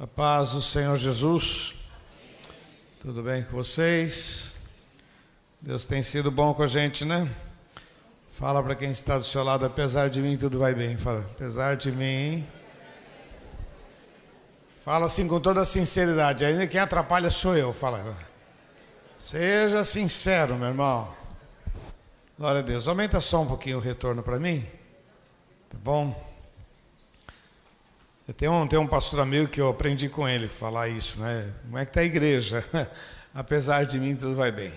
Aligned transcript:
A 0.00 0.06
paz 0.06 0.52
do 0.52 0.62
Senhor 0.62 0.96
Jesus. 0.96 1.74
Tudo 3.00 3.20
bem 3.20 3.42
com 3.42 3.56
vocês? 3.56 4.52
Deus 5.60 5.84
tem 5.84 6.04
sido 6.04 6.30
bom 6.30 6.54
com 6.54 6.62
a 6.62 6.68
gente, 6.68 7.04
né? 7.04 7.28
Fala 8.28 8.62
para 8.62 8.76
quem 8.76 8.92
está 8.92 9.18
do 9.18 9.24
seu 9.24 9.42
lado, 9.42 9.66
apesar 9.66 10.08
de 10.08 10.22
mim 10.22 10.36
tudo 10.36 10.56
vai 10.56 10.72
bem. 10.72 10.96
Fala, 10.96 11.28
apesar 11.32 11.76
de 11.76 11.90
mim. 11.90 12.46
Fala 14.84 15.06
assim 15.06 15.26
com 15.26 15.40
toda 15.40 15.64
sinceridade. 15.64 16.44
Ainda 16.44 16.68
quem 16.68 16.80
atrapalha 16.80 17.28
sou 17.28 17.56
eu. 17.56 17.72
Fala. 17.72 18.16
Seja 19.16 19.82
sincero, 19.82 20.54
meu 20.54 20.68
irmão. 20.68 21.12
Glória 22.38 22.60
a 22.60 22.62
Deus. 22.62 22.86
Aumenta 22.86 23.20
só 23.20 23.42
um 23.42 23.48
pouquinho 23.48 23.78
o 23.78 23.80
retorno 23.80 24.22
para 24.22 24.38
mim. 24.38 24.64
Tá 25.68 25.76
bom? 25.82 26.27
Tenho 28.36 28.52
um, 28.52 28.68
tenho 28.68 28.82
um 28.82 28.86
pastor 28.86 29.20
amigo 29.20 29.48
que 29.48 29.60
eu 29.60 29.68
aprendi 29.68 30.08
com 30.08 30.28
ele 30.28 30.48
falar 30.48 30.88
isso, 30.88 31.18
né? 31.20 31.50
Como 31.62 31.78
é 31.78 31.84
que 31.84 31.90
está 31.90 32.00
a 32.00 32.04
igreja? 32.04 32.62
Apesar 33.32 33.86
de 33.86 33.98
mim, 33.98 34.14
tudo 34.14 34.34
vai 34.34 34.52
bem. 34.52 34.72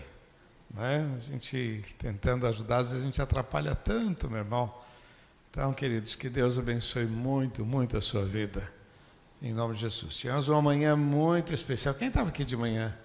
Né? 0.73 1.13
A 1.15 1.19
gente 1.19 1.83
tentando 1.97 2.47
ajudar, 2.47 2.77
às 2.77 2.91
vezes 2.91 3.03
a 3.03 3.05
gente 3.05 3.21
atrapalha 3.21 3.75
tanto, 3.75 4.29
meu 4.29 4.39
irmão. 4.39 4.73
Então, 5.49 5.73
queridos, 5.73 6.15
que 6.15 6.29
Deus 6.29 6.57
abençoe 6.57 7.05
muito, 7.05 7.65
muito 7.65 7.97
a 7.97 8.01
sua 8.01 8.25
vida. 8.25 8.71
Em 9.41 9.51
nome 9.53 9.73
de 9.73 9.81
Jesus. 9.81 10.17
Tivemos 10.17 10.47
uma 10.47 10.61
manhã 10.61 10.95
muito 10.95 11.53
especial. 11.53 11.93
Quem 11.93 12.07
estava 12.07 12.29
aqui 12.29 12.45
de 12.45 12.55
manhã 12.55 12.97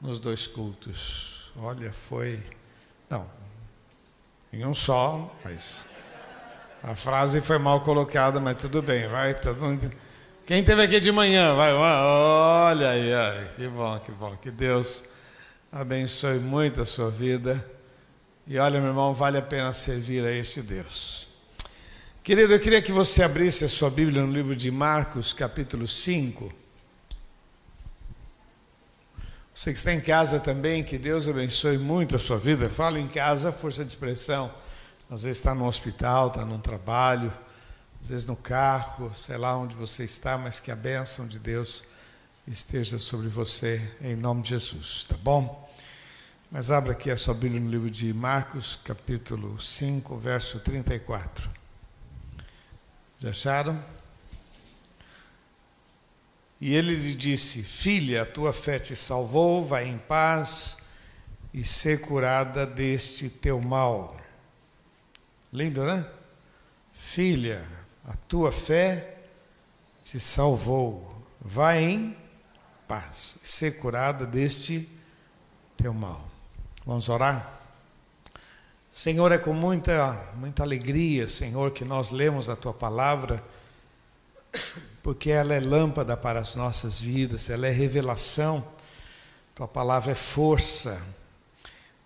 nos 0.00 0.18
dois 0.18 0.46
cultos? 0.46 1.52
Olha, 1.56 1.92
foi. 1.92 2.42
Não, 3.10 3.28
em 4.52 4.64
um 4.64 4.72
só, 4.72 5.34
mas 5.44 5.86
a 6.82 6.96
frase 6.96 7.40
foi 7.40 7.58
mal 7.58 7.82
colocada, 7.82 8.40
mas 8.40 8.56
tudo 8.56 8.82
bem, 8.82 9.06
vai. 9.06 9.34
Todo 9.34 9.60
mundo... 9.60 9.90
Quem 10.44 10.64
teve 10.64 10.82
aqui 10.82 10.98
de 10.98 11.12
manhã, 11.12 11.54
vai, 11.54 11.72
olha 11.72 12.90
aí, 12.90 13.14
olha, 13.14 13.52
que 13.56 13.68
bom, 13.68 13.98
que 14.00 14.10
bom, 14.10 14.36
que 14.36 14.50
Deus 14.50 15.04
abençoe 15.70 16.38
muito 16.40 16.80
a 16.80 16.84
sua 16.84 17.08
vida. 17.10 17.64
E 18.44 18.58
olha, 18.58 18.80
meu 18.80 18.88
irmão, 18.88 19.14
vale 19.14 19.38
a 19.38 19.42
pena 19.42 19.72
servir 19.72 20.24
a 20.24 20.32
este 20.32 20.60
Deus. 20.60 21.28
Querido, 22.24 22.52
eu 22.52 22.58
queria 22.58 22.82
que 22.82 22.90
você 22.90 23.22
abrisse 23.22 23.64
a 23.64 23.68
sua 23.68 23.88
Bíblia 23.88 24.20
no 24.22 24.32
livro 24.32 24.56
de 24.56 24.68
Marcos, 24.70 25.32
capítulo 25.32 25.86
5. 25.86 26.52
Você 29.54 29.72
que 29.72 29.78
está 29.78 29.92
em 29.92 30.00
casa 30.00 30.40
também, 30.40 30.82
que 30.82 30.98
Deus 30.98 31.28
abençoe 31.28 31.78
muito 31.78 32.16
a 32.16 32.18
sua 32.18 32.38
vida. 32.38 32.68
Fala 32.68 32.98
em 32.98 33.06
casa, 33.06 33.52
força 33.52 33.84
de 33.84 33.90
expressão. 33.92 34.50
Às 35.12 35.24
vezes 35.24 35.40
está 35.40 35.54
no 35.54 35.66
hospital, 35.66 36.28
está 36.28 36.42
num 36.42 36.58
trabalho, 36.58 37.30
às 38.00 38.08
vezes 38.08 38.24
no 38.24 38.34
carro, 38.34 39.14
sei 39.14 39.36
lá 39.36 39.54
onde 39.54 39.76
você 39.76 40.04
está, 40.04 40.38
mas 40.38 40.58
que 40.58 40.70
a 40.70 40.74
bênção 40.74 41.26
de 41.26 41.38
Deus 41.38 41.84
esteja 42.48 42.98
sobre 42.98 43.28
você, 43.28 43.92
em 44.00 44.16
nome 44.16 44.40
de 44.40 44.48
Jesus, 44.48 45.04
tá 45.06 45.14
bom? 45.22 45.70
Mas 46.50 46.70
abra 46.70 46.92
aqui 46.92 47.10
a 47.10 47.16
sua 47.18 47.34
Bíblia 47.34 47.60
no 47.60 47.68
livro 47.68 47.90
de 47.90 48.10
Marcos, 48.14 48.74
capítulo 48.82 49.60
5, 49.60 50.16
verso 50.16 50.60
34. 50.60 51.50
Já 53.18 53.28
acharam? 53.28 53.84
E 56.58 56.74
ele 56.74 56.94
lhe 56.94 57.14
disse: 57.14 57.62
Filha, 57.62 58.22
a 58.22 58.26
tua 58.26 58.50
fé 58.50 58.78
te 58.78 58.96
salvou, 58.96 59.62
vai 59.62 59.86
em 59.86 59.98
paz 59.98 60.78
e 61.52 61.62
ser 61.62 62.00
curada 62.00 62.64
deste 62.64 63.28
teu 63.28 63.60
mal. 63.60 64.21
Lindo, 65.52 65.84
né? 65.84 66.02
Filha, 66.94 67.62
a 68.06 68.16
tua 68.26 68.50
fé 68.50 69.18
te 70.02 70.18
salvou. 70.18 71.14
Vai 71.38 71.82
em 71.82 72.16
paz, 72.88 73.38
ser 73.42 73.72
curada 73.72 74.24
deste 74.24 74.88
teu 75.76 75.92
mal. 75.92 76.26
Vamos 76.86 77.10
orar? 77.10 77.60
Senhor, 78.90 79.30
é 79.30 79.36
com 79.36 79.52
muita, 79.52 80.24
muita 80.36 80.62
alegria, 80.62 81.28
Senhor, 81.28 81.70
que 81.70 81.84
nós 81.84 82.10
lemos 82.10 82.48
a 82.48 82.56
tua 82.56 82.72
palavra, 82.72 83.44
porque 85.02 85.30
ela 85.30 85.52
é 85.52 85.60
lâmpada 85.60 86.16
para 86.16 86.40
as 86.40 86.54
nossas 86.54 86.98
vidas, 86.98 87.50
ela 87.50 87.66
é 87.66 87.70
revelação, 87.70 88.64
tua 89.54 89.68
palavra 89.68 90.12
é 90.12 90.14
força. 90.14 91.00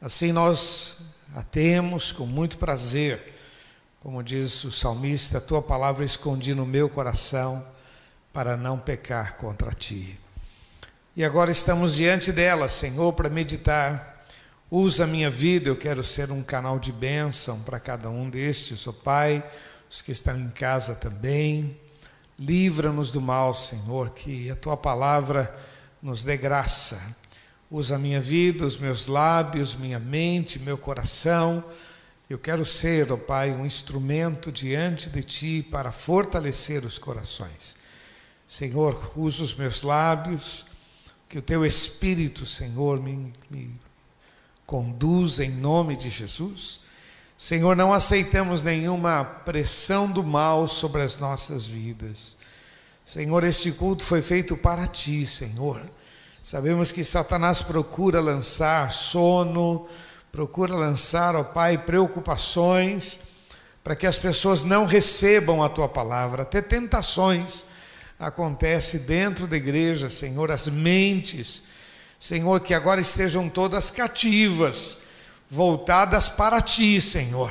Assim 0.00 0.32
nós 0.32 0.96
a 1.34 1.42
temos 1.42 2.10
com 2.10 2.26
muito 2.26 2.58
prazer 2.58 3.35
como 4.06 4.22
diz 4.22 4.62
o 4.62 4.70
salmista, 4.70 5.40
tua 5.40 5.60
palavra 5.60 6.04
escondi 6.04 6.54
no 6.54 6.64
meu 6.64 6.88
coração 6.88 7.66
para 8.32 8.56
não 8.56 8.78
pecar 8.78 9.36
contra 9.36 9.72
ti. 9.72 10.16
E 11.16 11.24
agora 11.24 11.50
estamos 11.50 11.96
diante 11.96 12.30
dela, 12.30 12.68
Senhor, 12.68 13.12
para 13.14 13.28
meditar. 13.28 14.24
Usa 14.70 15.02
a 15.02 15.06
minha 15.08 15.28
vida, 15.28 15.68
eu 15.68 15.74
quero 15.74 16.04
ser 16.04 16.30
um 16.30 16.40
canal 16.40 16.78
de 16.78 16.92
bênção 16.92 17.58
para 17.62 17.80
cada 17.80 18.08
um 18.08 18.30
destes, 18.30 18.86
ó 18.86 18.92
Pai, 18.92 19.42
os 19.90 20.00
que 20.00 20.12
estão 20.12 20.38
em 20.38 20.50
casa 20.50 20.94
também. 20.94 21.76
Livra-nos 22.38 23.10
do 23.10 23.20
mal, 23.20 23.52
Senhor, 23.54 24.10
que 24.10 24.48
a 24.48 24.54
tua 24.54 24.76
palavra 24.76 25.52
nos 26.00 26.22
dê 26.22 26.36
graça. 26.36 27.16
Usa 27.68 27.96
a 27.96 27.98
minha 27.98 28.20
vida, 28.20 28.64
os 28.64 28.78
meus 28.78 29.08
lábios, 29.08 29.74
minha 29.74 29.98
mente, 29.98 30.60
meu 30.60 30.78
coração 30.78 31.64
eu 32.28 32.38
quero 32.38 32.64
ser, 32.64 33.12
ó 33.12 33.14
oh 33.14 33.18
Pai, 33.18 33.52
um 33.52 33.64
instrumento 33.64 34.50
diante 34.50 35.08
de 35.08 35.22
Ti 35.22 35.66
para 35.70 35.92
fortalecer 35.92 36.84
os 36.84 36.98
corações. 36.98 37.76
Senhor, 38.46 39.12
usa 39.16 39.44
os 39.44 39.54
meus 39.54 39.82
lábios, 39.82 40.66
que 41.28 41.38
o 41.38 41.42
Teu 41.42 41.64
Espírito, 41.64 42.44
Senhor, 42.44 43.00
me, 43.00 43.32
me 43.48 43.78
conduza 44.66 45.44
em 45.44 45.50
nome 45.50 45.96
de 45.96 46.10
Jesus. 46.10 46.80
Senhor, 47.38 47.76
não 47.76 47.92
aceitamos 47.92 48.62
nenhuma 48.62 49.24
pressão 49.24 50.10
do 50.10 50.24
mal 50.24 50.66
sobre 50.66 51.02
as 51.02 51.16
nossas 51.18 51.66
vidas. 51.66 52.36
Senhor, 53.04 53.44
este 53.44 53.70
culto 53.70 54.02
foi 54.02 54.20
feito 54.20 54.56
para 54.56 54.88
Ti, 54.88 55.24
Senhor. 55.24 55.80
Sabemos 56.42 56.90
que 56.90 57.04
Satanás 57.04 57.62
procura 57.62 58.20
lançar 58.20 58.90
sono, 58.90 59.86
procura 60.36 60.74
lançar, 60.74 61.34
ó 61.34 61.42
Pai, 61.42 61.78
preocupações 61.78 63.20
para 63.82 63.96
que 63.96 64.06
as 64.06 64.18
pessoas 64.18 64.64
não 64.64 64.84
recebam 64.84 65.62
a 65.62 65.68
tua 65.70 65.88
palavra. 65.88 66.42
Até 66.42 66.60
tentações 66.60 67.64
acontece 68.18 68.98
dentro 68.98 69.46
da 69.46 69.56
igreja, 69.56 70.10
Senhor, 70.10 70.50
as 70.50 70.68
mentes, 70.68 71.62
Senhor, 72.20 72.60
que 72.60 72.74
agora 72.74 73.00
estejam 73.00 73.48
todas 73.48 73.90
cativas, 73.90 74.98
voltadas 75.50 76.28
para 76.28 76.60
ti, 76.60 77.00
Senhor, 77.00 77.50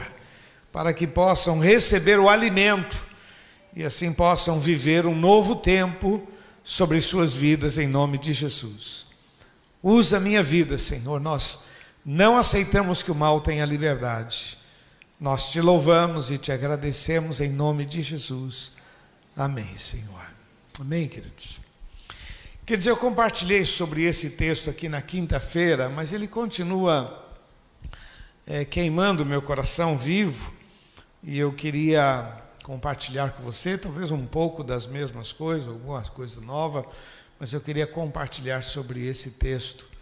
para 0.72 0.94
que 0.94 1.08
possam 1.08 1.58
receber 1.58 2.20
o 2.20 2.30
alimento 2.30 3.04
e 3.76 3.84
assim 3.84 4.14
possam 4.14 4.60
viver 4.60 5.08
um 5.08 5.16
novo 5.16 5.56
tempo 5.56 6.22
sobre 6.64 7.02
suas 7.02 7.34
vidas 7.34 7.80
em 7.80 7.88
nome 7.88 8.20
de 8.20 8.32
Jesus. 8.32 9.08
Usa 9.82 10.18
a 10.18 10.20
minha 10.20 10.44
vida, 10.44 10.78
Senhor, 10.78 11.20
nós 11.20 11.74
não 12.06 12.38
aceitamos 12.38 13.02
que 13.02 13.12
o 13.12 13.16
mal 13.16 13.42
tenha 13.42 13.66
liberdade. 13.66 14.60
Nós 15.20 15.52
te 15.52 15.60
louvamos 15.60 16.30
e 16.30 16.38
te 16.38 16.52
agradecemos 16.52 17.42
em 17.42 17.50
nome 17.50 17.84
de 17.84 18.02
Jesus. 18.04 18.74
Amém, 19.36 19.76
Senhor. 19.76 20.26
Amém, 20.80 21.08
queridos. 21.08 21.62
Quer 22.64 22.78
dizer, 22.78 22.92
eu 22.92 22.98
compartilhei 22.98 23.66
sobre 23.66 24.04
esse 24.04 24.32
texto 24.32 24.70
aqui 24.70 24.88
na 24.88 25.02
quinta-feira, 25.02 25.90
mas 25.90 26.14
ele 26.14 26.28
continua 26.28 27.24
é, 28.46 28.64
queimando 28.64 29.26
meu 29.26 29.42
coração 29.42 29.98
vivo 29.98 30.54
e 31.24 31.40
eu 31.40 31.52
queria 31.54 32.44
compartilhar 32.62 33.32
com 33.32 33.42
você, 33.42 33.78
talvez 33.78 34.12
um 34.12 34.26
pouco 34.28 34.64
das 34.64 34.86
mesmas 34.86 35.34
coisas, 35.34 35.68
alguma 35.68 36.02
coisa 36.04 36.40
nova, 36.42 36.86
mas 37.40 37.54
eu 37.54 37.62
queria 37.62 37.88
compartilhar 37.88 38.62
sobre 38.62 39.08
esse 39.08 39.32
texto 39.32 39.95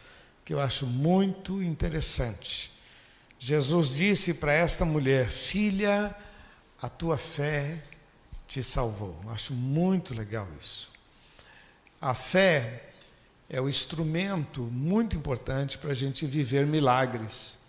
que 0.46 0.54
eu 0.54 0.60
acho 0.60 0.86
muito 0.86 1.62
interessante. 1.62 2.72
Jesus 3.40 3.96
disse 3.96 4.36
para 4.36 4.54
esta 4.54 4.86
mulher: 4.86 5.30
Filha, 5.30 6.16
a 6.82 6.90
tua 6.90 7.18
fé 7.18 7.82
te 8.48 8.64
salvou. 8.64 9.20
Eu 9.24 9.32
acho 9.32 9.54
muito 9.54 10.14
legal 10.14 10.48
isso. 10.60 10.92
A 12.00 12.14
fé 12.14 12.94
é 13.50 13.62
o 13.62 13.70
instrumento 13.70 14.62
muito 14.64 15.16
importante 15.16 15.78
para 15.78 15.92
a 15.92 15.96
gente 15.96 16.26
viver 16.26 16.66
milagres. 16.66 17.60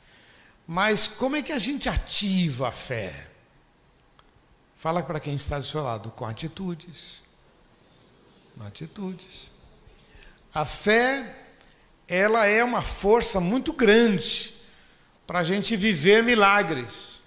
Mas 0.66 1.06
como 1.06 1.36
é 1.36 1.42
que 1.42 1.52
a 1.52 1.58
gente 1.58 1.88
ativa 1.88 2.68
a 2.68 2.72
fé? 2.72 3.28
Fala 4.76 5.02
para 5.02 5.20
quem 5.20 5.34
está 5.34 5.58
do 5.58 5.64
seu 5.64 5.82
lado, 5.82 6.10
com 6.10 6.24
atitudes. 6.24 7.22
Atitudes. 8.60 9.50
A 10.52 10.64
fé 10.64 11.43
ela 12.08 12.46
é 12.46 12.62
uma 12.62 12.82
força 12.82 13.40
muito 13.40 13.72
grande 13.72 14.54
para 15.26 15.38
a 15.38 15.42
gente 15.42 15.76
viver 15.76 16.22
milagres. 16.22 17.22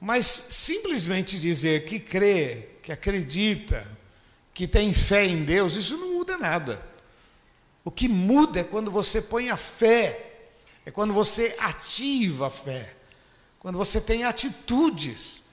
Mas 0.00 0.26
simplesmente 0.26 1.38
dizer 1.38 1.84
que 1.84 2.00
crê, 2.00 2.68
que 2.82 2.90
acredita, 2.90 3.86
que 4.52 4.66
tem 4.66 4.92
fé 4.92 5.24
em 5.24 5.44
Deus, 5.44 5.76
isso 5.76 5.96
não 5.96 6.14
muda 6.14 6.36
nada. 6.36 6.82
O 7.84 7.90
que 7.90 8.08
muda 8.08 8.60
é 8.60 8.64
quando 8.64 8.90
você 8.90 9.22
põe 9.22 9.50
a 9.50 9.56
fé, 9.56 10.30
é 10.84 10.90
quando 10.90 11.12
você 11.12 11.54
ativa 11.58 12.48
a 12.48 12.50
fé, 12.50 12.94
quando 13.58 13.78
você 13.78 14.00
tem 14.00 14.24
atitudes. 14.24 15.44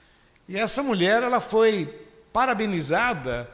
E 0.48 0.56
essa 0.56 0.82
mulher, 0.82 1.22
ela 1.22 1.40
foi 1.40 1.86
parabenizada 2.32 3.48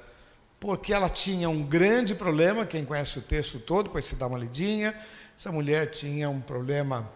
porque 0.59 0.93
ela 0.93 1.09
tinha 1.09 1.49
um 1.49 1.63
grande 1.63 2.15
problema, 2.15 2.65
quem 2.65 2.85
conhece 2.85 3.19
o 3.19 3.23
texto 3.23 3.59
todo, 3.59 3.85
depois 3.85 4.05
se 4.05 4.17
dá 4.17 4.27
uma 4.27 4.39
lidinha, 4.39 4.95
essa 5.37 5.53
mulher 5.53 5.91
tinha 5.91 6.31
um 6.31 6.41
problema 6.41 7.09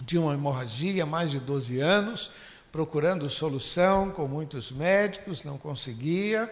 de 0.00 0.18
uma 0.18 0.34
hemorragia 0.34 1.04
há 1.04 1.06
mais 1.06 1.30
de 1.30 1.40
12 1.40 1.80
anos, 1.80 2.30
procurando 2.70 3.28
solução 3.30 4.10
com 4.10 4.28
muitos 4.28 4.70
médicos, 4.70 5.42
não 5.42 5.56
conseguia. 5.56 6.50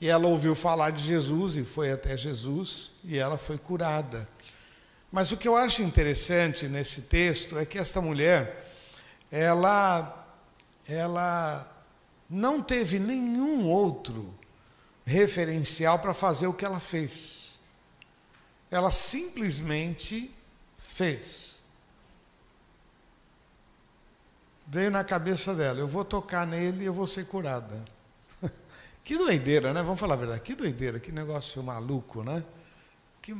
E 0.00 0.08
ela 0.08 0.28
ouviu 0.28 0.54
falar 0.54 0.90
de 0.90 1.02
Jesus 1.02 1.56
e 1.56 1.64
foi 1.64 1.90
até 1.90 2.16
Jesus 2.16 2.92
e 3.04 3.18
ela 3.18 3.36
foi 3.36 3.58
curada. 3.58 4.28
Mas 5.10 5.32
o 5.32 5.36
que 5.36 5.48
eu 5.48 5.56
acho 5.56 5.82
interessante 5.82 6.68
nesse 6.68 7.02
texto 7.02 7.58
é 7.58 7.66
que 7.66 7.76
esta 7.76 8.00
mulher, 8.00 8.72
ela, 9.30 10.26
ela 10.88 11.68
não 12.30 12.62
teve 12.62 13.00
nenhum 13.00 13.66
outro 13.66 14.38
referencial 15.10 15.98
para 15.98 16.14
fazer 16.14 16.46
o 16.46 16.54
que 16.54 16.64
ela 16.64 16.78
fez. 16.78 17.58
Ela 18.70 18.90
simplesmente 18.90 20.32
fez. 20.78 21.58
Veio 24.66 24.90
na 24.90 25.02
cabeça 25.02 25.52
dela: 25.54 25.80
eu 25.80 25.88
vou 25.88 26.04
tocar 26.04 26.46
nele 26.46 26.84
e 26.84 26.86
eu 26.86 26.94
vou 26.94 27.06
ser 27.06 27.26
curada. 27.26 27.84
que 29.02 29.18
doideira, 29.18 29.74
né? 29.74 29.82
Vamos 29.82 29.98
falar 29.98 30.14
a 30.14 30.18
verdade. 30.18 30.42
Que 30.42 30.54
doideira, 30.54 31.00
que 31.00 31.10
negócio 31.10 31.60
maluco, 31.62 32.22
né? 32.22 32.44
Que 33.20 33.36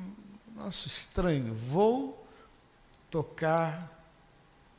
nosso 0.57 0.89
estranho. 0.89 1.55
Vou 1.55 2.27
tocar 3.09 3.97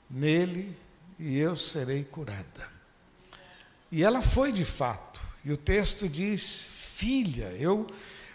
nele 0.09 0.77
e 1.17 1.37
eu 1.37 1.55
serei 1.55 2.03
curada. 2.03 2.69
E 3.89 4.03
ela 4.03 4.21
foi 4.21 4.51
de 4.51 4.65
fato. 4.65 5.21
E 5.44 5.51
o 5.51 5.57
texto 5.57 6.07
diz: 6.09 6.81
Filha, 7.01 7.51
eu. 7.59 7.88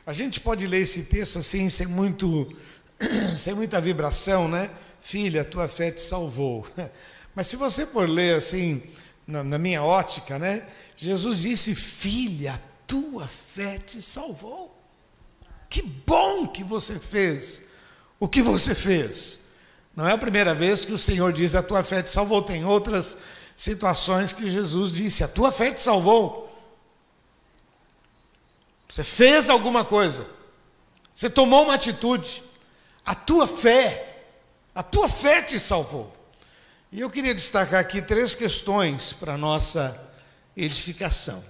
A 0.05 0.13
gente 0.13 0.41
pode 0.41 0.67
ler 0.67 0.81
esse 0.83 1.05
texto 1.05 1.39
assim, 1.39 1.69
sem, 1.69 1.87
muito, 1.87 2.53
sem 3.39 3.55
muita 3.55 3.81
vibração, 3.81 4.49
né? 4.49 4.73
Filha, 4.99 5.45
tua 5.45 5.69
fé 5.69 5.93
te 5.93 6.01
salvou. 6.01 6.67
Mas 7.33 7.47
se 7.47 7.55
você 7.55 7.87
for 7.87 8.09
ler 8.09 8.35
assim, 8.35 8.83
na, 9.25 9.45
na 9.45 9.57
minha 9.57 9.85
ótica, 9.85 10.37
né? 10.37 10.67
Jesus 10.97 11.39
disse: 11.39 11.77
Filha, 11.77 12.61
tua 12.89 13.29
fé 13.29 13.79
te 13.79 14.03
salvou. 14.03 14.77
Que 15.69 15.83
bom 15.83 16.49
que 16.49 16.65
você 16.65 16.99
fez 16.99 17.62
o 18.19 18.27
que 18.27 18.43
você 18.43 18.75
fez. 18.75 19.43
Não 19.95 20.09
é 20.09 20.12
a 20.12 20.19
primeira 20.19 20.57
vez 20.57 20.85
que 20.85 20.93
o 20.93 20.99
Senhor 20.99 21.33
diz: 21.33 21.55
A 21.55 21.62
tua 21.62 21.85
fé 21.85 22.03
te 22.03 22.11
salvou. 22.11 22.43
Tem 22.43 22.65
outras 22.65 23.17
situações 23.55 24.33
que 24.33 24.51
Jesus 24.51 24.91
disse: 24.91 25.23
A 25.23 25.29
tua 25.29 25.53
fé 25.53 25.71
te 25.71 25.81
salvou. 25.81 26.46
Você 28.88 29.03
fez 29.03 29.50
alguma 29.50 29.85
coisa. 29.85 30.27
Você 31.15 31.29
tomou 31.29 31.65
uma 31.65 31.75
atitude. 31.75 32.43
A 33.05 33.15
tua 33.15 33.47
fé, 33.47 34.25
a 34.75 34.83
tua 34.83 35.09
fé 35.09 35.43
te 35.43 35.59
salvou. 35.59 36.15
E 36.91 37.00
eu 37.00 37.11
queria 37.11 37.35
destacar 37.35 37.81
aqui 37.81 38.00
três 38.00 38.35
questões 38.35 39.12
para 39.12 39.37
nossa 39.37 39.99
edificação. 40.56 41.43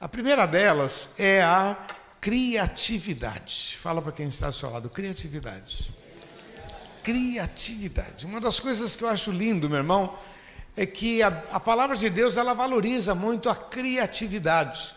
A 0.00 0.08
primeira 0.08 0.46
delas 0.46 1.10
é 1.18 1.42
a 1.42 1.76
criatividade. 2.20 3.76
Fala 3.80 4.00
para 4.00 4.12
quem 4.12 4.28
está 4.28 4.46
ao 4.46 4.52
seu 4.52 4.70
lado, 4.70 4.88
criatividade. 4.88 5.92
Criatividade. 7.02 8.26
Uma 8.26 8.40
das 8.40 8.60
coisas 8.60 8.94
que 8.94 9.04
eu 9.04 9.08
acho 9.08 9.30
lindo, 9.30 9.68
meu 9.68 9.78
irmão, 9.78 10.16
é 10.76 10.86
que 10.86 11.22
a, 11.22 11.28
a 11.50 11.60
palavra 11.60 11.96
de 11.96 12.08
Deus 12.08 12.36
ela 12.36 12.54
valoriza 12.54 13.14
muito 13.14 13.48
a 13.48 13.54
criatividade. 13.54 14.94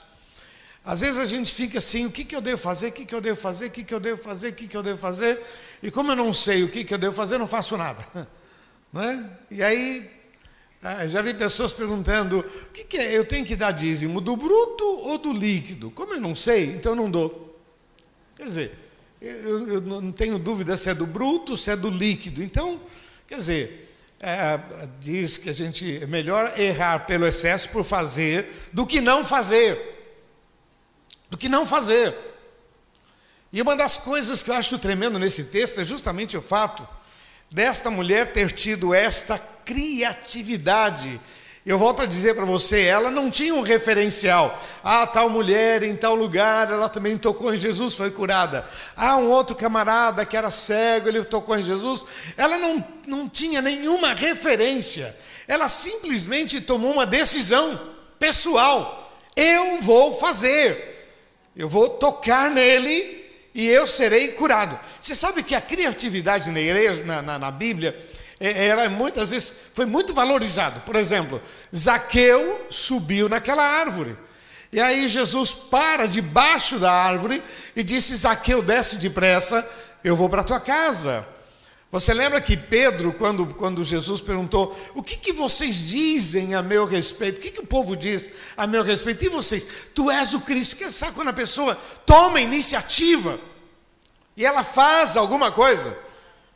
Às 0.85 0.99
vezes 0.99 1.17
a 1.17 1.25
gente 1.25 1.51
fica 1.51 1.77
assim, 1.77 2.05
o 2.05 2.11
que, 2.11 2.25
que 2.25 2.35
eu 2.35 2.41
devo 2.41 2.57
fazer, 2.57 2.87
o 2.87 2.91
que, 2.91 3.05
que 3.05 3.15
eu 3.15 3.21
devo 3.21 3.39
fazer, 3.39 3.67
o 3.67 3.71
que, 3.71 3.83
que 3.85 3.93
eu 3.93 3.99
devo 3.99 4.21
fazer, 4.21 4.49
o 4.49 4.53
que, 4.53 4.67
que 4.67 4.75
eu 4.75 4.83
devo 4.83 4.99
fazer, 4.99 5.41
e 5.81 5.89
como 5.89 6.11
eu 6.11 6.15
não 6.15 6.33
sei 6.33 6.63
o 6.63 6.69
que, 6.69 6.83
que 6.83 6.93
eu 6.93 6.97
devo 6.97 7.15
fazer, 7.15 7.37
não 7.37 7.47
faço 7.47 7.77
nada. 7.77 8.05
Não 8.91 9.01
é? 9.01 9.25
E 9.49 9.63
aí, 9.63 10.07
ah, 10.79 11.07
já 11.07 11.19
vi 11.23 11.33
pessoas 11.33 11.73
perguntando, 11.73 12.41
o 12.41 12.69
que, 12.71 12.83
que 12.83 12.95
é? 12.95 13.17
Eu 13.17 13.25
tenho 13.25 13.43
que 13.43 13.55
dar 13.55 13.71
dízimo 13.71 14.21
do 14.21 14.37
bruto 14.37 14.83
ou 14.83 15.17
do 15.17 15.33
líquido? 15.33 15.89
Como 15.89 16.13
eu 16.13 16.21
não 16.21 16.35
sei, 16.35 16.65
então 16.65 16.91
eu 16.91 16.95
não 16.95 17.09
dou. 17.09 17.59
Quer 18.35 18.43
dizer, 18.43 18.71
eu, 19.19 19.67
eu 19.67 19.81
não 19.81 20.11
tenho 20.11 20.37
dúvida 20.37 20.77
se 20.77 20.91
é 20.91 20.93
do 20.93 21.07
bruto, 21.07 21.57
se 21.57 21.71
é 21.71 21.75
do 21.75 21.89
líquido. 21.89 22.43
Então, 22.43 22.79
quer 23.25 23.37
dizer, 23.37 23.97
é, 24.19 24.59
diz 24.99 25.39
que 25.39 25.49
a 25.49 25.53
gente 25.53 26.03
é 26.03 26.05
melhor 26.05 26.53
errar 26.59 26.99
pelo 27.07 27.25
excesso 27.25 27.69
por 27.69 27.83
fazer 27.83 28.69
do 28.71 28.85
que 28.85 29.01
não 29.01 29.25
fazer 29.25 29.92
do 31.33 31.37
que 31.37 31.49
não 31.49 31.65
fazer. 31.65 32.15
E 33.51 33.59
uma 33.59 33.75
das 33.75 33.97
coisas 33.97 34.43
que 34.43 34.51
eu 34.51 34.53
acho 34.53 34.77
tremendo 34.77 35.17
nesse 35.17 35.45
texto 35.45 35.81
é 35.81 35.83
justamente 35.83 36.37
o 36.37 36.41
fato 36.43 36.87
desta 37.49 37.89
mulher 37.89 38.31
ter 38.31 38.51
tido 38.51 38.93
esta 38.93 39.39
criatividade. 39.65 41.19
Eu 41.65 41.79
volto 41.79 42.03
a 42.03 42.05
dizer 42.05 42.35
para 42.35 42.45
você, 42.45 42.83
ela 42.83 43.09
não 43.09 43.31
tinha 43.31 43.55
um 43.55 43.61
referencial. 43.61 44.61
Ah, 44.83 45.07
tal 45.07 45.27
mulher 45.27 45.81
em 45.81 45.95
tal 45.95 46.13
lugar, 46.13 46.69
ela 46.71 46.87
também 46.87 47.17
tocou 47.17 47.51
em 47.51 47.57
Jesus, 47.57 47.95
foi 47.95 48.11
curada. 48.11 48.69
Ah, 48.95 49.17
um 49.17 49.31
outro 49.31 49.55
camarada 49.55 50.27
que 50.27 50.37
era 50.37 50.51
cego, 50.51 51.07
ele 51.07 51.23
tocou 51.25 51.57
em 51.57 51.63
Jesus. 51.63 52.05
Ela 52.37 52.59
não, 52.59 52.85
não 53.07 53.27
tinha 53.27 53.59
nenhuma 53.59 54.13
referência. 54.13 55.17
Ela 55.47 55.67
simplesmente 55.67 56.61
tomou 56.61 56.91
uma 56.91 57.07
decisão 57.07 57.79
pessoal. 58.19 59.19
Eu 59.35 59.81
vou 59.81 60.19
fazer. 60.19 60.92
Eu 61.55 61.69
vou 61.69 61.89
tocar 61.89 62.49
nele 62.49 63.23
e 63.53 63.67
eu 63.67 63.85
serei 63.85 64.29
curado. 64.29 64.79
Você 64.99 65.15
sabe 65.15 65.43
que 65.43 65.53
a 65.53 65.61
criatividade 65.61 66.49
na 66.49 66.59
igreja, 66.59 67.03
na, 67.03 67.21
na, 67.21 67.39
na 67.39 67.51
Bíblia, 67.51 67.97
é, 68.39 68.67
ela 68.67 68.83
é 68.83 68.89
muitas 68.89 69.29
vezes 69.29 69.53
foi 69.73 69.85
muito 69.85 70.13
valorizado. 70.13 70.81
Por 70.81 70.95
exemplo, 70.95 71.41
Zaqueu 71.75 72.65
subiu 72.69 73.29
naquela 73.29 73.63
árvore. 73.63 74.17
E 74.71 74.81
aí 74.81 75.07
Jesus 75.07 75.53
para 75.53 76.07
debaixo 76.07 76.79
da 76.79 76.91
árvore 76.91 77.43
e 77.75 77.83
disse: 77.83 78.15
Zaqueu, 78.15 78.63
desce 78.63 78.97
depressa, 78.97 79.67
eu 80.03 80.15
vou 80.15 80.27
para 80.27 80.43
tua 80.43 80.59
casa. 80.59 81.25
Você 81.93 82.11
lembra 82.11 82.41
que 82.41 82.57
Pedro, 82.57 83.13
quando, 83.13 83.45
quando 83.45 83.83
Jesus 83.83 84.19
perguntou: 84.19 84.75
O 84.95 85.03
que, 85.03 85.15
que 85.15 85.31
vocês 85.31 85.77
dizem 85.87 86.55
a 86.55 86.61
meu 86.63 86.85
respeito? 86.85 87.37
O 87.37 87.39
que, 87.39 87.51
que 87.51 87.59
o 87.59 87.67
povo 87.67 87.95
diz 87.95 88.31
a 88.57 88.65
meu 88.65 88.81
respeito? 88.81 89.23
E 89.23 89.29
vocês? 89.29 89.67
Tu 89.93 90.09
és 90.09 90.33
o 90.33 90.41
Cristo. 90.41 90.75
Que 90.75 90.89
sabe 90.89 91.13
quando 91.13 91.27
a 91.27 91.33
pessoa 91.33 91.77
toma 92.03 92.41
iniciativa 92.41 93.39
e 94.35 94.43
ela 94.43 94.63
faz 94.63 95.15
alguma 95.15 95.51
coisa? 95.51 95.95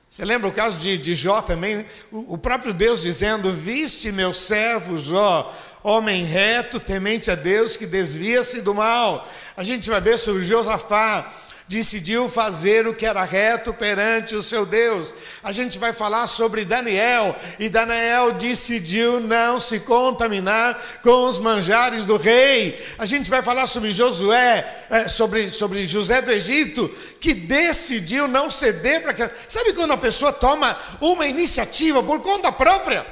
Você 0.09 0.25
lembra 0.25 0.47
o 0.47 0.51
caso 0.51 0.79
de, 0.79 0.97
de 0.97 1.13
Jó 1.13 1.39
também? 1.39 1.75
Né? 1.75 1.85
O, 2.11 2.33
o 2.33 2.37
próprio 2.39 2.73
Deus 2.73 3.03
dizendo: 3.03 3.53
Viste 3.53 4.11
meu 4.11 4.33
servo 4.33 4.97
Jó, 4.97 5.55
homem 5.83 6.25
reto, 6.25 6.79
temente 6.79 7.29
a 7.29 7.35
Deus, 7.35 7.77
que 7.77 7.85
desvia-se 7.85 8.61
do 8.61 8.73
mal. 8.73 9.29
A 9.55 9.63
gente 9.63 9.87
vai 9.87 10.01
ver 10.01 10.17
sobre 10.17 10.41
Josafá 10.41 11.31
decidiu 11.67 12.29
fazer 12.29 12.87
o 12.87 12.93
que 12.93 13.05
era 13.05 13.23
reto 13.23 13.73
perante 13.73 14.35
o 14.35 14.41
seu 14.41 14.65
Deus. 14.65 15.13
A 15.43 15.51
gente 15.51 15.77
vai 15.77 15.91
falar 15.91 16.25
sobre 16.27 16.63
Daniel, 16.63 17.35
e 17.59 17.67
Daniel 17.67 18.31
decidiu 18.33 19.19
não 19.19 19.59
se 19.59 19.81
contaminar 19.81 20.81
com 21.03 21.25
os 21.25 21.37
manjares 21.37 22.05
do 22.05 22.15
rei. 22.15 22.81
A 22.97 23.05
gente 23.05 23.29
vai 23.29 23.43
falar 23.43 23.67
sobre 23.67 23.91
Josué, 23.91 24.85
é, 24.89 25.07
sobre, 25.07 25.49
sobre 25.49 25.85
José 25.85 26.21
do 26.21 26.31
Egito, 26.31 26.89
que 27.19 27.33
decidiu 27.33 28.27
não 28.27 28.49
ceder 28.49 29.03
para. 29.03 29.31
Sabe 29.47 29.73
quando 29.73 29.91
a 29.91 29.97
pessoa 29.97 30.31
toma 30.31 30.77
uma 31.01 31.27
iniciativa 31.27 32.01
por 32.01 32.21
conta 32.21 32.51
própria? 32.51 33.05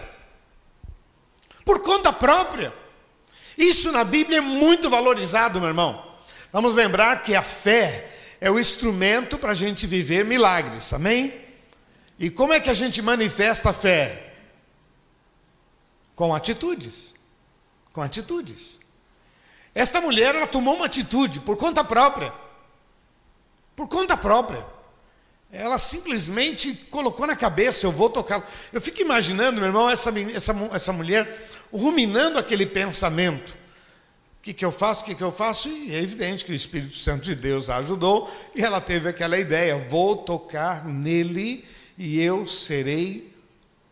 Por 1.65 1.79
conta 1.79 2.13
própria. 2.13 2.73
Isso 3.57 3.91
na 3.91 4.03
Bíblia 4.03 4.37
é 4.37 4.41
muito 4.41 4.89
valorizado, 4.89 5.59
meu 5.59 5.69
irmão. 5.69 6.05
Vamos 6.51 6.75
lembrar 6.75 7.21
que 7.21 7.35
a 7.35 7.41
fé 7.41 8.14
é 8.45 8.51
o 8.51 8.59
instrumento 8.59 9.39
para 9.39 9.53
a 9.53 9.55
gente 9.55 9.87
viver 9.87 10.23
milagres, 10.23 10.93
amém? 10.93 11.33
E 12.19 12.29
como 12.29 12.53
é 12.53 12.59
que 12.59 12.69
a 12.69 12.75
gente 12.75 13.01
manifesta 13.01 13.71
a 13.71 13.73
fé? 13.73 14.35
Com 16.15 16.31
atitudes. 16.31 17.15
Com 17.91 18.03
atitudes. 18.03 18.79
Esta 19.73 19.99
mulher, 19.99 20.35
ela 20.35 20.45
tomou 20.45 20.75
uma 20.75 20.85
atitude 20.85 21.39
por 21.39 21.57
conta 21.57 21.83
própria. 21.83 22.31
Por 23.75 23.87
conta 23.87 24.15
própria. 24.15 24.63
Ela 25.51 25.79
simplesmente 25.79 26.71
colocou 26.91 27.25
na 27.25 27.35
cabeça, 27.35 27.87
eu 27.87 27.91
vou 27.91 28.11
tocar. 28.11 28.47
Eu 28.71 28.79
fico 28.79 29.01
imaginando, 29.01 29.57
meu 29.57 29.69
irmão, 29.69 29.89
essa, 29.89 30.13
essa, 30.35 30.55
essa 30.71 30.93
mulher 30.93 31.49
ruminando 31.73 32.37
aquele 32.37 32.67
pensamento 32.67 33.64
que, 34.45 34.53
que 34.53 34.63
eu 34.63 34.71
faço? 34.71 35.01
O 35.01 35.05
que, 35.05 35.15
que 35.15 35.23
eu 35.23 35.31
faço? 35.31 35.67
E 35.69 35.95
é 35.95 35.99
evidente 35.99 36.45
que 36.45 36.51
o 36.51 36.55
Espírito 36.55 36.95
Santo 36.95 37.23
de 37.23 37.33
Deus 37.33 37.67
a 37.67 37.77
ajudou 37.77 38.31
e 38.53 38.63
ela 38.63 38.79
teve 38.79 39.09
aquela 39.09 39.39
ideia: 39.39 39.83
vou 39.87 40.17
tocar 40.17 40.85
nele 40.85 41.67
e 41.97 42.19
eu 42.19 42.47
serei 42.47 43.35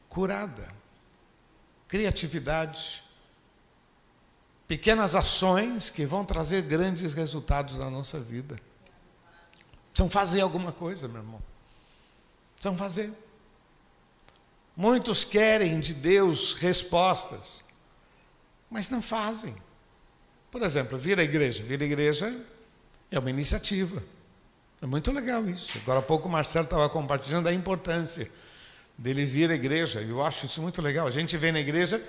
curada. 0.07 0.71
Criatividade, 1.87 3.03
pequenas 4.67 5.15
ações 5.15 5.89
que 5.89 6.05
vão 6.05 6.23
trazer 6.23 6.61
grandes 6.61 7.15
resultados 7.15 7.79
na 7.79 7.89
nossa 7.89 8.19
vida. 8.19 8.55
Precisam 9.91 10.09
fazer 10.09 10.41
alguma 10.41 10.71
coisa, 10.71 11.07
meu 11.07 11.21
irmão. 11.21 11.41
Precisam 12.53 12.77
fazer. 12.77 13.11
Muitos 14.77 15.23
querem 15.23 15.79
de 15.79 15.95
Deus 15.95 16.53
respostas, 16.53 17.63
mas 18.69 18.91
não 18.91 19.01
fazem. 19.01 19.55
Por 20.53 20.61
exemplo, 20.61 20.99
vir 20.99 21.19
à 21.19 21.23
igreja. 21.23 21.63
Vir 21.63 21.81
à 21.81 21.85
igreja 21.85 22.31
é 23.09 23.17
uma 23.17 23.31
iniciativa. 23.31 24.03
É 24.79 24.85
muito 24.85 25.11
legal 25.11 25.43
isso. 25.49 25.79
Agora 25.79 25.97
há 25.97 26.01
pouco 26.03 26.27
o 26.27 26.31
Marcelo 26.31 26.65
estava 26.65 26.87
compartilhando 26.89 27.47
a 27.47 27.53
importância 27.53 28.29
dele 28.95 29.25
vir 29.25 29.49
à 29.49 29.55
igreja. 29.55 29.99
Eu 29.99 30.23
acho 30.23 30.45
isso 30.45 30.61
muito 30.61 30.79
legal. 30.79 31.07
A 31.07 31.09
gente 31.09 31.35
vem 31.37 31.51
na 31.51 31.59
igreja 31.59 31.99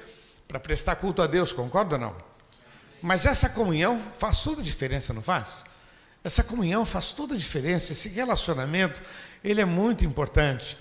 para 0.47 0.61
prestar 0.61 0.97
culto 0.97 1.23
a 1.23 1.27
Deus, 1.27 1.55
concorda 1.55 1.95
ou 1.95 2.01
não? 2.03 2.15
Mas 3.01 3.25
essa 3.25 3.49
comunhão 3.49 3.99
faz 3.99 4.41
toda 4.43 4.61
a 4.61 4.65
diferença, 4.65 5.15
não 5.15 5.23
faz? 5.23 5.65
Essa 6.23 6.45
comunhão 6.45 6.85
faz 6.85 7.13
toda 7.13 7.33
a 7.35 7.39
diferença. 7.39 7.95
Esse 7.95 8.11
relacionamento, 8.11 9.01
ele 9.43 9.63
é 9.63 9.65
muito 9.65 10.05
importante. 10.05 10.77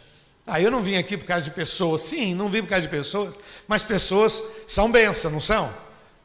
Ah, 0.46 0.60
eu 0.60 0.70
não 0.70 0.84
vim 0.84 0.98
aqui 0.98 1.16
por 1.16 1.26
causa 1.26 1.46
de 1.46 1.52
pessoas. 1.52 2.02
Sim, 2.02 2.36
não 2.36 2.50
vim 2.50 2.62
por 2.62 2.68
causa 2.68 2.86
de 2.86 2.92
pessoas, 2.92 3.40
mas 3.70 3.84
pessoas 3.84 4.44
são 4.68 4.92
bênçãos, 4.92 5.32
não 5.32 5.40
são? 5.40 5.83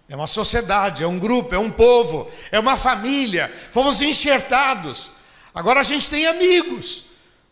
É 0.09 0.17
uma 0.17 0.27
sociedade, 0.27 1.05
é 1.05 1.07
um 1.07 1.19
grupo, 1.19 1.55
é 1.55 1.59
um 1.59 1.71
povo, 1.71 2.31
é 2.51 2.59
uma 2.59 2.77
família. 2.77 3.53
Fomos 3.71 4.01
enxertados. 4.01 5.13
Agora 5.55 5.81
a 5.81 5.83
gente 5.83 6.09
tem 6.09 6.27
amigos, 6.27 7.05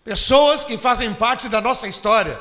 pessoas 0.02 0.64
que 0.64 0.78
fazem 0.78 1.12
parte 1.12 1.48
da 1.48 1.60
nossa 1.60 1.86
história. 1.86 2.38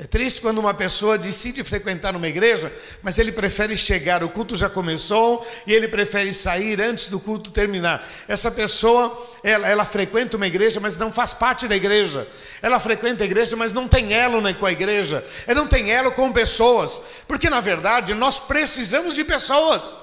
É 0.00 0.06
triste 0.06 0.40
quando 0.40 0.56
uma 0.56 0.72
pessoa 0.72 1.18
decide 1.18 1.62
frequentar 1.62 2.16
uma 2.16 2.26
igreja, 2.26 2.72
mas 3.02 3.18
ele 3.18 3.30
prefere 3.30 3.76
chegar, 3.76 4.24
o 4.24 4.30
culto 4.30 4.56
já 4.56 4.66
começou 4.70 5.46
e 5.66 5.74
ele 5.74 5.88
prefere 5.88 6.32
sair 6.32 6.80
antes 6.80 7.08
do 7.08 7.20
culto 7.20 7.50
terminar. 7.50 8.08
Essa 8.26 8.50
pessoa, 8.50 9.14
ela, 9.44 9.68
ela 9.68 9.84
frequenta 9.84 10.38
uma 10.38 10.46
igreja, 10.46 10.80
mas 10.80 10.96
não 10.96 11.12
faz 11.12 11.34
parte 11.34 11.68
da 11.68 11.76
igreja. 11.76 12.26
Ela 12.62 12.80
frequenta 12.80 13.24
a 13.24 13.26
igreja, 13.26 13.56
mas 13.56 13.74
não 13.74 13.86
tem 13.86 14.14
elo 14.14 14.42
com 14.54 14.64
a 14.64 14.72
igreja. 14.72 15.22
Ela 15.46 15.60
não 15.60 15.68
tem 15.68 15.90
elo 15.90 16.12
com 16.12 16.32
pessoas, 16.32 17.02
porque 17.28 17.50
na 17.50 17.60
verdade 17.60 18.14
nós 18.14 18.38
precisamos 18.38 19.14
de 19.14 19.22
pessoas. 19.22 19.94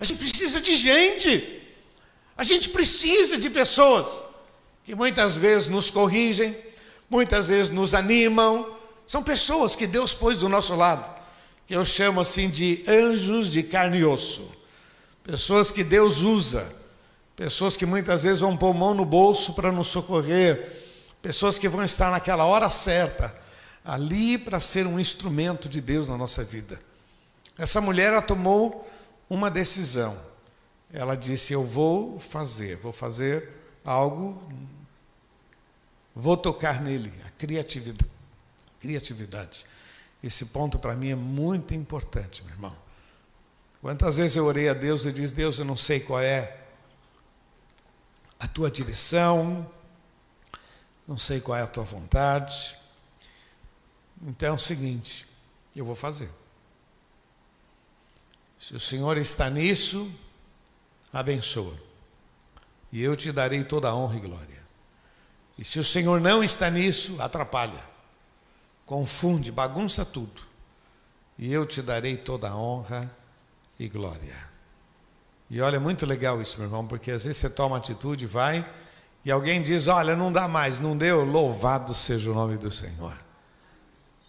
A 0.00 0.04
gente 0.04 0.18
precisa 0.18 0.60
de 0.60 0.74
gente. 0.74 1.62
A 2.36 2.42
gente 2.42 2.68
precisa 2.68 3.38
de 3.38 3.48
pessoas 3.48 4.24
que 4.82 4.92
muitas 4.92 5.36
vezes 5.36 5.68
nos 5.68 5.88
corrigem, 5.88 6.56
muitas 7.08 7.48
vezes 7.48 7.70
nos 7.70 7.94
animam 7.94 8.73
são 9.06 9.22
pessoas 9.22 9.76
que 9.76 9.86
Deus 9.86 10.14
pôs 10.14 10.38
do 10.38 10.48
nosso 10.48 10.74
lado, 10.74 11.08
que 11.66 11.74
eu 11.74 11.84
chamo 11.84 12.20
assim 12.20 12.48
de 12.48 12.84
anjos 12.88 13.52
de 13.52 13.62
carne 13.62 13.98
e 13.98 14.04
osso. 14.04 14.50
Pessoas 15.22 15.70
que 15.70 15.84
Deus 15.84 16.22
usa, 16.22 16.66
pessoas 17.36 17.76
que 17.76 17.86
muitas 17.86 18.24
vezes 18.24 18.40
vão 18.40 18.56
pôr 18.56 18.74
mão 18.74 18.94
no 18.94 19.04
bolso 19.04 19.54
para 19.54 19.72
nos 19.72 19.88
socorrer, 19.88 20.70
pessoas 21.20 21.58
que 21.58 21.68
vão 21.68 21.84
estar 21.84 22.10
naquela 22.10 22.44
hora 22.44 22.68
certa, 22.68 23.34
ali 23.84 24.38
para 24.38 24.60
ser 24.60 24.86
um 24.86 24.98
instrumento 24.98 25.68
de 25.68 25.80
Deus 25.80 26.08
na 26.08 26.16
nossa 26.16 26.42
vida. 26.42 26.80
Essa 27.58 27.80
mulher 27.80 28.12
ela 28.12 28.22
tomou 28.22 28.88
uma 29.28 29.50
decisão. 29.50 30.16
Ela 30.92 31.16
disse: 31.16 31.52
Eu 31.52 31.64
vou 31.64 32.18
fazer, 32.18 32.76
vou 32.76 32.92
fazer 32.92 33.50
algo, 33.84 34.42
vou 36.14 36.36
tocar 36.36 36.80
nele, 36.80 37.12
a 37.26 37.30
criatividade 37.30 38.13
criatividade. 38.84 39.64
Esse 40.22 40.46
ponto 40.46 40.78
para 40.78 40.94
mim 40.94 41.08
é 41.08 41.14
muito 41.14 41.72
importante, 41.72 42.44
meu 42.44 42.52
irmão. 42.52 42.76
Quantas 43.80 44.18
vezes 44.18 44.36
eu 44.36 44.44
orei 44.44 44.68
a 44.68 44.74
Deus 44.74 45.06
e 45.06 45.12
disse: 45.12 45.34
Deus, 45.34 45.58
eu 45.58 45.64
não 45.64 45.76
sei 45.76 46.00
qual 46.00 46.20
é 46.20 46.60
a 48.38 48.46
tua 48.46 48.70
direção, 48.70 49.70
não 51.06 51.16
sei 51.16 51.40
qual 51.40 51.56
é 51.56 51.62
a 51.62 51.66
tua 51.66 51.84
vontade. 51.84 52.76
Então 54.22 54.50
é 54.50 54.52
o 54.52 54.58
seguinte: 54.58 55.26
eu 55.74 55.84
vou 55.84 55.96
fazer. 55.96 56.30
Se 58.58 58.74
o 58.74 58.80
Senhor 58.80 59.16
está 59.16 59.48
nisso, 59.48 60.10
abençoa. 61.12 61.74
E 62.92 63.02
eu 63.02 63.16
te 63.16 63.32
darei 63.32 63.64
toda 63.64 63.88
a 63.88 63.94
honra 63.94 64.16
e 64.16 64.20
glória. 64.20 64.64
E 65.58 65.64
se 65.64 65.78
o 65.78 65.84
Senhor 65.84 66.20
não 66.20 66.44
está 66.44 66.70
nisso, 66.70 67.20
atrapalha 67.20 67.93
confunde, 68.86 69.50
bagunça 69.50 70.04
tudo. 70.04 70.42
E 71.38 71.52
eu 71.52 71.66
te 71.66 71.82
darei 71.82 72.16
toda 72.16 72.48
a 72.48 72.56
honra 72.56 73.10
e 73.78 73.88
glória. 73.88 74.36
E 75.50 75.60
olha, 75.60 75.76
é 75.76 75.80
muito 75.80 76.06
legal 76.06 76.40
isso, 76.40 76.58
meu 76.58 76.66
irmão, 76.66 76.86
porque 76.86 77.10
às 77.10 77.24
vezes 77.24 77.38
você 77.38 77.50
toma 77.50 77.76
atitude, 77.76 78.26
vai, 78.26 78.64
e 79.24 79.30
alguém 79.30 79.62
diz: 79.62 79.88
Olha, 79.88 80.14
não 80.14 80.32
dá 80.32 80.46
mais, 80.46 80.80
não 80.80 80.96
deu, 80.96 81.24
louvado 81.24 81.94
seja 81.94 82.30
o 82.30 82.34
nome 82.34 82.56
do 82.56 82.70
Senhor. 82.70 83.14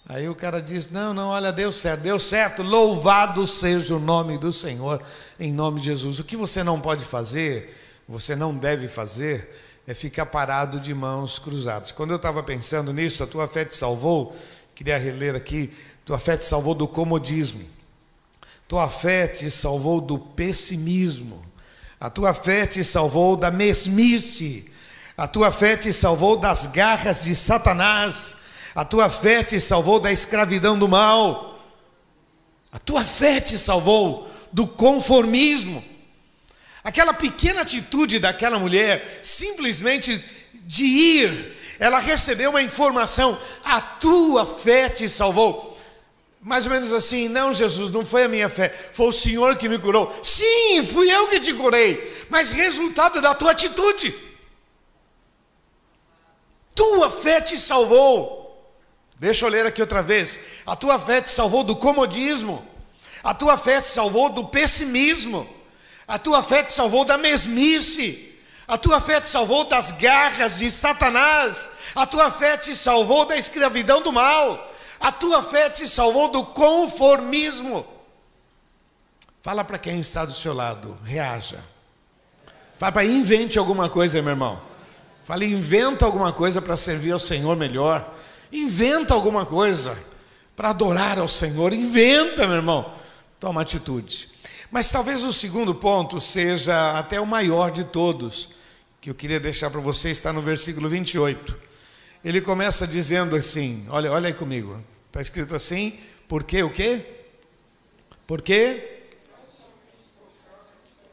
Aí 0.08 0.30
o 0.30 0.36
cara 0.36 0.62
diz: 0.62 0.90
Não, 0.90 1.14
não, 1.14 1.30
olha, 1.30 1.52
deu 1.52 1.72
certo, 1.72 2.02
deu 2.02 2.20
certo, 2.20 2.64
louvado 2.64 3.46
seja 3.46 3.96
o 3.96 4.00
nome 4.00 4.38
do 4.38 4.54
Senhor, 4.54 5.02
em 5.40 5.52
nome 5.52 5.80
de 5.80 5.86
Jesus. 5.86 6.20
O 6.20 6.24
que 6.24 6.38
você 6.38 6.64
não 6.64 6.80
pode 6.80 7.04
fazer, 7.04 7.76
você 8.08 8.36
não 8.36 8.56
deve 8.56 8.88
fazer, 8.88 9.65
é 9.88 9.94
ficar 9.94 10.26
parado 10.26 10.80
de 10.80 10.94
mãos 10.94 11.38
cruzadas. 11.38 11.92
Quando 11.92 12.12
eu 12.12 12.16
estava 12.16 12.42
pensando 12.42 12.92
nisso, 12.92 13.24
a 13.24 13.28
tua 13.28 13.48
fé 13.48 13.64
te 13.66 13.76
salvou, 13.76 14.36
queria 14.74 14.98
reler 14.98 15.36
aqui, 15.36 15.72
tua 16.04 16.18
fé 16.18 16.36
te 16.38 16.46
salvou 16.46 16.74
do 16.74 16.88
comodismo, 16.88 17.64
tua 18.68 18.90
fé 18.90 19.28
te 19.28 19.50
salvou 19.52 20.02
do 20.02 20.18
pessimismo, 20.18 21.44
a 22.00 22.10
tua 22.10 22.34
fé 22.34 22.66
te 22.66 22.84
salvou 22.84 23.38
da 23.38 23.52
mesmice, 23.52 24.72
a 25.16 25.28
tua 25.28 25.52
fé 25.52 25.78
te 25.78 25.94
salvou 25.94 26.36
das 26.36 26.66
garras 26.68 27.24
de 27.24 27.36
Satanás, 27.36 28.38
a 28.74 28.84
tua 28.84 29.08
fé 29.10 29.44
te 29.44 29.60
salvou 29.60 30.00
da 30.00 30.12
escravidão 30.12 30.78
do 30.78 30.90
mal, 30.90 31.60
a 32.72 32.80
tua 32.80 33.04
fé 33.04 33.40
te 33.40 33.58
salvou 33.58 34.30
do 34.52 34.68
conformismo. 34.68 35.84
Aquela 36.86 37.16
pequena 37.16 37.62
atitude 37.62 38.20
daquela 38.20 38.60
mulher, 38.60 39.20
simplesmente 39.24 40.24
de 40.54 40.86
ir, 40.86 41.58
ela 41.80 41.98
recebeu 41.98 42.52
uma 42.52 42.62
informação: 42.62 43.42
a 43.64 43.82
tua 43.82 44.46
fé 44.46 44.88
te 44.88 45.10
salvou. 45.10 45.76
Mais 46.40 46.68
ou 46.68 46.72
menos 46.72 46.94
assim, 46.94 47.28
não, 47.28 47.52
Jesus, 47.52 47.90
não 47.90 48.06
foi 48.06 48.26
a 48.26 48.28
minha 48.28 48.48
fé, 48.48 48.70
foi 48.94 49.08
o 49.08 49.12
Senhor 49.12 49.58
que 49.58 49.68
me 49.68 49.80
curou. 49.80 50.16
Sim, 50.22 50.86
fui 50.86 51.12
eu 51.12 51.28
que 51.28 51.40
te 51.40 51.56
curei, 51.56 52.28
mas 52.30 52.52
resultado 52.52 53.20
da 53.20 53.34
tua 53.34 53.50
atitude. 53.50 54.14
Tua 56.76 57.10
fé 57.10 57.42
te 57.42 57.58
salvou. 57.60 58.46
Deixa 59.20 59.44
eu 59.44 59.50
ler 59.50 59.66
aqui 59.66 59.82
outra 59.82 60.04
vez. 60.04 60.40
A 60.68 60.76
tua 60.76 61.00
fé 61.00 61.20
te 61.20 61.32
salvou 61.32 61.64
do 61.64 61.76
comodismo. 61.76 62.64
A 63.24 63.34
tua 63.34 63.58
fé 63.58 63.82
te 63.82 63.88
salvou 63.88 64.30
do 64.30 64.46
pessimismo. 64.46 65.55
A 66.08 66.20
tua 66.20 66.44
fé 66.44 66.64
te 66.64 66.74
salvou 66.74 67.04
da 67.04 67.18
mesmice. 67.18 68.34
A 68.68 68.78
tua 68.78 69.00
fé 69.00 69.22
te 69.22 69.28
salvou 69.28 69.64
das 69.66 69.92
garras 69.92 70.60
de 70.60 70.70
Satanás. 70.70 71.70
A 71.96 72.06
tua 72.06 72.32
fé 72.32 72.58
te 72.58 72.76
salvou 72.76 73.26
da 73.26 73.38
escravidão 73.38 74.02
do 74.02 74.12
mal. 74.12 74.72
A 75.00 75.12
tua 75.12 75.42
fé 75.44 75.70
te 75.70 75.88
salvou 75.88 76.30
do 76.30 76.44
conformismo. 76.44 77.86
Fala 79.42 79.64
para 79.64 79.78
quem 79.78 80.00
está 80.00 80.26
do 80.26 80.34
seu 80.34 80.54
lado, 80.54 80.98
reaja. 81.04 81.64
Fala 82.78 82.92
para 82.92 83.06
invente 83.06 83.60
alguma 83.60 83.90
coisa, 83.90 84.22
meu 84.22 84.32
irmão. 84.32 84.60
Fala, 85.24 85.46
inventa 85.46 86.06
alguma 86.06 86.34
coisa 86.34 86.62
para 86.62 86.76
servir 86.78 87.12
ao 87.12 87.20
Senhor 87.20 87.56
melhor. 87.56 88.14
Inventa 88.52 89.14
alguma 89.14 89.46
coisa 89.46 89.98
para 90.56 90.70
adorar 90.70 91.20
ao 91.20 91.28
Senhor. 91.28 91.74
Inventa, 91.74 92.48
meu 92.48 92.58
irmão. 92.58 92.94
Toma 93.40 93.62
atitude. 93.62 94.35
Mas 94.76 94.92
talvez 94.92 95.24
o 95.24 95.32
segundo 95.32 95.74
ponto 95.74 96.20
seja 96.20 97.00
até 97.00 97.18
o 97.18 97.26
maior 97.26 97.72
de 97.72 97.86
todos, 97.86 98.50
que 99.00 99.10
eu 99.10 99.16
queria 99.16 99.40
deixar 99.40 99.70
para 99.70 99.80
você, 99.80 100.10
está 100.10 100.34
no 100.34 100.42
versículo 100.42 100.90
28. 100.90 101.58
Ele 102.22 102.42
começa 102.42 102.86
dizendo 102.86 103.38
assim: 103.38 103.86
olha, 103.90 104.12
olha 104.12 104.28
aí 104.28 104.34
comigo, 104.34 104.78
está 105.08 105.22
escrito 105.22 105.56
assim, 105.56 105.98
porque 106.28 106.62
o 106.62 106.70
quê? 106.70 107.06
Porque? 108.28 108.98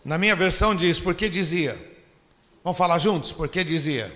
Na 0.05 0.19
minha 0.19 0.35
versão 0.35 0.75
diz, 0.75 0.99
porque 0.99 1.29
dizia. 1.29 1.79
Vamos 2.65 2.77
falar 2.77 2.99
juntos? 2.99 3.31
Porque 3.31 3.63
dizia. 3.63 4.13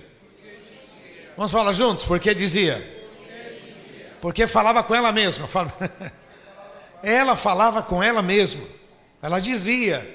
Vamos 1.37 1.53
falar 1.53 1.73
juntos? 1.73 2.05
Porque 2.05 2.35
dizia. 2.35 2.85
Porque 4.21 4.49
falava 4.49 4.83
com 4.83 4.93
ela 4.93 5.13
mesma. 5.13 5.49
Ela 7.01 7.37
falava 7.37 7.81
com 7.81 8.03
ela 8.03 8.23
mesma. 8.23 8.75
Ela 9.27 9.41
dizia: 9.41 10.09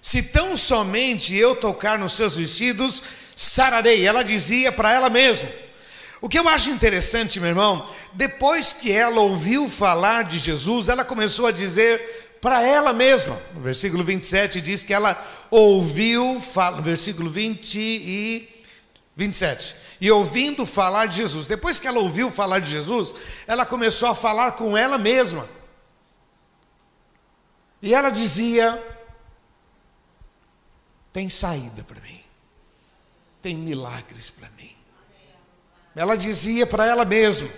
Se 0.00 0.20
tão 0.20 0.56
somente 0.56 1.36
eu 1.36 1.54
tocar 1.54 1.96
nos 1.96 2.14
seus 2.14 2.36
vestidos, 2.36 3.00
sararei. 3.36 4.04
Ela 4.04 4.24
dizia 4.24 4.72
para 4.72 4.92
ela 4.92 5.08
mesma. 5.08 5.48
O 6.20 6.28
que 6.28 6.36
eu 6.36 6.48
acho 6.48 6.70
interessante, 6.70 7.38
meu 7.38 7.50
irmão, 7.50 7.88
depois 8.14 8.72
que 8.72 8.90
ela 8.90 9.20
ouviu 9.20 9.68
falar 9.68 10.24
de 10.24 10.36
Jesus, 10.38 10.88
ela 10.88 11.04
começou 11.04 11.46
a 11.46 11.52
dizer 11.52 12.38
para 12.40 12.60
ela 12.60 12.92
mesma. 12.92 13.40
No 13.54 13.60
versículo 13.60 14.02
27 14.02 14.60
diz 14.60 14.82
que 14.82 14.92
ela 14.92 15.16
ouviu, 15.48 16.36
no 16.74 16.82
versículo 16.82 17.30
20 17.30 17.78
e 17.78 18.48
27. 19.14 19.76
E 20.00 20.10
ouvindo 20.10 20.66
falar 20.66 21.06
de 21.06 21.18
Jesus. 21.18 21.46
Depois 21.46 21.78
que 21.78 21.86
ela 21.86 22.00
ouviu 22.00 22.32
falar 22.32 22.58
de 22.58 22.72
Jesus, 22.72 23.14
ela 23.46 23.64
começou 23.64 24.08
a 24.08 24.14
falar 24.14 24.52
com 24.52 24.76
ela 24.76 24.98
mesma. 24.98 25.46
E 27.80 27.94
ela 27.94 28.10
dizia: 28.10 28.82
tem 31.12 31.28
saída 31.28 31.82
para 31.84 32.00
mim, 32.00 32.20
tem 33.40 33.56
milagres 33.56 34.30
para 34.30 34.48
mim. 34.58 34.76
Ela 35.94 36.16
dizia 36.16 36.66
para 36.66 36.84
ela 36.84 37.04
mesma: 37.04 37.48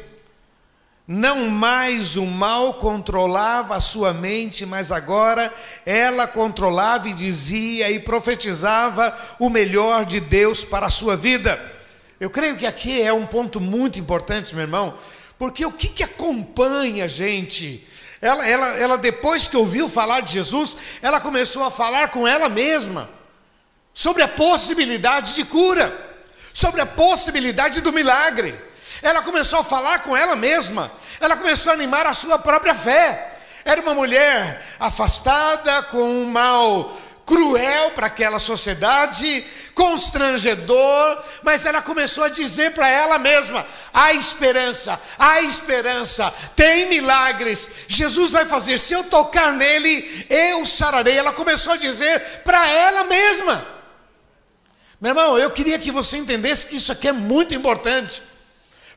não 1.08 1.48
mais 1.48 2.16
o 2.16 2.26
mal 2.26 2.74
controlava 2.74 3.74
a 3.74 3.80
sua 3.80 4.12
mente, 4.12 4.66
mas 4.66 4.92
agora 4.92 5.50
ela 5.86 6.26
controlava 6.28 7.08
e 7.08 7.14
dizia 7.14 7.90
e 7.90 7.98
profetizava 7.98 9.18
o 9.38 9.48
melhor 9.48 10.04
de 10.04 10.20
Deus 10.20 10.64
para 10.64 10.86
a 10.86 10.90
sua 10.90 11.16
vida. 11.16 11.58
Eu 12.20 12.28
creio 12.28 12.58
que 12.58 12.66
aqui 12.66 13.00
é 13.00 13.10
um 13.10 13.26
ponto 13.26 13.58
muito 13.58 13.98
importante, 13.98 14.54
meu 14.54 14.64
irmão, 14.64 14.98
porque 15.38 15.64
o 15.64 15.72
que, 15.72 15.88
que 15.88 16.02
acompanha 16.02 17.06
a 17.06 17.08
gente? 17.08 17.87
Ela, 18.20 18.46
ela, 18.46 18.66
ela, 18.78 18.98
depois 18.98 19.46
que 19.46 19.56
ouviu 19.56 19.88
falar 19.88 20.20
de 20.20 20.32
Jesus, 20.32 20.76
ela 21.00 21.20
começou 21.20 21.62
a 21.62 21.70
falar 21.70 22.08
com 22.08 22.26
ela 22.26 22.48
mesma 22.48 23.08
sobre 23.94 24.22
a 24.22 24.28
possibilidade 24.28 25.34
de 25.34 25.44
cura 25.44 26.08
sobre 26.58 26.80
a 26.80 26.86
possibilidade 26.86 27.80
do 27.80 27.92
milagre. 27.92 28.52
Ela 29.00 29.22
começou 29.22 29.60
a 29.60 29.64
falar 29.64 30.00
com 30.00 30.16
ela 30.16 30.34
mesma, 30.34 30.90
ela 31.20 31.36
começou 31.36 31.70
a 31.70 31.74
animar 31.74 32.04
a 32.04 32.12
sua 32.12 32.36
própria 32.36 32.74
fé. 32.74 33.34
Era 33.64 33.80
uma 33.80 33.94
mulher 33.94 34.60
afastada, 34.80 35.84
com 35.84 36.02
um 36.02 36.24
mal 36.24 36.98
cruel 37.28 37.90
para 37.90 38.06
aquela 38.06 38.38
sociedade, 38.38 39.44
constrangedor, 39.74 41.22
mas 41.42 41.66
ela 41.66 41.82
começou 41.82 42.24
a 42.24 42.30
dizer 42.30 42.72
para 42.72 42.88
ela 42.88 43.18
mesma: 43.18 43.66
há 43.92 44.14
esperança, 44.14 44.98
há 45.18 45.42
esperança, 45.42 46.32
tem 46.56 46.88
milagres, 46.88 47.70
Jesus 47.86 48.32
vai 48.32 48.46
fazer, 48.46 48.78
se 48.78 48.94
eu 48.94 49.04
tocar 49.04 49.52
nele, 49.52 50.26
eu 50.30 50.64
sararei. 50.64 51.18
Ela 51.18 51.32
começou 51.32 51.74
a 51.74 51.76
dizer 51.76 52.18
para 52.42 52.66
ela 52.66 53.04
mesma. 53.04 53.66
Meu 54.98 55.10
irmão, 55.10 55.38
eu 55.38 55.50
queria 55.50 55.78
que 55.78 55.92
você 55.92 56.16
entendesse 56.16 56.66
que 56.66 56.76
isso 56.76 56.90
aqui 56.90 57.08
é 57.08 57.12
muito 57.12 57.54
importante. 57.54 58.22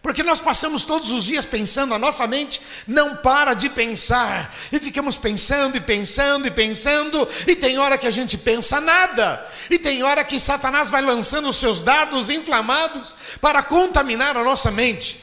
Porque 0.02 0.24
nós 0.24 0.40
passamos 0.40 0.84
todos 0.84 1.12
os 1.12 1.26
dias 1.26 1.46
pensando, 1.46 1.94
a 1.94 2.00
nossa 2.00 2.26
mente 2.26 2.60
não 2.88 3.16
para 3.18 3.54
de 3.54 3.70
pensar, 3.70 4.52
e 4.72 4.80
ficamos 4.80 5.16
pensando 5.16 5.78
e 5.78 5.80
pensando 5.80 6.48
e 6.48 6.52
pensando, 6.52 7.28
e 7.48 7.56
tem 7.56 7.78
hora 7.78 8.00
que 8.00 8.08
a 8.08 8.12
gente 8.12 8.36
pensa 8.36 8.82
nada, 8.82 9.46
e 9.70 9.78
tem 9.78 10.02
hora 10.02 10.24
que 10.24 10.40
Satanás 10.40 10.90
vai 10.90 11.02
lançando 11.02 11.50
os 11.50 11.58
seus 11.58 11.82
dados 11.82 12.32
inflamados 12.32 13.16
para 13.40 13.62
contaminar 13.62 14.36
a 14.36 14.44
nossa 14.44 14.72
mente. 14.72 15.22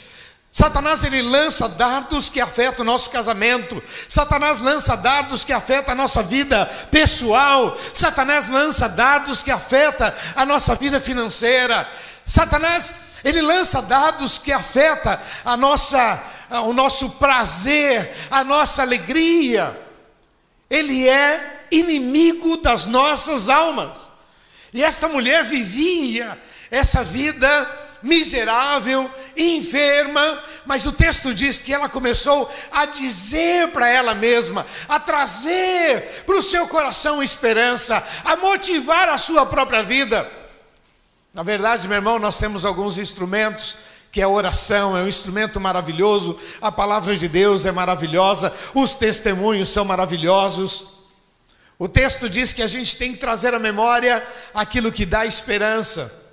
Satanás 0.50 1.04
ele 1.04 1.22
lança 1.22 1.68
dardos 1.68 2.28
que 2.28 2.40
afetam 2.40 2.82
o 2.82 2.86
nosso 2.86 3.10
casamento. 3.10 3.82
Satanás 4.08 4.60
lança 4.60 4.96
dardos 4.96 5.44
que 5.44 5.52
afetam 5.52 5.92
a 5.92 5.94
nossa 5.94 6.22
vida 6.22 6.64
pessoal. 6.90 7.78
Satanás 7.92 8.48
lança 8.48 8.88
dardos 8.88 9.42
que 9.42 9.50
afetam 9.50 10.10
a 10.34 10.46
nossa 10.46 10.74
vida 10.74 10.98
financeira. 11.00 11.86
Satanás 12.24 12.94
ele 13.24 13.42
lança 13.42 13.82
dados 13.82 14.38
que 14.38 14.52
afetam 14.52 15.18
a 15.44 15.56
nossa 15.56 16.22
o 16.50 16.72
nosso 16.72 17.10
prazer, 17.10 18.10
a 18.30 18.42
nossa 18.42 18.82
alegria. 18.82 19.78
Ele 20.70 21.08
é 21.08 21.66
inimigo 21.70 22.56
das 22.58 22.86
nossas 22.86 23.48
almas. 23.48 24.10
E 24.72 24.82
esta 24.82 25.08
mulher 25.08 25.44
vivia 25.44 26.38
essa 26.70 27.02
vida 27.02 27.86
miserável, 28.02 29.10
enferma, 29.36 30.42
mas 30.64 30.86
o 30.86 30.92
texto 30.92 31.34
diz 31.34 31.60
que 31.60 31.74
ela 31.74 31.88
começou 31.88 32.50
a 32.70 32.86
dizer 32.86 33.68
para 33.68 33.88
ela 33.88 34.14
mesma, 34.14 34.64
a 34.88 35.00
trazer 35.00 36.22
para 36.24 36.36
o 36.36 36.42
seu 36.42 36.68
coração 36.68 37.22
esperança, 37.22 38.06
a 38.24 38.36
motivar 38.36 39.08
a 39.08 39.18
sua 39.18 39.44
própria 39.44 39.82
vida. 39.82 40.37
Na 41.34 41.42
verdade, 41.42 41.86
meu 41.86 41.96
irmão, 41.96 42.18
nós 42.18 42.38
temos 42.38 42.64
alguns 42.64 42.98
instrumentos 42.98 43.76
que 44.10 44.20
é 44.20 44.24
a 44.24 44.28
oração, 44.28 44.96
é 44.96 45.02
um 45.02 45.08
instrumento 45.08 45.60
maravilhoso, 45.60 46.38
a 46.62 46.72
palavra 46.72 47.14
de 47.14 47.28
Deus 47.28 47.66
é 47.66 47.72
maravilhosa, 47.72 48.52
os 48.74 48.96
testemunhos 48.96 49.68
são 49.68 49.84
maravilhosos. 49.84 50.98
O 51.78 51.86
texto 51.86 52.28
diz 52.28 52.52
que 52.52 52.62
a 52.62 52.66
gente 52.66 52.96
tem 52.96 53.12
que 53.12 53.18
trazer 53.18 53.52
à 53.54 53.58
memória 53.58 54.26
aquilo 54.54 54.90
que 54.90 55.04
dá 55.04 55.26
esperança. 55.26 56.27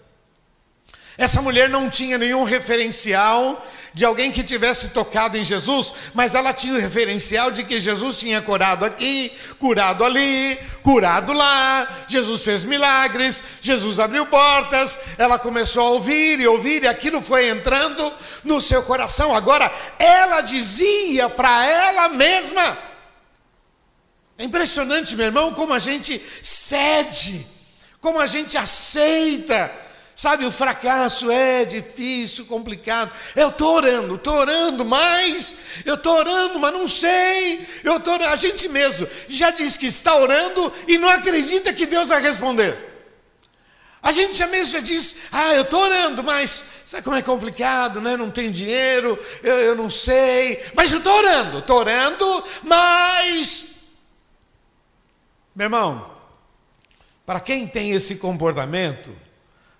Essa 1.17 1.41
mulher 1.41 1.69
não 1.69 1.89
tinha 1.89 2.17
nenhum 2.17 2.43
referencial 2.43 3.65
de 3.93 4.04
alguém 4.04 4.30
que 4.30 4.43
tivesse 4.43 4.89
tocado 4.89 5.38
em 5.38 5.43
Jesus, 5.43 5.93
mas 6.13 6.36
ela 6.36 6.51
tinha 6.51 6.73
o 6.73 6.80
referencial 6.80 7.49
de 7.49 7.63
que 7.63 7.80
Jesus 7.80 8.17
tinha 8.17 8.41
curado 8.41 8.84
aqui, 8.84 9.32
curado 9.58 10.04
ali, 10.04 10.60
curado 10.84 11.32
lá, 11.32 11.88
Jesus 12.06 12.43
fez 12.43 12.65
milagres, 12.65 13.41
Jesus 13.62 13.97
abriu 13.97 14.25
portas, 14.25 14.99
ela 15.17 15.39
começou 15.39 15.88
a 15.88 15.89
ouvir 15.91 16.41
e 16.41 16.47
ouvir, 16.47 16.84
e 16.84 16.88
aquilo 16.89 17.21
foi 17.21 17.47
entrando 17.47 18.12
no 18.43 18.60
seu 18.60 18.84
coração. 18.84 19.34
Agora, 19.34 19.71
ela 19.97 20.41
dizia 20.41 21.30
para 21.30 21.65
ela 21.65 22.10
mesma. 22.10 22.78
É 24.38 24.43
impressionante, 24.43 25.15
meu 25.15 25.28
irmão, 25.28 25.54
como 25.54 25.73
a 25.73 25.80
gente 25.80 26.21
cede, 26.43 27.47
como 28.01 28.19
a 28.19 28.28
gente 28.28 28.58
aceita 28.58 29.85
Sabe, 30.15 30.45
o 30.45 30.51
fracasso 30.51 31.30
é 31.30 31.65
difícil, 31.65 32.45
complicado. 32.45 33.13
Eu 33.36 33.49
estou 33.49 33.75
orando, 33.75 34.15
estou 34.15 34.34
orando, 34.34 34.86
mas 34.86 35.56
eu 35.84 35.95
estou 35.95 36.15
orando, 36.15 36.58
mas 36.58 36.71
não 36.71 36.88
sei. 36.88 37.67
Eu 37.84 37.99
tô, 37.99 38.12
a 38.12 38.36
gente 38.38 38.69
mesmo 38.69 39.06
já 39.28 39.51
diz 39.51 39.75
que 39.75 39.88
está 39.88 40.15
orando 40.15 40.71
e 40.88 40.97
não 40.97 41.10
acredita 41.10 41.73
que 41.73 41.86
Deus 41.86 42.08
vai 42.08 42.21
responder. 42.21 42.78
A 44.01 44.13
gente 44.13 44.38
já 44.38 44.47
mesmo 44.47 44.71
já 44.71 44.80
diz, 44.80 45.17
ah, 45.34 45.54
eu 45.54 45.63
estou 45.63 45.82
orando, 45.82 46.23
mas 46.23 46.63
sabe 46.86 47.04
como 47.04 47.17
é 47.17 47.21
complicado, 47.21 47.99
né? 47.99 48.15
Não 48.15 48.32
tem 48.32 48.49
dinheiro, 48.51 49.19
eu, 49.43 49.60
eu 49.60 49.75
não 49.75 49.89
sei, 49.89 50.63
mas 50.73 50.93
eu 50.93 50.99
estou 50.99 51.13
orando, 51.13 51.58
estou 51.58 51.80
orando, 51.80 52.43
mas. 52.63 53.75
Meu 55.54 55.65
irmão, 55.65 56.10
para 57.25 57.41
quem 57.41 57.67
tem 57.67 57.91
esse 57.91 58.15
comportamento, 58.15 59.24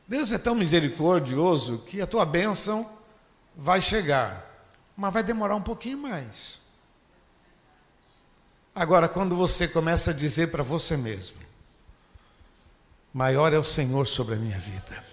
Deus 0.08 0.32
é 0.32 0.38
tão 0.38 0.54
misericordioso 0.54 1.80
que 1.80 2.00
a 2.02 2.08
tua 2.08 2.26
bênção 2.26 2.88
vai 3.56 3.82
chegar, 3.82 4.46
mas 4.96 5.14
vai 5.14 5.24
demorar 5.24 5.56
um 5.56 5.62
pouquinho 5.62 5.98
mais. 5.98 6.60
Agora, 8.74 9.08
quando 9.08 9.36
você 9.36 9.68
começa 9.68 10.12
a 10.12 10.14
dizer 10.14 10.52
para 10.52 10.62
você 10.62 10.98
mesmo, 10.98 11.38
maior 13.14 13.54
é 13.54 13.58
o 13.58 13.64
Senhor 13.64 14.06
sobre 14.06 14.36
a 14.36 14.38
minha 14.38 14.60
vida. 14.60 15.04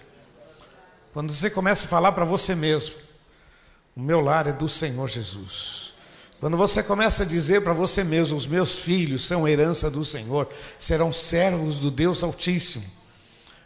Quando 1.13 1.33
você 1.33 1.49
começa 1.49 1.85
a 1.85 1.89
falar 1.89 2.11
para 2.11 2.25
você 2.25 2.53
mesmo, 2.53 2.95
o 3.95 4.01
meu 4.01 4.19
lar 4.19 4.47
é 4.47 4.51
do 4.51 4.67
Senhor 4.67 5.07
Jesus. 5.07 5.93
Quando 6.39 6.57
você 6.57 6.83
começa 6.83 7.23
a 7.23 7.25
dizer 7.25 7.63
para 7.63 7.73
você 7.73 8.03
mesmo, 8.03 8.35
os 8.35 8.45
meus 8.45 8.79
filhos 8.79 9.23
são 9.23 9.47
herança 9.47 9.89
do 9.89 10.03
Senhor, 10.03 10.49
serão 10.77 11.13
servos 11.13 11.79
do 11.79 11.89
Deus 11.89 12.21
Altíssimo. 12.21 13.02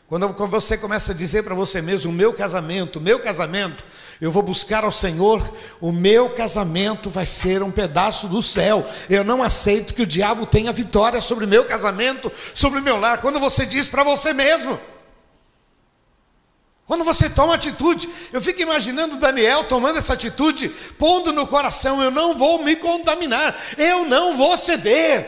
Quando 0.08 0.34
você 0.48 0.78
começa 0.78 1.12
a 1.12 1.16
dizer 1.16 1.44
para 1.44 1.54
você 1.54 1.82
mesmo, 1.82 2.12
o 2.12 2.16
meu 2.16 2.32
casamento, 2.32 2.98
o 2.98 3.02
meu 3.02 3.20
casamento, 3.20 3.84
eu 4.22 4.32
vou 4.32 4.42
buscar 4.42 4.86
ao 4.86 4.92
Senhor, 4.92 5.54
o 5.82 5.92
meu 5.92 6.30
casamento 6.30 7.10
vai 7.10 7.26
ser 7.26 7.62
um 7.62 7.70
pedaço 7.70 8.30
do 8.30 8.42
céu. 8.42 8.88
Eu 9.10 9.26
não 9.26 9.44
aceito 9.44 9.94
que 9.94 10.02
o 10.02 10.08
diabo 10.08 10.46
tenha 10.46 10.72
vitória 10.72 11.20
sobre 11.20 11.44
o 11.44 11.48
meu 11.48 11.66
casamento, 11.66 12.32
sobre 12.54 12.80
o 12.80 12.82
meu 12.82 12.98
lar. 12.98 13.20
Quando 13.20 13.38
você 13.38 13.66
diz 13.66 13.90
para 13.90 14.02
você 14.02 14.32
mesmo, 14.32 14.80
quando 16.86 17.04
você 17.04 17.30
toma 17.30 17.56
atitude, 17.56 18.10
eu 18.32 18.42
fico 18.42 18.62
imaginando 18.62 19.18
Daniel 19.18 19.66
tomando 19.66 19.98
essa 19.98 20.14
atitude, 20.14 20.70
pondo 20.98 21.34
no 21.34 21.46
coração: 21.46 22.02
eu 22.02 22.10
não 22.10 22.38
vou 22.38 22.64
me 22.64 22.78
contaminar, 22.78 23.62
eu 23.78 24.06
não 24.06 24.38
vou 24.38 24.56
ceder. 24.56 25.28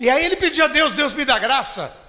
E 0.00 0.10
aí 0.10 0.24
ele 0.24 0.34
pediu 0.34 0.64
a 0.64 0.68
Deus: 0.68 0.92
Deus 0.92 1.14
me 1.14 1.24
dá 1.24 1.38
graça. 1.38 1.99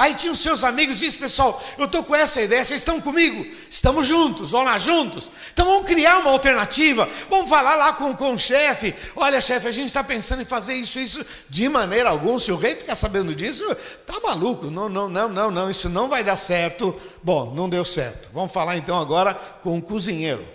Aí 0.00 0.14
tinha 0.14 0.32
os 0.32 0.38
seus 0.38 0.64
amigos 0.64 0.98
disse, 0.98 1.18
pessoal, 1.18 1.62
eu 1.76 1.84
estou 1.84 2.02
com 2.02 2.16
essa 2.16 2.40
ideia, 2.40 2.64
vocês 2.64 2.80
estão 2.80 2.98
comigo? 3.02 3.44
Estamos 3.68 4.06
juntos, 4.06 4.52
vamos 4.52 4.68
lá 4.68 4.78
juntos. 4.78 5.30
Então 5.52 5.66
vamos 5.66 5.86
criar 5.86 6.20
uma 6.20 6.30
alternativa, 6.30 7.06
vamos 7.28 7.50
falar 7.50 7.74
lá 7.74 7.92
com, 7.92 8.16
com 8.16 8.32
o 8.32 8.38
chefe. 8.38 8.94
Olha, 9.14 9.42
chefe, 9.42 9.68
a 9.68 9.70
gente 9.70 9.88
está 9.88 10.02
pensando 10.02 10.40
em 10.40 10.46
fazer 10.46 10.72
isso, 10.72 10.98
isso. 10.98 11.22
De 11.50 11.68
maneira 11.68 12.08
alguma, 12.08 12.40
se 12.40 12.50
o 12.50 12.56
rei 12.56 12.76
ficar 12.76 12.96
sabendo 12.96 13.34
disso, 13.34 13.62
tá 14.06 14.18
maluco. 14.20 14.70
Não, 14.70 14.88
não, 14.88 15.06
não, 15.06 15.28
não, 15.28 15.50
não, 15.50 15.68
isso 15.68 15.90
não 15.90 16.08
vai 16.08 16.24
dar 16.24 16.36
certo. 16.36 16.98
Bom, 17.22 17.52
não 17.54 17.68
deu 17.68 17.84
certo. 17.84 18.30
Vamos 18.32 18.52
falar 18.52 18.78
então 18.78 18.98
agora 18.98 19.34
com 19.34 19.76
o 19.76 19.82
cozinheiro. 19.82 20.48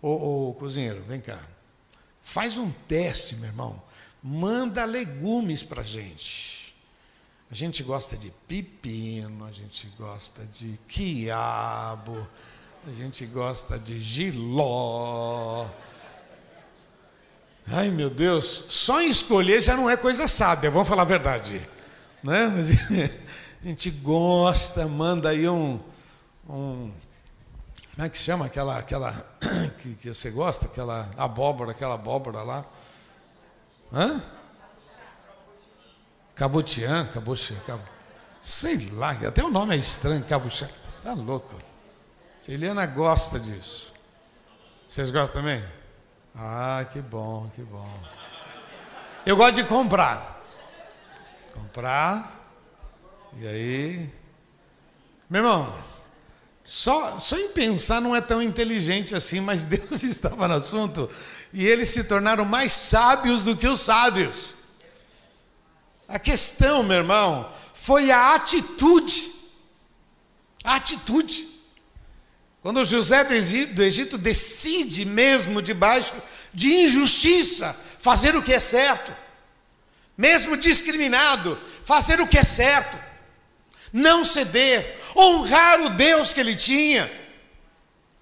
Ô, 0.00 0.48
ô 0.48 0.54
cozinheiro, 0.54 1.04
vem 1.06 1.20
cá. 1.20 1.38
Faz 2.22 2.56
um 2.56 2.70
teste, 2.88 3.36
meu 3.36 3.50
irmão. 3.50 3.82
Manda 4.22 4.86
legumes 4.86 5.62
para 5.62 5.82
gente. 5.82 6.55
A 7.50 7.54
gente 7.54 7.82
gosta 7.84 8.16
de 8.16 8.32
pepino, 8.48 9.46
a 9.46 9.52
gente 9.52 9.88
gosta 9.96 10.44
de 10.46 10.78
quiabo, 10.88 12.26
a 12.86 12.92
gente 12.92 13.24
gosta 13.26 13.78
de 13.78 14.00
giló. 14.00 15.68
Ai 17.68 17.90
meu 17.90 18.10
Deus, 18.10 18.66
só 18.68 19.00
em 19.00 19.08
escolher 19.08 19.60
já 19.60 19.76
não 19.76 19.88
é 19.88 19.96
coisa 19.96 20.26
sábia, 20.26 20.70
vamos 20.70 20.88
falar 20.88 21.02
a 21.02 21.06
verdade. 21.06 21.60
Né? 22.22 22.48
Mas, 22.48 22.70
a 23.62 23.66
gente 23.68 23.90
gosta, 23.90 24.86
manda 24.88 25.28
aí 25.28 25.48
um, 25.48 25.78
um. 26.48 26.92
Como 27.94 28.06
é 28.06 28.08
que 28.08 28.18
chama 28.18 28.46
aquela, 28.46 28.76
aquela 28.76 29.12
que, 29.82 29.94
que 29.94 30.08
você 30.12 30.30
gosta? 30.30 30.66
Aquela 30.66 31.08
abóbora, 31.16 31.70
aquela 31.70 31.94
abóbora 31.94 32.42
lá. 32.42 32.64
Hã? 33.92 34.20
Cabutian, 36.36 37.06
Cabutian, 37.06 37.56
Cab... 37.66 37.80
sei 38.42 38.76
lá, 38.92 39.12
até 39.12 39.42
o 39.42 39.50
nome 39.50 39.74
é 39.74 39.78
estranho, 39.78 40.22
Cabutian. 40.22 40.68
Tá 41.02 41.14
louco. 41.14 41.56
A 42.46 42.52
Eliana 42.52 42.86
gosta 42.86 43.40
disso. 43.40 43.92
Vocês 44.86 45.10
gostam 45.10 45.40
também? 45.40 45.64
Ah, 46.34 46.86
que 46.92 47.00
bom, 47.00 47.50
que 47.54 47.62
bom. 47.62 47.88
Eu 49.24 49.36
gosto 49.36 49.54
de 49.54 49.64
comprar. 49.64 50.42
Comprar. 51.54 52.52
E 53.38 53.46
aí. 53.46 54.12
Meu 55.28 55.42
irmão, 55.42 55.74
só, 56.62 57.18
só 57.18 57.38
em 57.38 57.48
pensar 57.48 58.00
não 58.00 58.14
é 58.14 58.20
tão 58.20 58.42
inteligente 58.42 59.14
assim, 59.14 59.40
mas 59.40 59.62
Deus 59.64 60.02
estava 60.02 60.46
no 60.46 60.54
assunto 60.54 61.08
e 61.52 61.66
eles 61.66 61.88
se 61.88 62.04
tornaram 62.04 62.44
mais 62.44 62.72
sábios 62.72 63.42
do 63.42 63.56
que 63.56 63.66
os 63.66 63.80
sábios. 63.80 64.55
A 66.08 66.18
questão, 66.18 66.82
meu 66.82 66.98
irmão, 66.98 67.52
foi 67.74 68.10
a 68.10 68.34
atitude. 68.34 69.32
A 70.64 70.76
atitude. 70.76 71.48
Quando 72.60 72.84
José 72.84 73.22
do 73.22 73.82
Egito, 73.82 74.18
decide 74.18 75.04
mesmo 75.04 75.62
debaixo 75.62 76.12
de 76.52 76.72
injustiça 76.82 77.78
fazer 77.98 78.34
o 78.36 78.42
que 78.42 78.52
é 78.52 78.58
certo, 78.58 79.12
mesmo 80.18 80.56
discriminado, 80.56 81.58
fazer 81.84 82.20
o 82.20 82.26
que 82.26 82.38
é 82.38 82.42
certo, 82.42 82.98
não 83.92 84.24
ceder, 84.24 85.00
honrar 85.16 85.80
o 85.80 85.90
Deus 85.90 86.32
que 86.32 86.40
ele 86.40 86.56
tinha. 86.56 87.10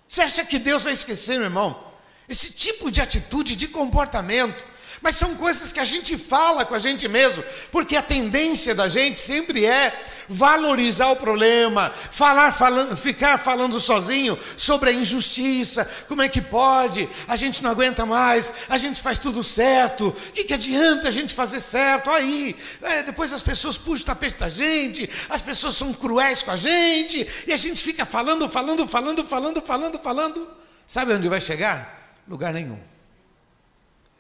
Você 0.06 0.22
acha 0.22 0.44
que 0.44 0.58
Deus 0.58 0.84
vai 0.84 0.92
esquecer, 0.92 1.36
meu 1.36 1.44
irmão? 1.44 1.92
Esse 2.28 2.52
tipo 2.52 2.90
de 2.90 3.00
atitude, 3.00 3.56
de 3.56 3.68
comportamento, 3.68 4.62
mas 5.04 5.16
são 5.16 5.34
coisas 5.34 5.70
que 5.70 5.78
a 5.78 5.84
gente 5.84 6.16
fala 6.16 6.64
com 6.64 6.74
a 6.74 6.78
gente 6.78 7.06
mesmo, 7.06 7.44
porque 7.70 7.94
a 7.94 8.00
tendência 8.00 8.74
da 8.74 8.88
gente 8.88 9.20
sempre 9.20 9.66
é 9.66 9.92
valorizar 10.30 11.08
o 11.08 11.16
problema, 11.16 11.92
falar, 12.10 12.52
falando, 12.52 12.96
ficar 12.96 13.38
falando 13.38 13.78
sozinho 13.78 14.38
sobre 14.56 14.88
a 14.88 14.92
injustiça, 14.94 15.86
como 16.08 16.22
é 16.22 16.28
que 16.30 16.40
pode, 16.40 17.06
a 17.28 17.36
gente 17.36 17.62
não 17.62 17.70
aguenta 17.70 18.06
mais, 18.06 18.50
a 18.66 18.78
gente 18.78 19.02
faz 19.02 19.18
tudo 19.18 19.44
certo, 19.44 20.08
o 20.08 20.32
que, 20.32 20.44
que 20.44 20.54
adianta 20.54 21.08
a 21.08 21.10
gente 21.10 21.34
fazer 21.34 21.60
certo? 21.60 22.08
Aí, 22.08 22.56
é, 22.80 23.02
depois 23.02 23.30
as 23.30 23.42
pessoas 23.42 23.76
puxam 23.76 24.04
o 24.04 24.06
tapete 24.06 24.38
da 24.38 24.48
gente, 24.48 25.10
as 25.28 25.42
pessoas 25.42 25.74
são 25.74 25.92
cruéis 25.92 26.42
com 26.42 26.50
a 26.50 26.56
gente, 26.56 27.28
e 27.46 27.52
a 27.52 27.58
gente 27.58 27.82
fica 27.82 28.06
falando, 28.06 28.48
falando, 28.48 28.88
falando, 28.88 29.22
falando, 29.26 29.60
falando, 29.60 29.98
falando. 29.98 30.48
Sabe 30.86 31.12
onde 31.12 31.28
vai 31.28 31.42
chegar? 31.42 32.14
Lugar 32.26 32.54
nenhum. 32.54 32.93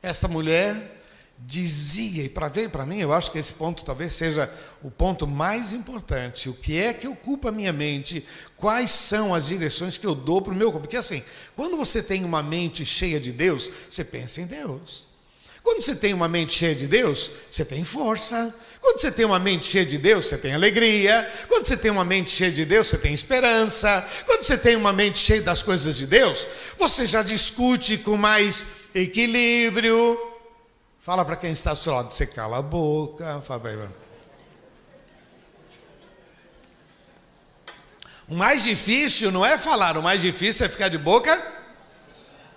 Esta 0.04 0.28
mulher 0.28 1.00
dizia, 1.38 2.24
e 2.24 2.28
para 2.28 2.48
ver 2.48 2.68
para 2.68 2.84
mim, 2.84 3.00
eu 3.00 3.10
acho 3.10 3.32
que 3.32 3.38
esse 3.38 3.54
ponto 3.54 3.84
talvez 3.84 4.12
seja 4.12 4.52
o 4.82 4.90
ponto 4.90 5.26
mais 5.26 5.72
importante. 5.72 6.50
O 6.50 6.52
que 6.52 6.78
é 6.78 6.92
que 6.92 7.08
ocupa 7.08 7.48
a 7.48 7.52
minha 7.52 7.72
mente? 7.72 8.22
Quais 8.54 8.90
são 8.90 9.34
as 9.34 9.46
direções 9.46 9.96
que 9.96 10.06
eu 10.06 10.14
dou 10.14 10.42
para 10.42 10.52
o 10.52 10.56
meu 10.56 10.70
corpo? 10.70 10.86
Porque 10.86 10.98
assim, 10.98 11.22
quando 11.56 11.78
você 11.78 12.02
tem 12.02 12.22
uma 12.22 12.42
mente 12.42 12.84
cheia 12.84 13.18
de 13.18 13.32
Deus, 13.32 13.70
você 13.88 14.04
pensa 14.04 14.42
em 14.42 14.46
Deus. 14.46 15.06
Quando 15.62 15.80
você 15.80 15.94
tem 15.94 16.12
uma 16.12 16.28
mente 16.28 16.52
cheia 16.52 16.74
de 16.74 16.86
Deus, 16.86 17.30
você 17.50 17.64
tem 17.64 17.82
força. 17.82 18.54
Quando 18.78 19.00
você 19.00 19.10
tem 19.10 19.24
uma 19.24 19.38
mente 19.38 19.64
cheia 19.64 19.86
de 19.86 19.96
Deus, 19.96 20.26
você 20.26 20.36
tem 20.36 20.52
alegria. 20.52 21.26
Quando 21.48 21.66
você 21.66 21.78
tem 21.78 21.90
uma 21.90 22.04
mente 22.04 22.30
cheia 22.30 22.52
de 22.52 22.66
Deus, 22.66 22.88
você 22.88 22.98
tem 22.98 23.14
esperança. 23.14 24.06
Quando 24.26 24.42
você 24.42 24.58
tem 24.58 24.76
uma 24.76 24.92
mente 24.92 25.18
cheia 25.18 25.40
das 25.40 25.62
coisas 25.62 25.96
de 25.96 26.06
Deus, 26.06 26.46
você 26.78 27.06
já 27.06 27.22
discute 27.22 27.96
com 27.96 28.18
mais 28.18 28.83
equilíbrio. 28.94 30.18
Fala 31.00 31.24
para 31.24 31.36
quem 31.36 31.52
está 31.52 31.70
ao 31.70 31.76
seu 31.76 31.94
lado, 31.94 32.12
você 32.12 32.26
cala 32.26 32.58
a 32.58 32.62
boca. 32.62 33.40
Fala 33.42 33.92
O 38.26 38.34
mais 38.34 38.62
difícil 38.62 39.30
não 39.30 39.44
é 39.44 39.58
falar, 39.58 39.98
o 39.98 40.02
mais 40.02 40.22
difícil 40.22 40.64
é 40.64 40.68
ficar 40.68 40.88
de 40.88 40.96
boca 40.96 41.52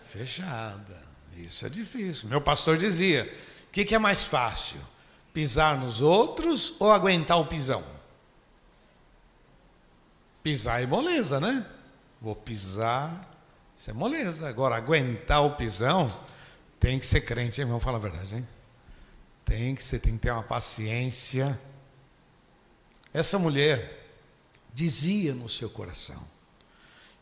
fechada. 0.06 1.02
Isso 1.36 1.66
é 1.66 1.70
difícil. 1.70 2.30
Meu 2.30 2.42
pastor 2.42 2.78
dizia: 2.78 3.32
o 3.68 3.72
que, 3.72 3.84
que 3.84 3.94
é 3.94 4.00
mais 4.00 4.24
fácil? 4.24 4.80
Pisar 5.34 5.78
nos 5.78 6.02
outros 6.02 6.74
ou 6.80 6.92
aguentar 6.92 7.40
o 7.40 7.46
pisão? 7.46 7.84
Pisar 10.42 10.82
é 10.82 10.88
moleza, 10.88 11.40
né? 11.40 11.66
Vou 12.22 12.36
pisar 12.36 13.37
isso 13.78 13.92
é 13.92 13.94
moleza. 13.94 14.50
Agora, 14.50 14.76
aguentar 14.76 15.46
o 15.46 15.52
pisão, 15.52 16.08
tem 16.80 16.98
que 16.98 17.06
ser 17.06 17.22
crente, 17.22 17.62
irmão? 17.62 17.80
Fala 17.80 17.98
a 17.98 18.02
verdade, 18.02 18.38
hein? 18.38 18.48
Tem 19.46 19.76
que 19.76 19.84
ser, 19.84 20.00
tem 20.00 20.14
que 20.14 20.24
ter 20.24 20.32
uma 20.32 20.42
paciência. 20.42 21.60
Essa 23.14 23.38
mulher 23.38 24.10
dizia 24.74 25.36
no 25.36 25.48
seu 25.48 25.70
coração. 25.70 26.22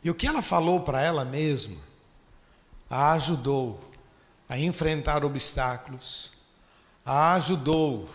E 0.02 0.10
o 0.10 0.16
que 0.16 0.26
ela 0.26 0.42
falou 0.42 0.80
para 0.82 1.02
ela 1.02 1.26
mesma 1.26 1.78
a 2.90 3.14
ajudou 3.14 3.92
a 4.48 4.58
enfrentar 4.58 5.26
obstáculos, 5.26 6.34
a 7.04 7.34
ajudou 7.34 8.10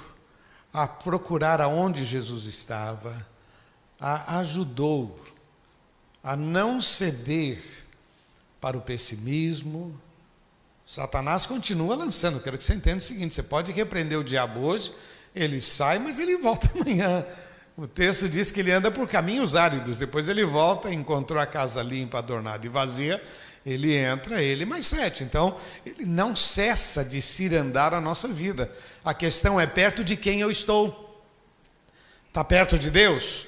a 0.73 0.87
procurar 0.87 1.61
aonde 1.61 2.05
Jesus 2.05 2.47
estava, 2.47 3.27
a 4.01 4.39
ajudou 4.39 5.19
a 6.23 6.37
não 6.37 6.81
ceder 6.81 7.80
para 8.61 8.77
o 8.77 8.81
pessimismo. 8.81 9.99
Satanás 10.85 11.47
continua 11.47 11.95
lançando. 11.95 12.41
Quero 12.41 12.59
que 12.59 12.65
você 12.65 12.75
entenda 12.75 12.99
o 12.99 13.01
seguinte: 13.01 13.35
você 13.35 13.43
pode 13.43 13.73
repreender 13.73 14.19
o 14.19 14.25
diabo 14.25 14.61
hoje, 14.61 14.93
ele 15.35 15.61
sai, 15.61 15.99
mas 15.99 16.19
ele 16.19 16.37
volta 16.37 16.69
amanhã. 16.75 17.25
O 17.77 17.87
texto 17.87 18.29
diz 18.29 18.51
que 18.51 18.61
ele 18.61 18.73
anda 18.73 18.91
por 18.91 19.09
caminhos 19.09 19.55
áridos, 19.55 19.99
depois 19.99 20.29
ele 20.29 20.45
volta, 20.45 20.93
encontrou 20.93 21.41
a 21.41 21.47
casa 21.47 21.83
limpa, 21.83 22.19
adornada 22.19 22.67
e 22.67 22.69
vazia, 22.69 23.23
ele 23.65 23.95
entra, 23.95 24.43
ele 24.43 24.67
mais 24.67 24.87
sete. 24.87 25.25
Então, 25.25 25.57
ele 25.87 26.05
não 26.05 26.37
cessa 26.37 27.05
de 27.05 27.23
cirandar 27.23 27.95
a 27.95 28.01
nossa 28.01 28.29
vida. 28.29 28.71
A 29.05 29.15
questão 29.15 29.59
é 29.59 29.67
perto 29.67 30.05
de 30.05 30.17
quem 30.17 30.41
eu 30.41 30.51
estou. 30.51 31.25
Está 32.29 32.45
perto 32.45 32.79
de 32.79 32.91
Deus? 32.91 33.47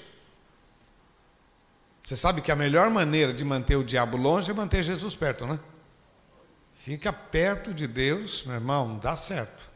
Você 2.03 2.17
sabe 2.17 2.41
que 2.41 2.51
a 2.51 2.57
melhor 2.57 2.91
maneira 2.91 3.33
de 3.33 3.45
manter 3.45 3.77
o 3.77 3.85
diabo 3.85 4.17
longe 4.17 4.51
é 4.51 4.55
manter 4.55 4.83
Jesus 4.83 5.15
perto, 5.15 5.47
né? 5.47 5.59
Fica 6.75 7.13
perto 7.13 7.73
de 7.73 7.87
Deus, 7.87 8.45
meu 8.45 8.57
irmão, 8.57 8.99
dá 8.99 9.15
certo. 9.15 9.69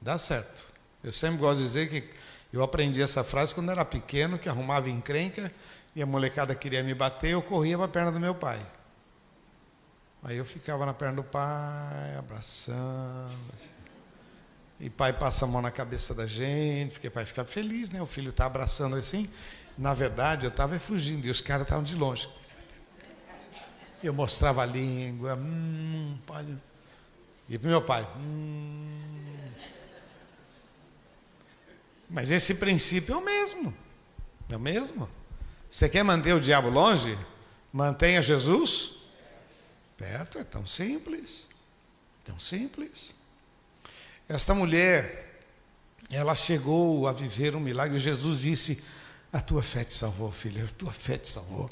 Dá 0.00 0.16
certo. 0.16 0.64
Eu 1.02 1.12
sempre 1.12 1.38
gosto 1.38 1.58
de 1.58 1.64
dizer 1.64 1.88
que 1.88 2.08
eu 2.52 2.62
aprendi 2.62 3.02
essa 3.02 3.24
frase 3.24 3.54
quando 3.54 3.70
era 3.70 3.84
pequeno, 3.84 4.38
que 4.38 4.48
arrumava 4.48 4.88
encrenca 4.88 5.52
e 5.94 6.02
a 6.02 6.06
molecada 6.06 6.54
queria 6.54 6.82
me 6.82 6.94
bater, 6.94 7.30
eu 7.30 7.42
corria 7.42 7.76
para 7.76 7.86
a 7.86 7.88
perna 7.88 8.12
do 8.12 8.20
meu 8.20 8.34
pai. 8.34 8.60
Aí 10.22 10.36
eu 10.36 10.44
ficava 10.44 10.84
na 10.86 10.94
perna 10.94 11.16
do 11.16 11.24
pai, 11.24 12.16
abraçando. 12.16 13.32
Assim. 13.54 13.75
E 14.78 14.90
pai 14.90 15.12
passa 15.12 15.44
a 15.44 15.48
mão 15.48 15.62
na 15.62 15.70
cabeça 15.70 16.14
da 16.14 16.26
gente, 16.26 16.92
porque 16.92 17.08
pai 17.08 17.24
fica 17.24 17.44
feliz, 17.44 17.90
né? 17.90 18.02
O 18.02 18.06
filho 18.06 18.30
está 18.30 18.46
abraçando 18.46 18.96
assim. 18.96 19.28
Na 19.76 19.94
verdade, 19.94 20.44
eu 20.44 20.50
estava 20.50 20.78
fugindo 20.78 21.26
e 21.26 21.30
os 21.30 21.40
caras 21.40 21.62
estavam 21.62 21.82
de 21.82 21.94
longe. 21.94 22.28
Eu 24.02 24.12
mostrava 24.12 24.62
a 24.62 24.66
língua, 24.66 25.34
hum, 25.34 26.18
pai. 26.26 26.46
E 27.48 27.58
para 27.58 27.70
meu 27.70 27.82
pai, 27.82 28.06
hum. 28.16 28.86
Mas 32.08 32.30
esse 32.30 32.54
princípio 32.54 33.14
é 33.14 33.16
o 33.16 33.24
mesmo. 33.24 33.74
É 34.48 34.58
mesmo? 34.58 35.08
Você 35.68 35.88
quer 35.88 36.04
manter 36.04 36.32
o 36.34 36.40
diabo 36.40 36.68
longe? 36.68 37.18
Mantenha 37.72 38.22
Jesus 38.22 38.96
perto. 39.96 40.38
É 40.38 40.44
tão 40.44 40.64
simples. 40.66 41.48
Tão 42.24 42.38
simples. 42.38 43.14
Esta 44.28 44.52
mulher, 44.54 45.40
ela 46.10 46.34
chegou 46.34 47.06
a 47.06 47.12
viver 47.12 47.54
um 47.54 47.60
milagre. 47.60 47.96
Jesus 47.96 48.40
disse: 48.40 48.82
A 49.32 49.40
tua 49.40 49.62
fé 49.62 49.84
te 49.84 49.94
salvou, 49.94 50.32
filha, 50.32 50.64
a 50.64 50.74
tua 50.74 50.92
fé 50.92 51.16
te 51.16 51.28
salvou. 51.28 51.70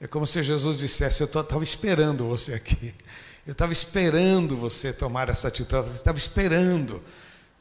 É 0.00 0.08
como 0.08 0.26
se 0.26 0.42
Jesus 0.42 0.78
dissesse: 0.78 1.22
Eu 1.22 1.26
estava 1.26 1.62
esperando 1.62 2.26
você 2.26 2.54
aqui. 2.54 2.92
Eu 3.46 3.52
estava 3.52 3.72
esperando 3.72 4.56
você 4.56 4.92
tomar 4.92 5.28
essa 5.28 5.48
atitude. 5.48 5.86
Eu 5.86 5.94
estava 5.94 6.18
esperando 6.18 7.00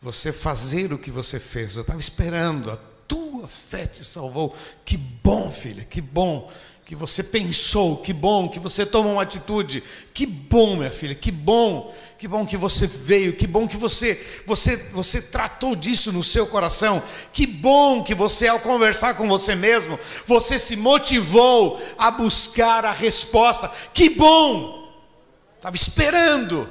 você 0.01 0.31
fazer 0.31 0.91
o 0.93 0.97
que 0.97 1.11
você 1.11 1.39
fez. 1.39 1.75
Eu 1.75 1.81
estava 1.81 1.99
esperando. 1.99 2.71
A 2.71 2.77
tua 3.07 3.47
fé 3.47 3.85
te 3.85 4.03
salvou. 4.03 4.55
Que 4.83 4.97
bom, 4.97 5.51
filha, 5.51 5.83
que 5.83 6.01
bom 6.01 6.51
que 6.85 6.95
você 6.95 7.23
pensou, 7.23 7.97
que 7.97 8.11
bom 8.11 8.49
que 8.49 8.59
você 8.59 8.85
tomou 8.85 9.13
uma 9.13 9.21
atitude, 9.21 9.81
que 10.13 10.25
bom, 10.25 10.75
minha 10.75 10.91
filha, 10.91 11.15
que 11.15 11.31
bom, 11.31 11.93
que 12.23 12.27
bom 12.29 12.45
que 12.45 12.55
você 12.55 12.87
veio, 12.87 13.33
que 13.33 13.45
bom 13.45 13.67
que 13.67 13.75
você 13.75 14.15
você 14.45 14.77
você 14.93 15.21
tratou 15.21 15.75
disso 15.75 16.09
no 16.09 16.23
seu 16.23 16.47
coração, 16.47 17.03
que 17.33 17.45
bom 17.45 18.01
que 18.01 18.15
você 18.15 18.47
ao 18.47 18.61
conversar 18.61 19.15
com 19.15 19.27
você 19.27 19.55
mesmo, 19.55 19.99
você 20.25 20.57
se 20.57 20.77
motivou 20.77 21.81
a 21.97 22.09
buscar 22.09 22.85
a 22.85 22.93
resposta. 22.93 23.69
Que 23.93 24.07
bom! 24.07 24.89
Estava 25.57 25.75
esperando. 25.75 26.69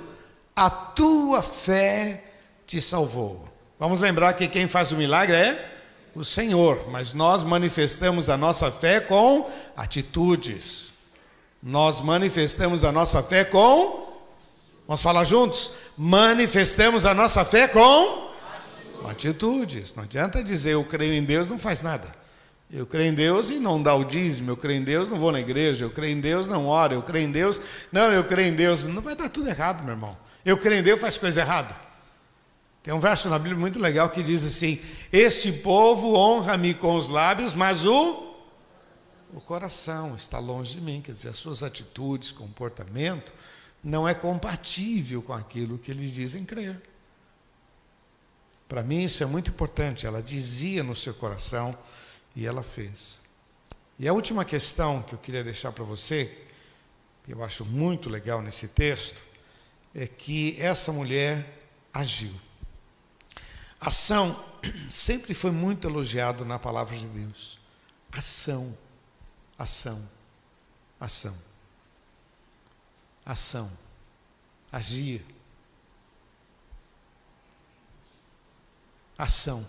A 0.56 0.70
tua 0.70 1.42
fé 1.42 2.24
te 2.66 2.80
salvou. 2.80 3.46
Vamos 3.78 4.00
lembrar 4.00 4.32
que 4.32 4.48
quem 4.48 4.66
faz 4.66 4.90
o 4.90 4.96
milagre 4.96 5.36
é 5.36 5.70
o 6.14 6.24
Senhor, 6.24 6.88
mas 6.88 7.12
nós 7.12 7.42
manifestamos 7.42 8.30
a 8.30 8.38
nossa 8.38 8.70
fé 8.70 9.00
com 9.00 9.50
atitudes. 9.76 10.94
Nós 11.62 12.00
manifestamos 12.00 12.84
a 12.84 12.90
nossa 12.90 13.22
fé 13.22 13.44
com. 13.44 14.11
Vamos 14.86 15.02
falar 15.02 15.24
juntos? 15.24 15.72
Manifestamos 15.96 17.06
a 17.06 17.14
nossa 17.14 17.44
fé 17.44 17.68
com 17.68 18.30
atitudes. 19.08 19.10
atitudes. 19.10 19.94
Não 19.94 20.04
adianta 20.04 20.42
dizer 20.42 20.72
eu 20.72 20.84
creio 20.84 21.14
em 21.14 21.22
Deus, 21.22 21.48
não 21.48 21.58
faz 21.58 21.82
nada. 21.82 22.22
Eu 22.70 22.86
creio 22.86 23.10
em 23.10 23.14
Deus 23.14 23.50
e 23.50 23.58
não 23.58 23.82
dá 23.82 23.94
o 23.94 24.02
dízimo, 24.02 24.50
eu 24.50 24.56
creio 24.56 24.80
em 24.80 24.84
Deus, 24.84 25.10
não 25.10 25.18
vou 25.18 25.30
na 25.30 25.38
igreja, 25.38 25.84
eu 25.84 25.90
creio 25.90 26.16
em 26.16 26.20
Deus, 26.20 26.46
não 26.46 26.66
oro, 26.66 26.94
eu 26.94 27.02
creio 27.02 27.28
em 27.28 27.30
Deus, 27.30 27.60
não, 27.92 28.10
eu 28.10 28.24
creio 28.24 28.48
em 28.48 28.56
Deus, 28.56 28.82
não 28.82 29.02
vai 29.02 29.14
dar 29.14 29.28
tudo 29.28 29.48
errado, 29.48 29.84
meu 29.84 29.92
irmão. 29.92 30.16
Eu 30.42 30.56
creio 30.56 30.80
em 30.80 30.82
Deus, 30.82 30.98
faz 30.98 31.18
coisa 31.18 31.42
errada. 31.42 31.76
Tem 32.82 32.92
um 32.92 32.98
verso 32.98 33.28
na 33.28 33.38
Bíblia 33.38 33.60
muito 33.60 33.78
legal 33.78 34.08
que 34.08 34.22
diz 34.22 34.44
assim: 34.44 34.80
Este 35.12 35.52
povo 35.52 36.14
honra-me 36.14 36.72
com 36.72 36.96
os 36.96 37.08
lábios, 37.08 37.52
mas 37.52 37.84
o, 37.84 38.34
o 39.34 39.40
coração 39.40 40.16
está 40.16 40.38
longe 40.38 40.74
de 40.74 40.80
mim. 40.80 41.00
Quer 41.00 41.12
dizer, 41.12 41.28
as 41.28 41.36
suas 41.36 41.62
atitudes, 41.62 42.32
comportamento, 42.32 43.32
não 43.82 44.08
é 44.08 44.14
compatível 44.14 45.22
com 45.22 45.32
aquilo 45.32 45.78
que 45.78 45.90
eles 45.90 46.14
dizem 46.14 46.44
crer. 46.44 46.80
Para 48.68 48.82
mim, 48.82 49.02
isso 49.02 49.22
é 49.22 49.26
muito 49.26 49.50
importante. 49.50 50.06
Ela 50.06 50.22
dizia 50.22 50.82
no 50.82 50.94
seu 50.94 51.12
coração 51.12 51.76
e 52.34 52.46
ela 52.46 52.62
fez. 52.62 53.22
E 53.98 54.08
a 54.08 54.12
última 54.12 54.44
questão 54.44 55.02
que 55.02 55.14
eu 55.14 55.18
queria 55.18 55.44
deixar 55.44 55.72
para 55.72 55.84
você, 55.84 56.46
que 57.24 57.32
eu 57.32 57.44
acho 57.44 57.64
muito 57.64 58.08
legal 58.08 58.40
nesse 58.40 58.68
texto, 58.68 59.20
é 59.94 60.06
que 60.06 60.60
essa 60.60 60.92
mulher 60.92 61.58
agiu. 61.92 62.32
Ação 63.80 64.42
sempre 64.88 65.34
foi 65.34 65.50
muito 65.50 65.86
elogiado 65.86 66.44
na 66.44 66.58
palavra 66.58 66.96
de 66.96 67.06
Deus. 67.08 67.58
Ação, 68.10 68.76
ação, 69.58 70.08
ação. 70.98 71.51
Ação. 73.24 73.70
Agir. 74.70 75.24
Ação. 79.16 79.66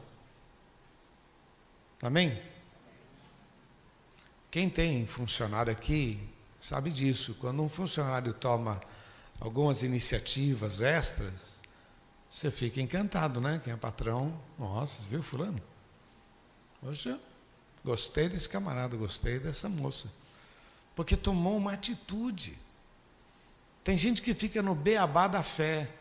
Amém? 2.02 2.42
Quem 4.50 4.70
tem 4.70 5.06
funcionário 5.08 5.72
aqui 5.72 6.20
sabe 6.60 6.92
disso. 6.92 7.36
Quando 7.36 7.62
um 7.62 7.70
funcionário 7.70 8.34
toma 8.34 8.82
algumas 9.40 9.84
iniciativas 9.84 10.82
extras, 10.82 11.54
você 12.30 12.50
fica 12.50 12.82
encantado, 12.82 13.40
né? 13.42 13.62
Quem 13.64 13.74
é 13.74 13.76
patrão, 13.76 14.40
nossa, 14.58 15.02
viu 15.10 15.22
fulano? 15.22 15.62
Poxa, 16.82 17.20
gostei 17.84 18.28
desse 18.28 18.50
camarada, 18.50 18.96
gostei 18.98 19.40
dessa 19.40 19.70
moça. 19.70 20.12
Porque 20.96 21.16
tomou 21.16 21.58
uma 21.58 21.74
atitude. 21.74 22.58
Tem 23.84 23.98
gente 23.98 24.22
que 24.22 24.34
fica 24.34 24.62
no 24.62 24.74
beabá 24.74 25.28
da 25.28 25.44
fé, 25.44 25.92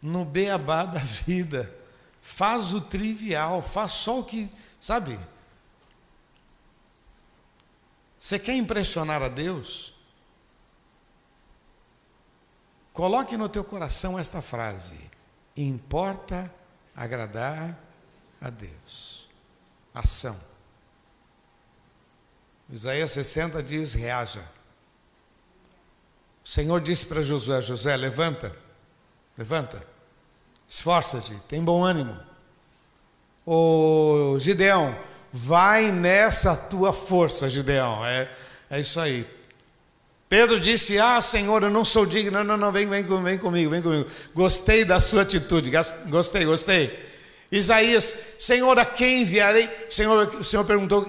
no 0.00 0.24
beabá 0.24 0.84
da 0.84 1.00
vida. 1.00 1.74
Faz 2.20 2.72
o 2.72 2.80
trivial, 2.80 3.62
faz 3.62 3.92
só 3.92 4.20
o 4.20 4.24
que, 4.24 4.48
sabe? 4.80 5.18
Você 8.18 8.38
quer 8.38 8.54
impressionar 8.54 9.20
a 9.20 9.28
Deus? 9.28 9.92
Coloque 12.92 13.36
no 13.36 13.48
teu 13.48 13.64
coração 13.64 14.16
esta 14.16 14.40
frase: 14.40 15.10
importa 15.56 16.52
agradar 16.94 17.76
a 18.40 18.50
Deus. 18.50 19.28
Ação. 19.92 20.38
Isaías 22.70 23.10
60 23.10 23.60
diz: 23.62 23.94
reaja. 23.94 24.48
O 26.44 26.48
Senhor 26.48 26.80
disse 26.80 27.06
para 27.06 27.22
Josué: 27.22 27.62
Josué, 27.62 27.96
levanta, 27.96 28.54
levanta, 29.36 29.84
esforça-te, 30.68 31.34
tem 31.48 31.62
bom 31.62 31.84
ânimo. 31.84 32.18
O 33.46 34.36
Gideão, 34.38 34.96
vai 35.32 35.90
nessa 35.90 36.54
tua 36.54 36.92
força, 36.92 37.48
Gideão. 37.48 38.04
É, 38.04 38.30
é 38.70 38.80
isso 38.80 39.00
aí. 39.00 39.26
Pedro 40.28 40.58
disse: 40.58 40.98
Ah, 40.98 41.20
Senhor, 41.20 41.62
eu 41.62 41.70
não 41.70 41.84
sou 41.84 42.06
digno. 42.06 42.38
Não, 42.38 42.44
não, 42.44 42.56
não, 42.56 42.72
vem, 42.72 42.88
vem, 42.88 43.02
vem 43.02 43.38
comigo, 43.38 43.70
vem 43.70 43.82
comigo. 43.82 44.08
Gostei 44.34 44.84
da 44.84 44.98
sua 44.98 45.22
atitude, 45.22 45.70
gostei, 46.08 46.44
gostei. 46.44 47.12
Isaías, 47.52 48.16
Senhor, 48.38 48.78
a 48.78 48.84
quem 48.86 49.20
enviarei? 49.20 49.68
Senhor, 49.90 50.36
o 50.36 50.42
Senhor 50.42 50.64
perguntou: 50.64 51.06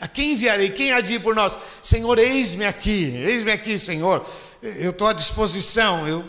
A 0.00 0.08
quem 0.08 0.32
enviarei? 0.32 0.70
Quem 0.70 0.90
há 0.90 1.00
de 1.00 1.14
ir 1.14 1.20
por 1.20 1.32
nós? 1.34 1.56
Senhor, 1.80 2.18
eis-me 2.18 2.66
aqui, 2.66 3.14
eis-me 3.24 3.52
aqui, 3.52 3.78
Senhor. 3.78 4.26
Eu 4.78 4.90
estou 4.90 5.08
à 5.08 5.12
disposição. 5.12 6.06
Eu... 6.06 6.24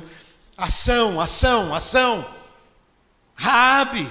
Ação, 0.57 1.19
ação, 1.19 1.73
ação. 1.73 2.27
Raabe, 3.35 4.09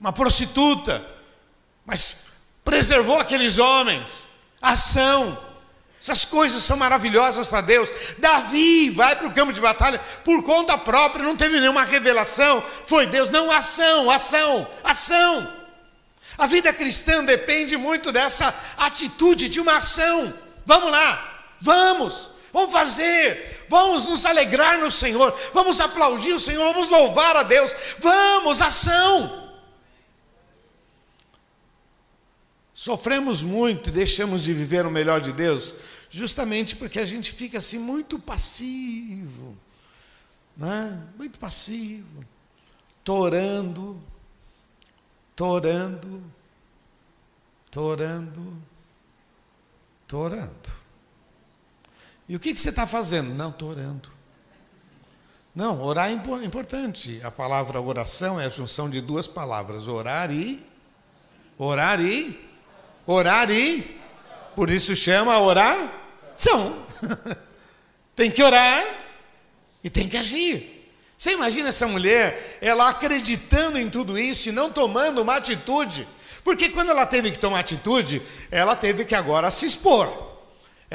uma 0.00 0.12
prostituta, 0.12 1.04
mas 1.86 2.24
preservou 2.64 3.18
aqueles 3.18 3.58
homens. 3.58 4.26
Ação. 4.60 5.38
Essas 6.00 6.24
coisas 6.24 6.62
são 6.62 6.76
maravilhosas 6.76 7.48
para 7.48 7.62
Deus. 7.62 7.90
Davi 8.18 8.90
vai 8.90 9.16
para 9.16 9.26
o 9.26 9.32
campo 9.32 9.52
de 9.52 9.60
batalha 9.60 9.98
por 10.22 10.42
conta 10.42 10.76
própria, 10.76 11.24
não 11.24 11.36
teve 11.36 11.58
nenhuma 11.60 11.84
revelação. 11.84 12.62
Foi 12.86 13.06
Deus, 13.06 13.30
não 13.30 13.50
ação, 13.50 14.10
ação, 14.10 14.68
ação. 14.82 15.50
A 16.36 16.46
vida 16.46 16.72
cristã 16.72 17.24
depende 17.24 17.76
muito 17.76 18.10
dessa 18.12 18.54
atitude 18.76 19.48
de 19.48 19.60
uma 19.60 19.76
ação. 19.76 20.34
Vamos 20.66 20.90
lá, 20.90 21.46
vamos, 21.60 22.30
vamos 22.52 22.72
fazer, 22.72 23.53
vamos 23.68 24.06
nos 24.08 24.24
alegrar 24.24 24.78
no 24.78 24.90
Senhor, 24.90 25.36
vamos 25.52 25.80
aplaudir 25.80 26.32
o 26.32 26.40
Senhor, 26.40 26.72
vamos 26.72 26.90
louvar 26.90 27.36
a 27.36 27.42
Deus. 27.42 27.74
Vamos, 27.98 28.60
ação. 28.60 29.42
Sofremos 32.72 33.42
muito 33.42 33.88
e 33.88 33.92
deixamos 33.92 34.42
de 34.42 34.52
viver 34.52 34.84
o 34.84 34.90
melhor 34.90 35.20
de 35.20 35.32
Deus 35.32 35.74
justamente 36.14 36.76
porque 36.76 37.00
a 37.00 37.04
gente 37.04 37.32
fica 37.32 37.58
assim 37.58 37.76
muito 37.76 38.20
passivo, 38.20 39.58
né? 40.56 41.02
muito 41.18 41.40
passivo, 41.40 42.24
torando, 43.02 44.00
torando, 45.34 46.22
torando, 47.68 48.62
torando. 50.06 50.83
E 52.28 52.36
o 52.36 52.40
que, 52.40 52.54
que 52.54 52.60
você 52.60 52.70
está 52.70 52.86
fazendo? 52.86 53.34
Não, 53.34 53.50
estou 53.50 53.70
orando. 53.70 54.10
Não, 55.54 55.80
orar 55.82 56.10
é 56.10 56.12
importante. 56.44 57.20
A 57.22 57.30
palavra 57.30 57.80
oração 57.80 58.40
é 58.40 58.46
a 58.46 58.48
junção 58.48 58.90
de 58.90 59.00
duas 59.00 59.26
palavras: 59.26 59.86
orar 59.86 60.30
e. 60.32 60.64
Orar 61.58 62.00
e. 62.00 62.38
Orar 63.06 63.50
e. 63.50 64.00
Por 64.56 64.70
isso 64.70 64.96
chama 64.96 65.38
orar 65.38 66.04
são. 66.36 66.84
tem 68.16 68.30
que 68.30 68.42
orar 68.42 68.84
e 69.82 69.90
tem 69.90 70.08
que 70.08 70.16
agir. 70.16 70.92
Você 71.16 71.32
imagina 71.32 71.68
essa 71.68 71.86
mulher, 71.86 72.58
ela 72.60 72.88
acreditando 72.88 73.78
em 73.78 73.88
tudo 73.88 74.18
isso 74.18 74.48
e 74.48 74.52
não 74.52 74.70
tomando 74.70 75.22
uma 75.22 75.36
atitude, 75.36 76.06
Porque 76.42 76.68
quando 76.68 76.90
ela 76.90 77.06
teve 77.06 77.30
que 77.30 77.38
tomar 77.38 77.60
atitude, 77.60 78.20
ela 78.50 78.74
teve 78.76 79.04
que 79.04 79.14
agora 79.14 79.50
se 79.50 79.64
expor. 79.64 80.33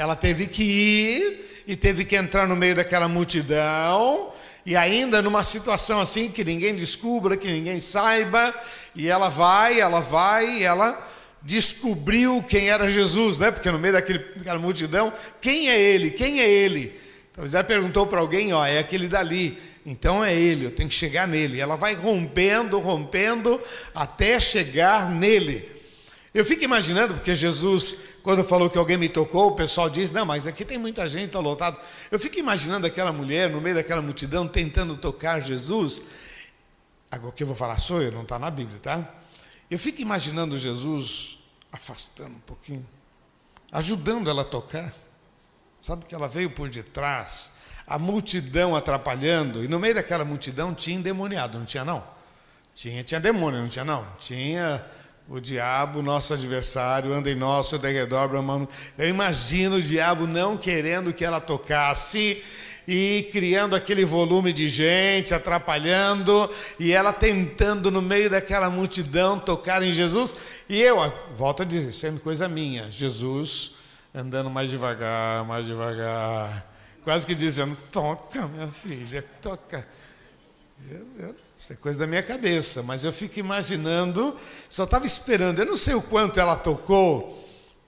Ela 0.00 0.16
teve 0.16 0.46
que 0.46 0.62
ir 0.62 1.62
e 1.66 1.76
teve 1.76 2.06
que 2.06 2.16
entrar 2.16 2.48
no 2.48 2.56
meio 2.56 2.74
daquela 2.74 3.06
multidão, 3.06 4.32
e 4.64 4.74
ainda 4.74 5.20
numa 5.20 5.44
situação 5.44 6.00
assim 6.00 6.30
que 6.30 6.42
ninguém 6.42 6.74
descubra, 6.74 7.36
que 7.36 7.46
ninguém 7.46 7.78
saiba, 7.78 8.54
e 8.94 9.10
ela 9.10 9.28
vai, 9.28 9.78
ela 9.78 10.00
vai, 10.00 10.62
ela 10.62 10.98
descobriu 11.42 12.42
quem 12.48 12.70
era 12.70 12.90
Jesus, 12.90 13.38
né? 13.38 13.50
Porque 13.50 13.70
no 13.70 13.78
meio 13.78 13.92
daquele, 13.92 14.20
daquela 14.36 14.58
multidão, 14.58 15.12
quem 15.38 15.68
é 15.68 15.78
ele? 15.78 16.10
Quem 16.10 16.40
é 16.40 16.48
ele? 16.48 16.98
Então 17.30 17.44
José 17.44 17.62
perguntou 17.62 18.06
para 18.06 18.20
alguém, 18.20 18.54
ó, 18.54 18.64
é 18.64 18.78
aquele 18.78 19.06
dali. 19.06 19.58
Então 19.84 20.24
é 20.24 20.34
ele, 20.34 20.64
eu 20.64 20.70
tenho 20.70 20.88
que 20.88 20.94
chegar 20.94 21.28
nele. 21.28 21.60
Ela 21.60 21.76
vai 21.76 21.92
rompendo, 21.92 22.78
rompendo, 22.78 23.60
até 23.94 24.40
chegar 24.40 25.10
nele. 25.10 25.70
Eu 26.32 26.44
fico 26.44 26.64
imaginando, 26.64 27.14
porque 27.14 27.34
Jesus, 27.34 27.96
quando 28.22 28.44
falou 28.44 28.68
que 28.68 28.78
alguém 28.78 28.96
me 28.96 29.08
tocou, 29.08 29.48
o 29.48 29.54
pessoal 29.54 29.88
diz: 29.88 30.10
Não, 30.10 30.24
mas 30.24 30.46
aqui 30.46 30.64
tem 30.64 30.78
muita 30.78 31.08
gente, 31.08 31.26
está 31.26 31.40
lotado. 31.40 31.78
Eu 32.10 32.18
fico 32.18 32.38
imaginando 32.38 32.86
aquela 32.86 33.12
mulher 33.12 33.50
no 33.50 33.60
meio 33.60 33.76
daquela 33.76 34.02
multidão 34.02 34.46
tentando 34.46 34.96
tocar 34.96 35.40
Jesus. 35.40 36.02
Agora 37.10 37.30
o 37.30 37.32
que 37.32 37.42
eu 37.42 37.46
vou 37.46 37.56
falar 37.56 37.78
sou 37.78 38.02
eu, 38.02 38.12
não 38.12 38.22
está 38.22 38.38
na 38.38 38.50
Bíblia, 38.50 38.78
tá? 38.80 39.14
Eu 39.70 39.78
fico 39.78 40.00
imaginando 40.00 40.58
Jesus 40.58 41.38
afastando 41.72 42.30
um 42.36 42.40
pouquinho, 42.40 42.86
ajudando 43.72 44.28
ela 44.28 44.42
a 44.42 44.44
tocar. 44.44 44.92
Sabe 45.80 46.04
que 46.04 46.14
ela 46.14 46.28
veio 46.28 46.50
por 46.50 46.68
detrás, 46.68 47.52
a 47.86 47.98
multidão 47.98 48.76
atrapalhando, 48.76 49.64
e 49.64 49.68
no 49.68 49.78
meio 49.78 49.94
daquela 49.94 50.24
multidão 50.24 50.74
tinha 50.74 50.96
endemoniado, 50.96 51.58
não 51.58 51.64
tinha 51.64 51.84
não? 51.84 52.04
Tinha, 52.74 53.02
tinha 53.02 53.20
demônio, 53.20 53.60
não 53.60 53.68
tinha 53.68 53.84
não? 53.84 54.06
Tinha 54.18 54.84
o 55.30 55.40
diabo, 55.40 56.02
nosso 56.02 56.34
adversário, 56.34 57.12
anda 57.12 57.30
em 57.30 57.34
nosso 57.34 57.78
derredor, 57.78 58.28
bramando. 58.28 58.68
Eu 58.98 59.08
imagino 59.08 59.76
o 59.76 59.82
diabo 59.82 60.26
não 60.26 60.56
querendo 60.56 61.12
que 61.12 61.24
ela 61.24 61.40
tocasse, 61.40 62.42
e 62.88 63.28
criando 63.30 63.76
aquele 63.76 64.04
volume 64.04 64.52
de 64.52 64.68
gente, 64.68 65.32
atrapalhando, 65.32 66.50
e 66.78 66.90
ela 66.90 67.12
tentando 67.12 67.88
no 67.88 68.02
meio 68.02 68.28
daquela 68.28 68.68
multidão 68.68 69.38
tocar 69.38 69.80
em 69.82 69.92
Jesus, 69.92 70.34
e 70.68 70.80
eu, 70.82 70.96
volto 71.36 71.62
a 71.62 71.64
dizer, 71.64 71.90
isso 71.90 72.06
é 72.06 72.10
coisa 72.12 72.48
minha, 72.48 72.90
Jesus 72.90 73.74
andando 74.14 74.50
mais 74.50 74.68
devagar, 74.68 75.44
mais 75.44 75.66
devagar, 75.66 76.68
quase 77.04 77.26
que 77.26 77.34
dizendo: 77.34 77.76
toca, 77.90 78.46
minha 78.48 78.68
filha, 78.68 79.24
toca. 79.40 79.86
Eu, 80.90 81.06
eu, 81.18 81.36
isso 81.60 81.74
é 81.74 81.76
coisa 81.76 81.98
da 81.98 82.06
minha 82.06 82.22
cabeça, 82.22 82.82
mas 82.82 83.04
eu 83.04 83.12
fico 83.12 83.38
imaginando, 83.38 84.34
só 84.66 84.84
estava 84.84 85.04
esperando, 85.04 85.58
eu 85.58 85.66
não 85.66 85.76
sei 85.76 85.92
o 85.92 86.00
quanto 86.00 86.40
ela 86.40 86.56
tocou, 86.56 87.38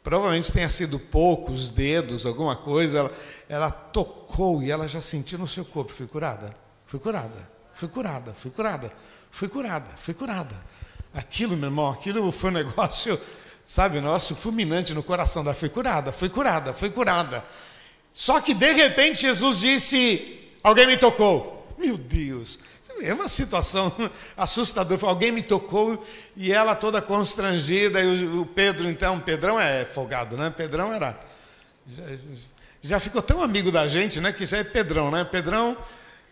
Provavelmente 0.03 0.51
tenha 0.51 0.69
sido 0.69 0.99
poucos 0.99 1.71
dedos, 1.71 2.27
alguma 2.27 2.57
coisa. 2.57 2.99
Ela, 2.99 3.13
ela 3.49 3.71
tocou 3.71 4.61
e 4.61 4.69
ela 4.69 4.89
já 4.89 5.01
sentiu 5.01 5.39
no 5.39 5.47
seu 5.47 5.65
corpo. 5.65 5.93
Fui 5.93 6.09
curada, 6.09 6.53
fui 6.87 6.99
curada, 6.99 7.49
fui 7.73 7.89
curada, 7.89 8.35
fui 8.35 8.51
curada, 8.51 8.93
fui 9.31 9.49
curada, 9.49 9.91
fui 9.97 10.13
curada. 10.13 10.61
Aquilo, 11.15 11.57
meu 11.57 11.69
irmão, 11.69 11.89
aquilo 11.89 12.33
foi 12.33 12.51
um 12.51 12.55
negócio, 12.67 13.17
sabe, 13.65 14.01
nosso 14.01 14.35
fulminante 14.35 14.93
no 14.93 15.05
coração 15.05 15.45
da 15.45 15.55
fui 15.55 15.69
curada, 15.69 16.11
fui 16.11 16.29
curada, 16.29 16.73
fui 16.73 16.91
curada. 16.91 17.45
Só 18.11 18.41
que 18.41 18.55
de 18.55 18.73
repente 18.73 19.23
Jesus 19.23 19.61
disse: 19.61 20.51
Alguém 20.65 20.89
me 20.89 20.97
tocou. 20.97 21.63
Meu 21.79 21.97
Deus, 21.97 22.59
é 23.01 23.15
uma 23.15 23.29
situação 23.29 23.93
assustadora. 24.37 25.01
Alguém 25.07 25.33
me 25.33 25.43
tocou 25.43 26.05
e 26.37 26.53
ela 26.53 26.75
toda 26.75 27.01
constrangida. 27.01 28.01
E 28.01 28.27
o 28.27 28.47
Pedro, 28.47 28.89
então, 28.89 29.19
Pedrão 29.21 29.59
é 29.59 29.85
folgado, 29.85 30.37
né? 30.37 30.51
Pedrão 30.51 30.93
era. 30.93 31.19
Já, 31.87 32.05
já 32.81 33.01
ficou 33.01 33.23
tão 33.23 33.43
amigo 33.43 33.71
da 33.71 33.87
gente, 33.87 34.21
né? 34.21 34.33
Que 34.33 34.47
já 34.47 34.59
é 34.59 34.65
Pedrão, 34.65 35.11
né? 35.11 35.25
Pedrão, 35.25 35.77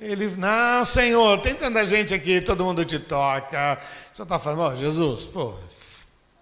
ele. 0.01 0.29
Não, 0.37 0.85
Senhor, 0.85 1.41
tem 1.41 1.55
tanta 1.55 1.85
gente 1.85 2.15
aqui, 2.15 2.41
todo 2.41 2.65
mundo 2.65 2.85
te 2.85 2.99
toca. 2.99 3.79
Você 4.13 4.23
está 4.23 4.39
falando, 4.39 4.61
ó, 4.61 4.73
oh, 4.73 4.77
Jesus, 4.77 5.25
pô, 5.25 5.55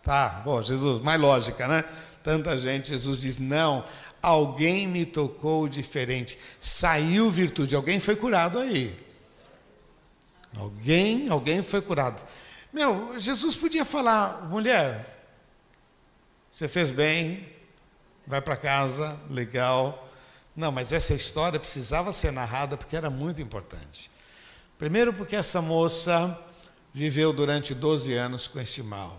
tá, 0.02 0.40
pô, 0.44 0.60
Jesus, 0.62 1.02
mais 1.02 1.20
lógica, 1.20 1.66
né? 1.68 1.84
Tanta 2.22 2.58
gente, 2.58 2.88
Jesus 2.88 3.22
diz: 3.22 3.38
não, 3.38 3.84
alguém 4.22 4.86
me 4.86 5.04
tocou 5.04 5.68
diferente. 5.68 6.38
Saiu 6.60 7.30
virtude, 7.30 7.74
alguém 7.74 8.00
foi 8.00 8.16
curado 8.16 8.58
aí. 8.58 9.07
Alguém, 10.56 11.28
alguém 11.28 11.62
foi 11.62 11.80
curado. 11.80 12.22
Meu, 12.72 13.18
Jesus 13.18 13.56
podia 13.56 13.84
falar, 13.84 14.48
mulher, 14.48 15.18
você 16.50 16.66
fez 16.68 16.90
bem, 16.90 17.48
vai 18.26 18.40
para 18.40 18.56
casa, 18.56 19.16
legal. 19.30 20.08
Não, 20.54 20.72
mas 20.72 20.92
essa 20.92 21.14
história 21.14 21.58
precisava 21.58 22.12
ser 22.12 22.32
narrada 22.32 22.76
porque 22.76 22.96
era 22.96 23.08
muito 23.08 23.40
importante. 23.40 24.10
Primeiro, 24.76 25.12
porque 25.12 25.36
essa 25.36 25.62
moça 25.62 26.38
viveu 26.92 27.32
durante 27.32 27.74
12 27.74 28.12
anos 28.14 28.48
com 28.48 28.60
esse 28.60 28.82
mal. 28.82 29.16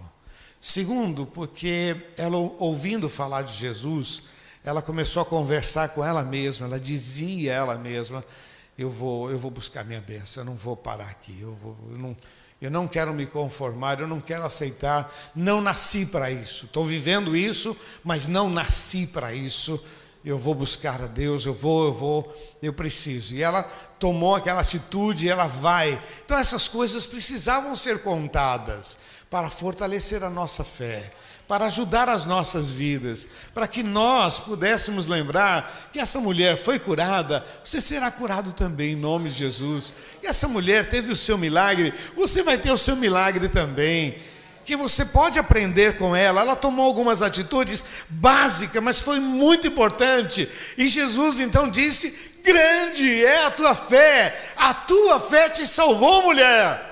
Segundo, 0.60 1.26
porque 1.26 1.96
ela, 2.18 2.38
ouvindo 2.38 3.08
falar 3.08 3.44
de 3.44 3.54
Jesus, 3.54 4.24
ela 4.64 4.82
começou 4.82 5.22
a 5.22 5.26
conversar 5.26 5.90
com 5.90 6.04
ela 6.04 6.22
mesma, 6.24 6.66
ela 6.66 6.80
dizia 6.80 7.54
a 7.54 7.56
ela 7.56 7.76
mesma: 7.78 8.24
eu 8.80 8.90
vou, 8.90 9.30
eu 9.30 9.38
vou 9.38 9.52
buscar 9.52 9.84
minha 9.84 10.00
bênção, 10.00 10.42
eu 10.42 10.46
não 10.46 10.56
vou 10.56 10.76
parar 10.76 11.10
aqui, 11.10 11.38
eu, 11.42 11.54
vou, 11.54 11.76
eu, 11.92 11.98
não, 11.98 12.18
eu 12.62 12.72
não 12.72 12.88
quero 12.88 13.14
me 13.14 13.26
conformar, 13.26 14.00
eu 14.00 14.08
não 14.08 14.22
quero 14.22 14.46
aceitar, 14.46 15.14
não 15.36 15.60
nasci 15.60 16.06
para 16.06 16.32
isso, 16.32 16.66
estou 16.66 16.86
vivendo 16.86 17.36
isso, 17.36 17.76
mas 18.06 18.26
não 18.26 18.50
nasci 18.50 19.06
para 19.06 19.34
isso, 19.34 19.84
eu 20.24 20.38
vou 20.38 20.56
buscar 20.56 21.02
a 21.02 21.08
Deus, 21.08 21.46
eu 21.46 21.54
vou, 21.54 21.88
eu 21.88 21.94
vou, 21.94 22.58
eu 22.62 22.72
preciso. 22.72 23.36
E 23.36 23.42
ela 23.42 23.64
tomou 24.00 24.36
aquela 24.36 24.62
atitude, 24.62 25.28
ela 25.28 25.48
vai. 25.48 26.02
Então 26.24 26.38
essas 26.38 26.68
coisas 26.68 27.06
precisavam 27.06 27.76
ser 27.76 28.02
contadas 28.02 28.98
para 29.30 29.50
fortalecer 29.50 30.24
a 30.24 30.30
nossa 30.30 30.64
fé 30.64 31.12
para 31.50 31.66
ajudar 31.66 32.08
as 32.08 32.28
nossas 32.28 32.72
vidas, 32.72 33.28
para 33.56 33.68
que 33.68 33.82
nós 33.82 34.38
pudéssemos 34.38 35.08
lembrar 35.08 35.90
que 35.92 35.98
essa 35.98 36.22
mulher 36.22 36.56
foi 36.56 36.78
curada, 36.78 37.44
você 37.64 37.82
será 37.82 38.12
curado 38.12 38.54
também 38.54 38.92
em 38.92 38.96
nome 38.96 39.32
de 39.32 39.40
Jesus. 39.40 39.96
E 40.22 40.28
essa 40.28 40.48
mulher 40.48 40.90
teve 40.90 41.12
o 41.12 41.16
seu 41.16 41.40
milagre, 41.40 41.92
você 42.16 42.44
vai 42.44 42.60
ter 42.60 42.72
o 42.72 42.78
seu 42.78 42.96
milagre 42.96 43.50
também. 43.50 44.16
Que 44.64 44.76
você 44.76 45.04
pode 45.04 45.40
aprender 45.40 45.98
com 45.98 46.16
ela. 46.16 46.42
Ela 46.42 46.56
tomou 46.56 46.86
algumas 46.86 47.24
atitudes 47.24 47.84
básicas, 48.08 48.84
mas 48.84 49.00
foi 49.00 49.20
muito 49.20 49.66
importante. 49.66 50.48
E 50.78 50.88
Jesus 50.88 51.40
então 51.40 51.68
disse: 51.68 52.16
Grande 52.44 53.26
é 53.26 53.46
a 53.46 53.52
tua 53.52 53.74
fé, 53.74 54.40
a 54.56 54.72
tua 54.76 55.20
fé 55.20 55.50
te 55.50 55.66
salvou, 55.66 56.22
mulher. 56.22 56.89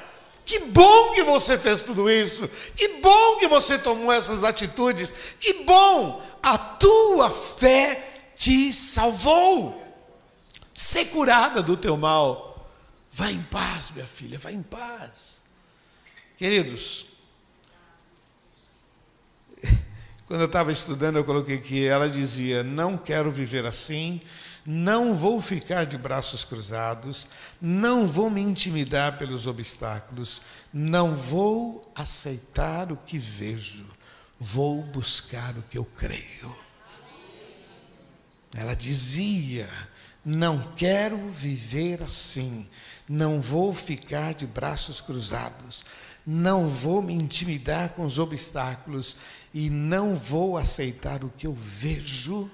Que 0.48 0.60
bom 0.60 1.14
que 1.14 1.24
você 1.24 1.58
fez 1.58 1.84
tudo 1.84 2.10
isso. 2.10 2.48
Que 2.74 3.00
bom 3.00 3.36
que 3.38 3.50
você 3.50 3.78
tomou 3.78 4.14
essas 4.14 4.46
atitudes. 4.46 5.14
Que 5.42 5.66
bom! 5.66 6.26
A 6.42 6.58
tua 6.58 7.30
fé 7.30 8.32
te 8.34 8.72
salvou. 8.72 9.84
Ser 10.74 11.08
curada 11.08 11.62
do 11.62 11.76
teu 11.76 11.98
mal. 11.98 12.66
Vá 13.12 13.30
em 13.30 13.44
paz, 13.44 13.92
minha 13.92 14.08
filha, 14.08 14.40
vá 14.40 14.50
em 14.50 14.64
paz. 14.64 15.44
Queridos, 16.38 17.08
quando 20.28 20.42
eu 20.42 20.48
estava 20.48 20.72
estudando, 20.72 21.18
eu 21.18 21.26
coloquei 21.26 21.58
que 21.58 21.86
ela 21.86 22.08
dizia: 22.08 22.64
Não 22.64 22.98
quero 22.98 23.30
viver 23.30 23.66
assim, 23.66 24.22
não 24.70 25.16
vou 25.16 25.40
ficar 25.40 25.86
de 25.86 25.98
braços 25.98 26.44
cruzados, 26.44 27.26
não 27.62 28.06
vou 28.06 28.30
me 28.30 28.42
intimidar 28.42 29.18
pelos 29.18 29.48
obstáculos, 29.48 30.42
não 30.74 31.16
vou 31.16 31.90
aceitar 31.96 32.92
o 32.92 32.98
que 32.98 33.18
vejo, 33.18 33.86
vou 34.38 34.84
buscar 34.84 35.58
o 35.58 35.64
que 35.64 35.78
eu 35.78 35.86
creio. 35.86 36.54
Ela 38.54 38.76
dizia: 38.76 39.70
Não 40.26 40.60
quero 40.76 41.30
viver 41.30 42.04
assim, 42.04 42.68
não 43.08 43.40
vou 43.40 43.74
ficar 43.74 44.34
de 44.34 44.46
braços 44.46 45.00
cruzados, 45.00 45.86
não 46.26 46.68
vou 46.68 47.02
me 47.02 47.14
intimidar 47.14 47.92
com 47.92 48.04
os 48.04 48.20
obstáculos 48.20 49.16
e 49.54 49.70
não 49.70 50.14
vou 50.14 50.58
aceitar 50.58 51.24
o 51.24 51.30
que 51.30 51.48
eu 51.48 51.54
vejo 51.54 52.52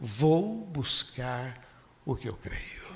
vou 0.00 0.64
buscar 0.66 1.68
o 2.04 2.16
que 2.16 2.28
eu 2.28 2.34
creio. 2.34 2.88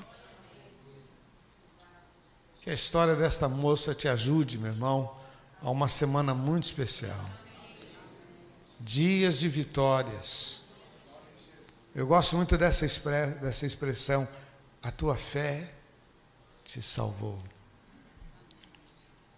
Que 2.61 2.69
a 2.71 2.73
história 2.73 3.15
desta 3.15 3.47
moça 3.47 3.93
te 3.93 4.07
ajude, 4.07 4.57
meu 4.57 4.71
irmão, 4.71 5.15
a 5.61 5.69
uma 5.69 5.87
semana 5.87 6.33
muito 6.33 6.63
especial. 6.63 7.29
Dias 8.79 9.39
de 9.39 9.47
vitórias. 9.47 10.63
Eu 11.93 12.07
gosto 12.07 12.35
muito 12.35 12.57
dessa, 12.57 12.85
dessa 13.41 13.65
expressão, 13.65 14.27
a 14.81 14.91
tua 14.91 15.15
fé 15.15 15.73
te 16.63 16.81
salvou. 16.81 17.41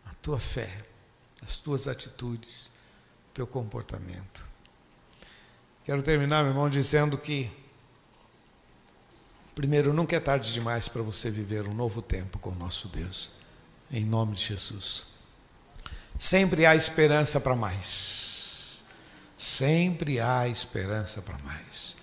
A 0.05 0.13
tua 0.22 0.39
fé, 0.39 0.70
as 1.45 1.59
tuas 1.59 1.88
atitudes 1.88 2.72
teu 3.38 3.45
comportamento. 3.45 4.46
Quero 5.88 6.03
terminar, 6.03 6.43
meu 6.43 6.51
irmão, 6.51 6.69
dizendo 6.69 7.17
que, 7.17 7.49
primeiro, 9.55 9.93
nunca 9.93 10.17
é 10.17 10.19
tarde 10.19 10.51
demais 10.51 10.89
para 10.89 11.01
você 11.01 11.31
viver 11.31 11.65
um 11.65 11.73
novo 11.73 12.01
tempo 12.01 12.38
com 12.39 12.49
o 12.49 12.55
nosso 12.55 12.89
Deus, 12.89 13.31
em 13.89 14.03
nome 14.03 14.35
de 14.35 14.43
Jesus. 14.43 15.05
Sempre 16.19 16.65
há 16.65 16.75
esperança 16.75 17.39
para 17.39 17.55
mais. 17.55 18.83
Sempre 19.38 20.19
há 20.19 20.45
esperança 20.49 21.21
para 21.21 21.38
mais. 21.38 21.95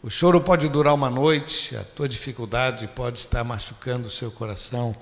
O 0.00 0.08
choro 0.08 0.40
pode 0.40 0.68
durar 0.68 0.94
uma 0.94 1.10
noite, 1.10 1.76
a 1.76 1.82
tua 1.82 2.08
dificuldade 2.08 2.86
pode 2.86 3.18
estar 3.18 3.42
machucando 3.42 4.06
o 4.06 4.10
seu 4.10 4.30
coração. 4.30 4.94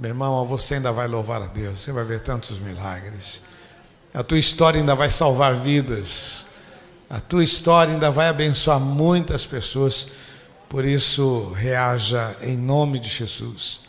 Meu 0.00 0.12
irmão, 0.12 0.46
você 0.46 0.76
ainda 0.76 0.92
vai 0.92 1.06
louvar 1.06 1.42
a 1.42 1.46
Deus, 1.46 1.82
você 1.82 1.92
vai 1.92 2.04
ver 2.04 2.22
tantos 2.22 2.58
milagres. 2.58 3.42
A 4.14 4.22
tua 4.22 4.38
história 4.38 4.80
ainda 4.80 4.94
vai 4.94 5.10
salvar 5.10 5.54
vidas. 5.54 6.48
A 7.10 7.20
tua 7.20 7.42
história 7.42 7.94
ainda 7.94 8.10
vai 8.10 8.28
abençoar 8.28 8.78
muitas 8.78 9.46
pessoas. 9.46 10.08
Por 10.68 10.84
isso, 10.84 11.52
reaja 11.56 12.36
em 12.42 12.56
nome 12.56 13.00
de 13.00 13.08
Jesus. 13.08 13.80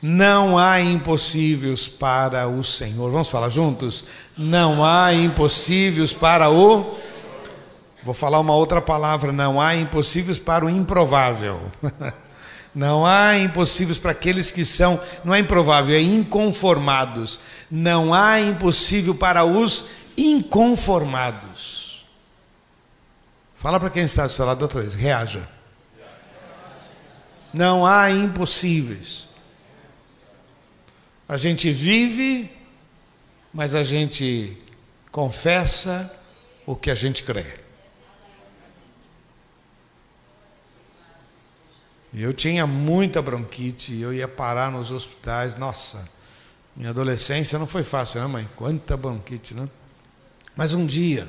Não 0.00 0.56
há 0.56 0.80
impossíveis 0.80 1.88
para 1.88 2.46
o 2.46 2.62
Senhor. 2.62 3.10
Vamos 3.10 3.28
falar 3.28 3.48
juntos? 3.48 4.04
Não 4.36 4.84
há 4.84 5.12
impossíveis 5.12 6.12
para 6.12 6.48
o. 6.48 6.84
Vou 8.04 8.14
falar 8.14 8.38
uma 8.38 8.54
outra 8.54 8.80
palavra. 8.80 9.32
Não 9.32 9.60
há 9.60 9.74
impossíveis 9.74 10.38
para 10.38 10.64
o 10.64 10.70
improvável. 10.70 11.60
Não 12.74 13.06
há 13.06 13.38
impossíveis 13.38 13.98
para 13.98 14.10
aqueles 14.10 14.50
que 14.50 14.64
são. 14.64 15.00
Não 15.24 15.32
é 15.32 15.38
improvável, 15.38 15.94
é 15.94 16.00
inconformados. 16.00 17.40
Não 17.70 18.12
há 18.12 18.40
impossível 18.40 19.14
para 19.14 19.44
os 19.44 19.86
inconformados. 20.16 21.73
Fala 23.64 23.80
para 23.80 23.88
quem 23.88 24.02
está 24.02 24.26
do 24.26 24.30
seu 24.30 24.44
lado 24.44 24.60
outra 24.60 24.82
vez. 24.82 24.92
Reaja. 24.92 25.48
Não 27.50 27.86
há 27.86 28.10
impossíveis. 28.10 29.28
A 31.26 31.38
gente 31.38 31.70
vive, 31.70 32.54
mas 33.54 33.74
a 33.74 33.82
gente 33.82 34.54
confessa 35.10 36.14
o 36.66 36.76
que 36.76 36.90
a 36.90 36.94
gente 36.94 37.22
crê. 37.22 37.46
Eu 42.12 42.34
tinha 42.34 42.66
muita 42.66 43.22
bronquite, 43.22 43.98
eu 43.98 44.12
ia 44.12 44.28
parar 44.28 44.70
nos 44.70 44.90
hospitais. 44.90 45.56
Nossa, 45.56 46.06
minha 46.76 46.90
adolescência 46.90 47.58
não 47.58 47.66
foi 47.66 47.82
fácil, 47.82 48.20
né, 48.20 48.26
mãe? 48.26 48.46
Quanta 48.56 48.94
bronquite, 48.94 49.54
né? 49.54 49.66
Mas 50.54 50.74
um 50.74 50.84
dia, 50.84 51.26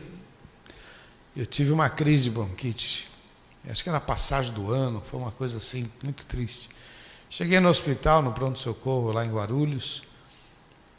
eu 1.36 1.46
tive 1.46 1.72
uma 1.72 1.90
crise 1.90 2.26
de 2.26 2.32
bronquite. 2.32 3.10
Acho 3.70 3.84
que 3.84 3.90
era 3.90 4.00
passagem 4.00 4.54
do 4.54 4.72
ano, 4.72 5.02
foi 5.04 5.20
uma 5.20 5.32
coisa 5.32 5.58
assim, 5.58 5.90
muito 6.04 6.26
triste. 6.26 6.70
Cheguei 7.30 7.60
no 7.60 7.68
hospital, 7.68 8.22
no 8.22 8.32
pronto-socorro, 8.32 9.12
lá 9.12 9.26
em 9.26 9.32
Guarulhos, 9.32 10.04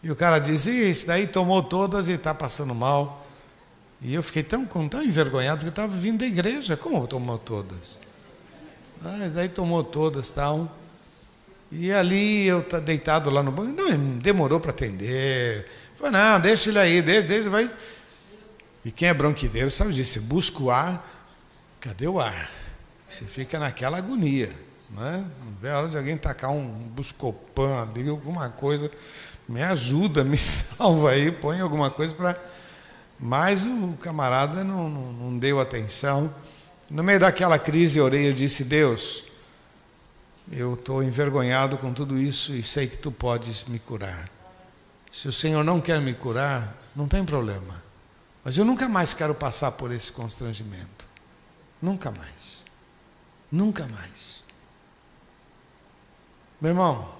e 0.02 0.10
o 0.10 0.16
cara 0.16 0.38
disse: 0.38 0.70
Isso 0.70 1.06
daí 1.06 1.26
tomou 1.26 1.62
todas 1.62 2.08
e 2.08 2.12
está 2.12 2.34
passando 2.34 2.74
mal. 2.74 3.26
E 4.00 4.14
eu 4.14 4.22
fiquei 4.22 4.42
tão, 4.42 4.66
tão 4.66 5.02
envergonhado 5.02 5.58
porque 5.58 5.70
estava 5.70 5.92
vindo 5.92 6.18
da 6.18 6.26
igreja. 6.26 6.76
Como 6.76 7.06
tomou 7.06 7.38
todas? 7.38 7.98
Ah, 9.04 9.26
isso 9.26 9.34
daí 9.34 9.48
tomou 9.48 9.82
todas 9.82 10.30
tal. 10.30 10.70
E 11.72 11.90
ali 11.90 12.46
eu 12.46 12.62
tá 12.62 12.78
deitado 12.78 13.30
lá 13.30 13.42
no 13.42 13.50
banco, 13.50 13.72
não, 13.72 14.18
demorou 14.18 14.60
para 14.60 14.70
atender. 14.70 15.66
Falei, 15.96 16.12
não, 16.12 16.38
deixa 16.38 16.70
ele 16.70 16.78
aí, 16.78 17.02
deixa, 17.02 17.26
deixa, 17.26 17.50
vai. 17.50 17.70
E 18.86 18.92
quem 18.92 19.08
é 19.08 19.12
bronquideiro 19.12 19.68
sabe 19.68 19.92
disso, 19.92 20.12
você 20.12 20.20
busca 20.20 20.62
o 20.62 20.70
ar, 20.70 21.04
cadê 21.80 22.06
o 22.06 22.20
ar? 22.20 22.48
Você 23.08 23.24
fica 23.24 23.58
naquela 23.58 23.98
agonia. 23.98 24.48
Né? 24.88 25.24
Não 25.44 25.52
vê 25.60 25.70
a 25.70 25.78
hora 25.78 25.88
de 25.88 25.98
alguém 25.98 26.16
tacar 26.16 26.52
um 26.52 26.68
buscopan 26.94 27.82
ali, 27.82 28.08
alguma 28.08 28.48
coisa, 28.48 28.88
me 29.48 29.60
ajuda, 29.60 30.22
me 30.24 30.38
salva 30.38 31.10
aí, 31.10 31.32
põe 31.32 31.58
alguma 31.58 31.90
coisa 31.90 32.14
para. 32.14 32.40
Mas 33.18 33.66
o 33.66 33.96
camarada 34.00 34.62
não, 34.62 34.88
não, 34.88 35.12
não, 35.14 35.36
deu 35.36 35.58
atenção. 35.58 36.32
No 36.88 37.02
meio 37.02 37.18
daquela 37.18 37.58
crise, 37.58 38.00
orei 38.00 38.30
e 38.30 38.32
disse: 38.32 38.62
Deus, 38.62 39.24
eu 40.52 40.74
estou 40.74 41.02
envergonhado 41.02 41.76
com 41.76 41.92
tudo 41.92 42.16
isso 42.16 42.52
e 42.52 42.62
sei 42.62 42.86
que 42.86 42.98
tu 42.98 43.10
podes 43.10 43.64
me 43.64 43.80
curar. 43.80 44.30
Se 45.10 45.26
o 45.26 45.32
Senhor 45.32 45.64
não 45.64 45.80
quer 45.80 46.00
me 46.00 46.14
curar, 46.14 46.72
não 46.94 47.08
tem 47.08 47.24
problema. 47.24 47.85
Mas 48.46 48.56
eu 48.56 48.64
nunca 48.64 48.88
mais 48.88 49.12
quero 49.12 49.34
passar 49.34 49.72
por 49.72 49.90
esse 49.90 50.12
constrangimento. 50.12 51.04
Nunca 51.82 52.12
mais. 52.12 52.64
Nunca 53.50 53.88
mais. 53.88 54.44
Meu 56.60 56.70
irmão, 56.70 57.12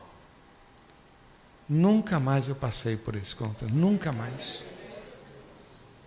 nunca 1.68 2.20
mais 2.20 2.46
eu 2.46 2.54
passei 2.54 2.96
por 2.96 3.16
esse 3.16 3.34
contra, 3.34 3.66
nunca 3.66 4.12
mais. 4.12 4.62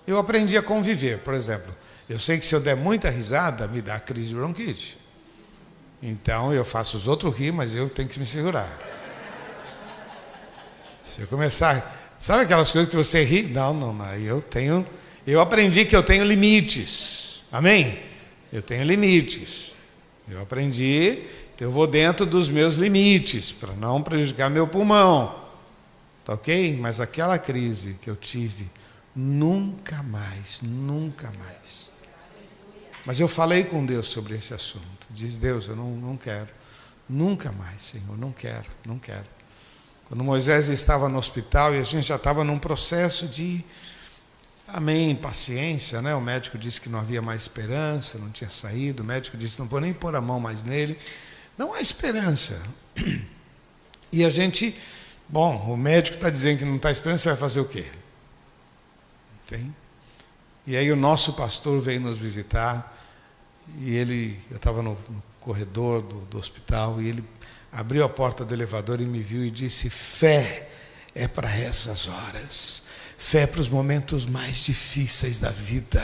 Eu 0.08 0.18
aprendi 0.18 0.58
a 0.58 0.64
conviver, 0.64 1.20
por 1.20 1.34
exemplo. 1.34 1.76
Eu 2.08 2.18
sei 2.18 2.40
que 2.40 2.46
se 2.46 2.56
eu 2.56 2.62
der 2.62 2.78
muita 2.78 3.10
risada, 3.10 3.68
me 3.68 3.82
dá 3.82 4.00
crise 4.00 4.30
de 4.30 4.36
bronquite. 4.36 4.98
Então 6.02 6.54
eu 6.54 6.64
faço 6.64 6.96
os 6.96 7.10
outros 7.10 7.36
rir, 7.36 7.52
mas 7.52 7.76
eu 7.76 7.90
tenho 7.90 8.08
que 8.08 8.18
me 8.22 8.26
segurar. 8.26 8.80
Se 11.04 11.20
eu 11.20 11.28
começar, 11.28 12.16
sabe 12.18 12.44
aquelas 12.44 12.72
coisas 12.72 12.90
que 12.90 12.96
você 12.96 13.22
ri? 13.26 13.50
Não, 13.50 13.74
não, 13.74 13.92
não. 13.92 14.16
Eu 14.16 14.42
tenho, 14.42 14.88
eu 15.32 15.42
aprendi 15.42 15.86
que 15.86 15.96
eu 15.96 16.04
tenho 16.04 16.24
limites. 16.24 17.44
Amém? 17.52 18.00
Eu 18.52 18.62
tenho 18.62 18.84
limites. 18.84 19.78
Eu 20.30 20.42
aprendi 20.42 21.24
eu 21.60 21.72
vou 21.72 21.86
dentro 21.86 22.26
dos 22.26 22.48
meus 22.48 22.76
limites, 22.76 23.52
para 23.52 23.74
não 23.74 24.02
prejudicar 24.02 24.50
meu 24.50 24.66
pulmão. 24.66 25.48
Tá 26.24 26.34
ok? 26.34 26.78
Mas 26.78 27.02
aquela 27.02 27.38
crise 27.38 27.98
que 28.02 28.10
eu 28.10 28.16
tive, 28.16 28.70
nunca 29.14 30.02
mais, 30.02 30.62
nunca 30.62 31.32
mais. 31.32 31.92
Mas 33.06 33.20
eu 33.20 33.28
falei 33.28 33.66
com 33.66 33.86
Deus 33.86 34.08
sobre 34.08 34.36
esse 34.36 34.54
assunto. 34.54 35.08
Diz 35.10 35.38
Deus, 35.38 35.68
eu 35.68 35.76
não, 35.76 35.92
não 35.92 36.16
quero. 36.16 36.48
Nunca 37.10 37.52
mais, 37.52 37.82
Senhor, 37.84 38.18
não 38.18 38.32
quero, 38.32 38.70
não 38.86 38.98
quero. 38.98 39.26
Quando 40.06 40.24
Moisés 40.24 40.70
estava 40.70 41.10
no 41.10 41.18
hospital 41.18 41.76
e 41.76 41.80
a 41.80 41.84
gente 41.84 42.08
já 42.08 42.16
estava 42.16 42.44
num 42.44 42.58
processo 42.58 43.28
de, 43.28 43.66
amém, 44.74 45.16
paciência, 45.16 46.02
né? 46.02 46.14
O 46.16 46.22
médico 46.22 46.58
disse 46.58 46.80
que 46.82 46.90
não 46.90 47.00
havia 47.00 47.22
mais 47.22 47.44
esperança, 47.44 48.18
não 48.18 48.30
tinha 48.30 48.50
saído. 48.50 49.04
O 49.04 49.06
médico 49.06 49.38
disse, 49.38 49.60
não 49.60 49.68
vou 49.68 49.80
nem 49.80 49.94
pôr 49.94 50.16
a 50.16 50.22
mão 50.22 50.40
mais 50.40 50.64
nele. 50.64 50.98
Não 51.58 51.74
há 51.74 51.82
esperança. 51.82 52.62
E 54.12 54.26
a 54.26 54.30
gente, 54.32 54.76
bom, 55.28 55.72
o 55.72 55.78
médico 55.78 56.18
está 56.18 56.32
dizendo 56.32 56.58
que 56.58 56.66
não 56.66 56.78
está 56.78 56.90
esperando, 56.90 57.20
você 57.20 57.30
vai 57.30 57.38
fazer 57.38 57.60
o 57.60 57.66
quê? 57.66 57.86
Tem? 59.46 59.76
E 60.66 60.76
aí 60.76 60.92
o 60.92 60.96
nosso 60.96 61.34
pastor 61.34 61.80
veio 61.80 62.00
nos 62.00 62.18
visitar 62.18 62.92
e 63.78 63.96
ele, 63.96 64.40
eu 64.50 64.58
estava 64.58 64.82
no, 64.82 64.98
no, 65.08 65.24
corredor 65.40 66.02
do, 66.02 66.22
do 66.22 66.38
hospital 66.38 67.02
e 67.02 67.08
ele 67.08 67.24
abriu 67.72 68.04
a 68.04 68.10
porta 68.10 68.44
do 68.44 68.54
elevador 68.54 69.00
e 69.00 69.06
me 69.06 69.22
viu 69.22 69.44
e 69.44 69.50
disse: 69.50 69.90
fé 69.90 70.70
é 71.16 71.28
para 71.28 71.50
essas 71.56 72.08
horas, 72.08 72.84
fé 73.20 73.46
para 73.46 73.60
os 73.60 73.68
momentos 73.68 74.26
mais 74.26 74.64
difíceis 74.66 75.40
da 75.40 75.50
vida. 75.50 76.04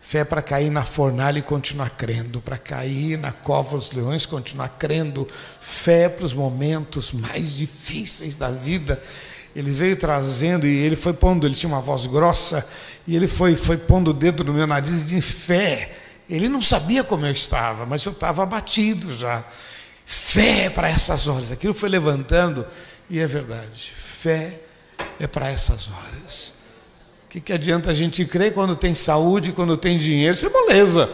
Fé 0.00 0.24
para 0.24 0.40
cair 0.40 0.70
na 0.70 0.82
fornalha 0.82 1.38
e 1.38 1.42
continuar 1.42 1.90
crendo, 1.90 2.40
para 2.40 2.56
cair 2.56 3.18
na 3.18 3.30
cova 3.30 3.76
dos 3.76 3.92
leões 3.92 4.22
e 4.22 4.28
continuar 4.28 4.70
crendo. 4.70 5.28
Fé 5.60 6.08
para 6.08 6.24
os 6.24 6.32
momentos 6.32 7.12
mais 7.12 7.52
difíceis 7.52 8.36
da 8.36 8.50
vida. 8.50 9.00
Ele 9.54 9.70
veio 9.70 9.96
trazendo 9.96 10.66
e 10.66 10.78
ele 10.78 10.96
foi 10.96 11.12
pondo, 11.12 11.46
ele 11.46 11.54
tinha 11.54 11.68
uma 11.68 11.80
voz 11.80 12.06
grossa, 12.06 12.66
e 13.06 13.14
ele 13.14 13.26
foi, 13.26 13.54
foi 13.54 13.76
pondo 13.76 14.10
o 14.10 14.14
dedo 14.14 14.42
no 14.42 14.52
meu 14.52 14.66
nariz 14.66 15.04
de 15.04 15.20
fé. 15.20 15.94
Ele 16.28 16.48
não 16.48 16.62
sabia 16.62 17.04
como 17.04 17.26
eu 17.26 17.32
estava, 17.32 17.84
mas 17.84 18.04
eu 18.04 18.12
estava 18.12 18.42
abatido 18.42 19.12
já. 19.14 19.44
Fé 20.04 20.70
para 20.70 20.88
essas 20.88 21.28
horas. 21.28 21.50
Aquilo 21.50 21.74
foi 21.74 21.88
levantando, 21.88 22.64
e 23.10 23.18
é 23.18 23.26
verdade. 23.26 23.92
Fé 23.96 24.65
é 25.18 25.26
para 25.26 25.50
essas 25.50 25.88
horas 25.88 26.56
que, 27.36 27.40
que 27.40 27.52
adianta 27.52 27.90
a 27.90 27.94
gente 27.94 28.24
crer 28.24 28.54
quando 28.54 28.74
tem 28.74 28.94
saúde, 28.94 29.52
quando 29.52 29.76
tem 29.76 29.98
dinheiro? 29.98 30.34
Isso 30.34 30.46
é 30.46 30.48
moleza. 30.48 31.10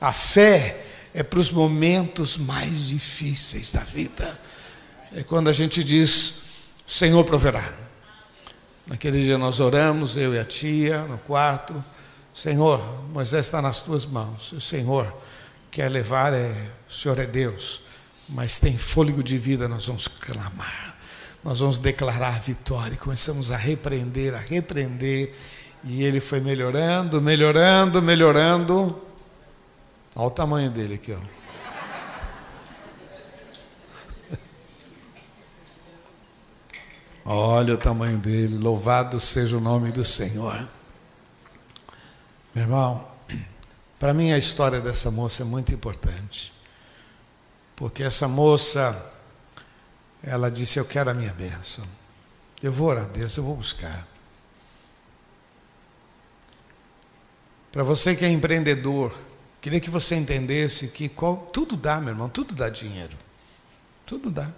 A 0.00 0.12
fé 0.12 0.82
é 1.12 1.22
para 1.22 1.38
os 1.38 1.50
momentos 1.50 2.38
mais 2.38 2.88
difíceis 2.88 3.72
da 3.72 3.80
vida. 3.80 4.38
É 5.14 5.22
quando 5.22 5.48
a 5.48 5.52
gente 5.52 5.84
diz: 5.84 6.44
o 6.86 6.90
Senhor 6.90 7.24
proverá. 7.24 7.74
Naquele 8.86 9.22
dia 9.22 9.36
nós 9.36 9.60
oramos, 9.60 10.16
eu 10.16 10.34
e 10.34 10.38
a 10.38 10.44
tia, 10.44 11.02
no 11.02 11.18
quarto. 11.18 11.84
Senhor, 12.32 12.80
Moisés 13.12 13.46
está 13.46 13.60
nas 13.60 13.82
tuas 13.82 14.06
mãos. 14.06 14.52
O 14.52 14.60
Senhor 14.60 15.14
quer 15.70 15.90
levar, 15.90 16.32
é, 16.32 16.54
o 16.88 16.92
Senhor 16.92 17.18
é 17.18 17.26
Deus, 17.26 17.82
mas 18.28 18.58
tem 18.58 18.78
fôlego 18.78 19.22
de 19.22 19.36
vida, 19.36 19.68
nós 19.68 19.86
vamos 19.86 20.08
clamar 20.08 20.89
nós 21.42 21.60
vamos 21.60 21.78
declarar 21.78 22.40
vitória. 22.40 22.96
Começamos 22.96 23.50
a 23.50 23.56
repreender, 23.56 24.34
a 24.34 24.38
repreender 24.38 25.34
E 25.82 26.02
ele 26.02 26.20
foi 26.20 26.40
melhorando, 26.40 27.20
melhorando, 27.22 28.02
melhorando. 28.02 29.00
Olha 30.14 30.26
o 30.26 30.30
tamanho 30.30 30.70
dele 30.70 30.94
aqui, 30.94 31.12
ó. 31.12 31.40
Olha 37.24 37.74
o 37.74 37.78
tamanho 37.78 38.18
dele, 38.18 38.58
louvado 38.58 39.20
seja 39.20 39.56
o 39.56 39.60
nome 39.60 39.92
do 39.92 40.04
Senhor. 40.04 40.66
Meu 42.52 42.64
irmão, 42.64 43.08
para 43.98 44.12
mim 44.12 44.32
a 44.32 44.38
história 44.38 44.80
dessa 44.80 45.10
moça 45.10 45.42
é 45.42 45.46
muito 45.46 45.72
importante. 45.72 46.52
Porque 47.76 48.02
essa 48.02 48.26
moça, 48.26 49.00
ela 50.22 50.50
disse: 50.50 50.78
Eu 50.78 50.84
quero 50.84 51.10
a 51.10 51.14
minha 51.14 51.32
bênção. 51.32 51.84
Eu 52.62 52.72
vou 52.72 52.88
orar 52.88 53.04
a 53.04 53.08
Deus, 53.08 53.36
eu 53.36 53.42
vou 53.42 53.56
buscar. 53.56 54.06
Para 57.72 57.82
você 57.82 58.16
que 58.16 58.24
é 58.24 58.28
empreendedor, 58.28 59.16
queria 59.60 59.80
que 59.80 59.88
você 59.88 60.16
entendesse 60.16 60.88
que 60.88 61.08
qual, 61.08 61.36
tudo 61.36 61.76
dá, 61.76 62.00
meu 62.00 62.10
irmão, 62.10 62.28
tudo 62.28 62.54
dá 62.54 62.68
dinheiro. 62.68 63.16
Tudo 64.04 64.30
dá. 64.30 64.50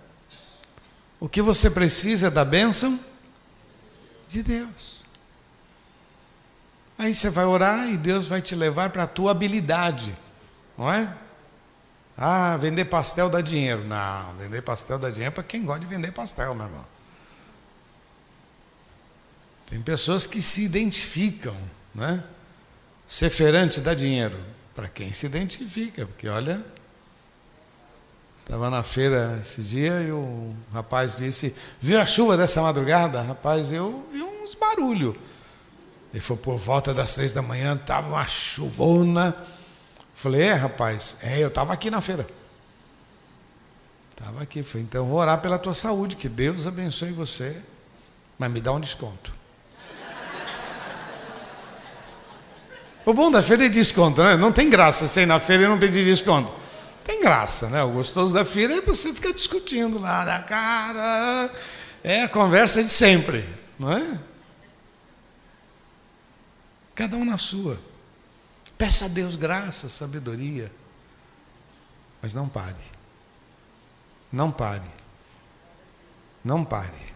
O 1.21 1.29
que 1.29 1.43
você 1.43 1.71
precisa 1.71 2.29
é 2.29 2.31
da 2.31 2.45
bênção 2.45 2.99
de 4.27 4.43
Deus. 4.43 5.05
Aí 6.99 7.15
você 7.15 7.31
vai 7.31 7.45
orar 7.45 7.89
e 7.89 7.97
Deus 7.97 8.27
vai 8.27 8.41
te 8.41 8.55
levar 8.55 8.91
para 8.91 9.05
a 9.05 9.07
tua 9.07 9.31
habilidade, 9.31 10.17
não 10.77 10.93
é? 10.93 11.13
Ah, 12.17 12.57
vender 12.57 12.85
pastel 12.87 13.29
dá 13.31 13.41
dinheiro. 13.41 13.85
Não, 13.87 14.35
vender 14.37 14.63
pastel 14.63 14.99
dá 14.99 15.11
dinheiro 15.11 15.33
para 15.33 15.43
quem 15.43 15.65
gosta 15.65 15.81
de 15.81 15.87
vender 15.87 16.13
pastel, 16.13 16.55
meu 16.55 16.67
irmão. 16.67 16.87
Tem 19.67 19.81
pessoas 19.81 20.27
que 20.27 20.43
se 20.43 20.65
identificam, 20.65 21.57
né? 21.95 22.23
Ser 23.07 23.31
feirante 23.31 23.81
dá 23.81 23.95
dinheiro 23.95 24.39
para 24.75 24.89
quem 24.89 25.13
se 25.13 25.27
identifica, 25.27 26.07
porque 26.07 26.29
olha, 26.29 26.63
Estava 28.43 28.69
na 28.69 28.83
feira 28.83 29.39
esse 29.41 29.63
dia 29.63 30.03
e 30.03 30.11
o 30.11 30.53
rapaz 30.73 31.17
disse: 31.17 31.55
Viu 31.81 32.01
a 32.01 32.05
chuva 32.05 32.37
dessa 32.37 32.61
madrugada? 32.61 33.23
Rapaz, 33.23 33.73
eu 33.73 34.05
vi 34.13 34.21
uns 34.21 34.55
barulhos. 34.57 35.15
Ele 36.13 36.21
foi 36.21 36.37
por 36.37 36.59
volta 36.59 36.93
das 36.93 37.15
três 37.15 37.33
da 37.33 37.41
manhã, 37.41 37.75
estava 37.75 38.09
uma 38.09 38.27
chuvona. 38.27 39.35
Falei: 40.15 40.43
É, 40.43 40.53
rapaz, 40.53 41.17
é, 41.23 41.43
eu 41.43 41.49
estava 41.49 41.73
aqui 41.73 41.91
na 41.91 42.01
feira. 42.01 42.27
Estava 44.11 44.43
aqui. 44.43 44.63
Falei: 44.63 44.85
Então 44.85 45.07
vou 45.07 45.19
orar 45.19 45.41
pela 45.41 45.59
tua 45.59 45.75
saúde, 45.75 46.17
que 46.17 46.29
Deus 46.29 46.67
abençoe 46.67 47.13
você, 47.13 47.57
mas 48.39 48.51
me 48.51 48.61
dá 48.61 48.73
um 48.73 48.81
desconto. 48.81 49.33
O 53.05 53.13
bom 53.13 53.33
da 53.33 53.43
feira 53.43 53.67
é 53.67 53.69
desconto, 53.69 54.23
né? 54.23 54.37
Não 54.37 54.53
tem 54.53 54.71
graça 54.71 55.09
você 55.09 55.23
ir 55.23 55.27
na 55.27 55.41
feira 55.41 55.65
e 55.65 55.67
não 55.67 55.77
pedir 55.77 56.05
desconto 56.05 56.63
tem 57.05 57.21
graça, 57.21 57.69
né? 57.69 57.83
O 57.83 57.91
gostoso 57.91 58.33
da 58.33 58.45
feira 58.45 58.77
é 58.77 58.81
você 58.81 59.13
ficar 59.13 59.33
discutindo 59.33 59.99
lá 59.99 60.25
da 60.25 60.43
cara. 60.43 61.51
É 62.03 62.23
a 62.23 62.29
conversa 62.29 62.83
de 62.83 62.91
sempre, 62.91 63.49
não 63.79 63.93
é? 63.93 64.21
Cada 66.95 67.17
um 67.17 67.25
na 67.25 67.39
sua. 67.39 67.79
Peça 68.83 69.05
a 69.05 69.09
Deus 69.09 69.37
graça, 69.37 69.89
sabedoria. 69.89 70.69
Mas 72.21 72.35
não 72.35 72.49
pare. 72.49 72.75
Não 74.33 74.51
pare. 74.51 74.91
Não 76.43 76.65
pare. 76.65 77.15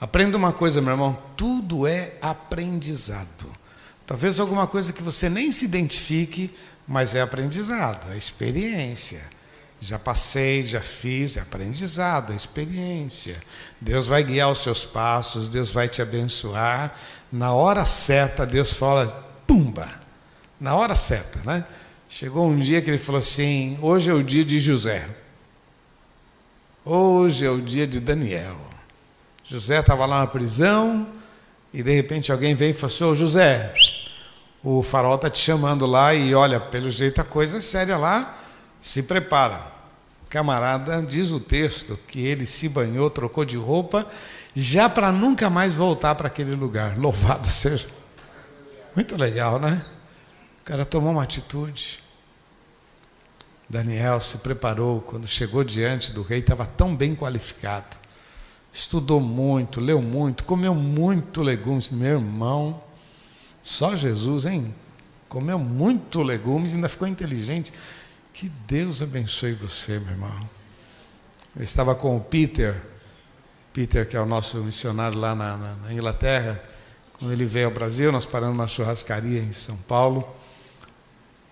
Aprenda 0.00 0.36
uma 0.36 0.52
coisa, 0.52 0.82
meu 0.82 0.94
irmão: 0.94 1.16
tudo 1.36 1.86
é 1.86 2.14
aprendizado. 2.20 3.56
Talvez 4.04 4.40
alguma 4.40 4.66
coisa 4.66 4.92
que 4.92 5.00
você 5.00 5.28
nem 5.28 5.52
se 5.52 5.64
identifique, 5.64 6.52
mas 6.88 7.14
é 7.14 7.20
aprendizado, 7.20 8.10
é 8.10 8.16
experiência. 8.16 9.22
Já 9.78 9.96
passei, 9.96 10.64
já 10.64 10.80
fiz, 10.80 11.36
é 11.36 11.40
aprendizado, 11.40 12.32
é 12.32 12.36
experiência. 12.36 13.40
Deus 13.80 14.08
vai 14.08 14.24
guiar 14.24 14.50
os 14.50 14.58
seus 14.58 14.84
passos, 14.84 15.46
Deus 15.46 15.70
vai 15.70 15.88
te 15.88 16.02
abençoar. 16.02 16.98
Na 17.30 17.52
hora 17.52 17.86
certa, 17.86 18.44
Deus 18.44 18.72
fala, 18.72 19.29
pumba! 19.50 19.88
Na 20.60 20.76
hora 20.76 20.94
certa, 20.94 21.40
né? 21.44 21.64
Chegou 22.08 22.46
um 22.46 22.56
dia 22.56 22.80
que 22.80 22.88
ele 22.88 22.98
falou 22.98 23.18
assim: 23.18 23.76
hoje 23.82 24.08
é 24.08 24.14
o 24.14 24.22
dia 24.22 24.44
de 24.44 24.60
José. 24.60 25.08
Hoje 26.84 27.44
é 27.44 27.50
o 27.50 27.60
dia 27.60 27.84
de 27.84 27.98
Daniel. 27.98 28.56
José 29.42 29.80
estava 29.80 30.06
lá 30.06 30.20
na 30.20 30.26
prisão 30.28 31.08
e 31.74 31.82
de 31.82 31.92
repente 31.92 32.30
alguém 32.30 32.54
veio 32.54 32.70
e 32.70 32.74
falou 32.74 32.94
assim: 32.94 33.04
Ô 33.04 33.14
José, 33.16 33.74
o 34.62 34.84
farol 34.84 35.16
está 35.16 35.28
te 35.28 35.38
chamando 35.38 35.84
lá 35.84 36.14
e 36.14 36.32
olha, 36.32 36.60
pelo 36.60 36.88
jeito 36.88 37.20
a 37.20 37.24
coisa 37.24 37.58
é 37.58 37.60
séria 37.60 37.96
lá, 37.96 38.38
se 38.80 39.02
prepara. 39.02 39.68
Camarada, 40.28 41.02
diz 41.02 41.32
o 41.32 41.40
texto 41.40 41.98
que 42.06 42.24
ele 42.24 42.46
se 42.46 42.68
banhou, 42.68 43.10
trocou 43.10 43.44
de 43.44 43.56
roupa, 43.56 44.06
já 44.54 44.88
para 44.88 45.10
nunca 45.10 45.50
mais 45.50 45.74
voltar 45.74 46.14
para 46.14 46.28
aquele 46.28 46.54
lugar. 46.54 46.96
Louvado 46.96 47.46
seja. 47.50 47.99
Muito 48.94 49.16
legal, 49.16 49.60
né? 49.60 49.84
O 50.60 50.64
cara 50.64 50.84
tomou 50.84 51.12
uma 51.12 51.22
atitude. 51.22 52.00
Daniel 53.68 54.20
se 54.20 54.38
preparou, 54.38 55.00
quando 55.00 55.28
chegou 55.28 55.62
diante 55.62 56.10
do 56.12 56.22
rei, 56.22 56.40
estava 56.40 56.66
tão 56.66 56.94
bem 56.96 57.14
qualificado. 57.14 57.96
Estudou 58.72 59.20
muito, 59.20 59.80
leu 59.80 60.02
muito, 60.02 60.44
comeu 60.44 60.74
muito 60.74 61.42
legumes. 61.42 61.88
Meu 61.88 62.18
irmão, 62.18 62.82
só 63.62 63.94
Jesus, 63.94 64.44
hein? 64.44 64.74
Comeu 65.28 65.58
muito 65.58 66.22
legumes 66.22 66.72
e 66.72 66.74
ainda 66.74 66.88
ficou 66.88 67.06
inteligente. 67.06 67.72
Que 68.32 68.48
Deus 68.66 69.02
abençoe 69.02 69.52
você, 69.52 69.98
meu 70.00 70.10
irmão. 70.10 70.50
Eu 71.54 71.62
estava 71.62 71.94
com 71.94 72.16
o 72.16 72.20
Peter, 72.20 72.80
Peter, 73.72 74.08
que 74.08 74.16
é 74.16 74.20
o 74.20 74.26
nosso 74.26 74.58
missionário 74.58 75.18
lá 75.18 75.34
na, 75.34 75.56
na, 75.56 75.74
na 75.74 75.92
Inglaterra. 75.92 76.62
Quando 77.20 77.32
ele 77.32 77.44
veio 77.44 77.66
ao 77.66 77.72
Brasil, 77.72 78.10
nós 78.10 78.24
paramos 78.24 78.56
numa 78.56 78.66
churrascaria 78.66 79.40
em 79.40 79.52
São 79.52 79.76
Paulo. 79.76 80.26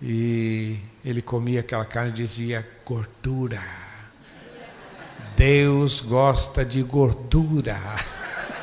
E 0.01 0.79
ele 1.05 1.21
comia 1.21 1.59
aquela 1.59 1.85
carne 1.85 2.09
e 2.09 2.13
dizia 2.13 2.67
gordura. 2.83 3.61
Deus 5.37 6.01
gosta 6.01 6.65
de 6.65 6.81
gordura. 6.81 7.79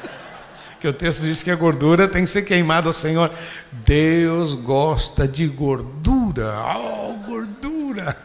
que 0.80 0.88
o 0.88 0.92
texto 0.92 1.22
diz 1.22 1.44
que 1.44 1.50
a 1.52 1.54
gordura 1.54 2.08
tem 2.08 2.24
que 2.24 2.30
ser 2.30 2.42
queimada 2.42 2.88
ao 2.88 2.92
Senhor. 2.92 3.30
Deus 3.70 4.54
gosta 4.54 5.28
de 5.28 5.46
gordura. 5.46 6.56
Oh, 6.76 7.14
gordura! 7.24 8.16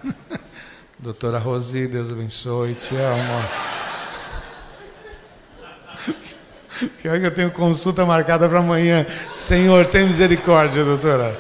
Doutora 0.98 1.38
Rosi, 1.38 1.88
Deus 1.88 2.10
abençoe, 2.12 2.74
te 2.74 2.96
amo. 2.96 3.46
Pior 7.02 7.20
que 7.20 7.26
eu 7.26 7.34
tenho 7.34 7.52
consulta 7.52 8.06
marcada 8.06 8.48
para 8.48 8.60
amanhã. 8.60 9.06
Senhor, 9.36 9.86
tem 9.86 10.06
misericórdia, 10.06 10.84
doutora. 10.84 11.40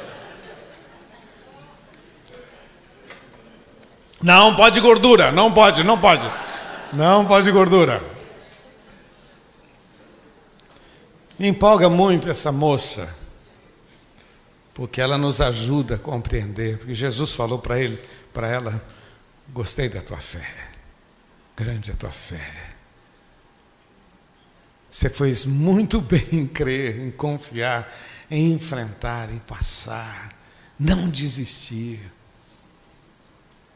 Não 4.21 4.55
pode 4.55 4.79
gordura, 4.79 5.31
não 5.31 5.51
pode, 5.51 5.83
não 5.83 5.99
pode. 5.99 6.29
Não 6.93 7.25
pode 7.25 7.49
gordura. 7.51 8.01
Me 11.39 11.47
empolga 11.47 11.89
muito 11.89 12.29
essa 12.29 12.51
moça, 12.51 13.15
porque 14.75 15.01
ela 15.01 15.17
nos 15.17 15.41
ajuda 15.41 15.95
a 15.95 15.97
compreender. 15.97 16.77
Porque 16.77 16.93
Jesus 16.93 17.31
falou 17.31 17.57
para 17.57 17.79
ele, 17.79 17.99
para 18.31 18.47
ela, 18.47 18.79
gostei 19.49 19.89
da 19.89 20.01
tua 20.01 20.17
fé, 20.17 20.45
grande 21.55 21.89
a 21.89 21.95
tua 21.95 22.11
fé. 22.11 22.71
Você 24.91 25.09
fez 25.09 25.45
muito 25.45 26.01
bem 26.03 26.27
em 26.33 26.45
crer, 26.45 26.99
em 26.99 27.09
confiar, 27.09 27.89
em 28.29 28.51
enfrentar, 28.51 29.31
em 29.31 29.39
passar, 29.39 30.35
não 30.77 31.09
desistir. 31.09 32.11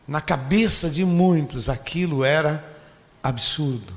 Na 0.05 0.19
cabeça 0.19 0.89
de 0.89 1.05
muitos 1.05 1.69
aquilo 1.69 2.25
era 2.25 2.63
absurdo. 3.23 3.95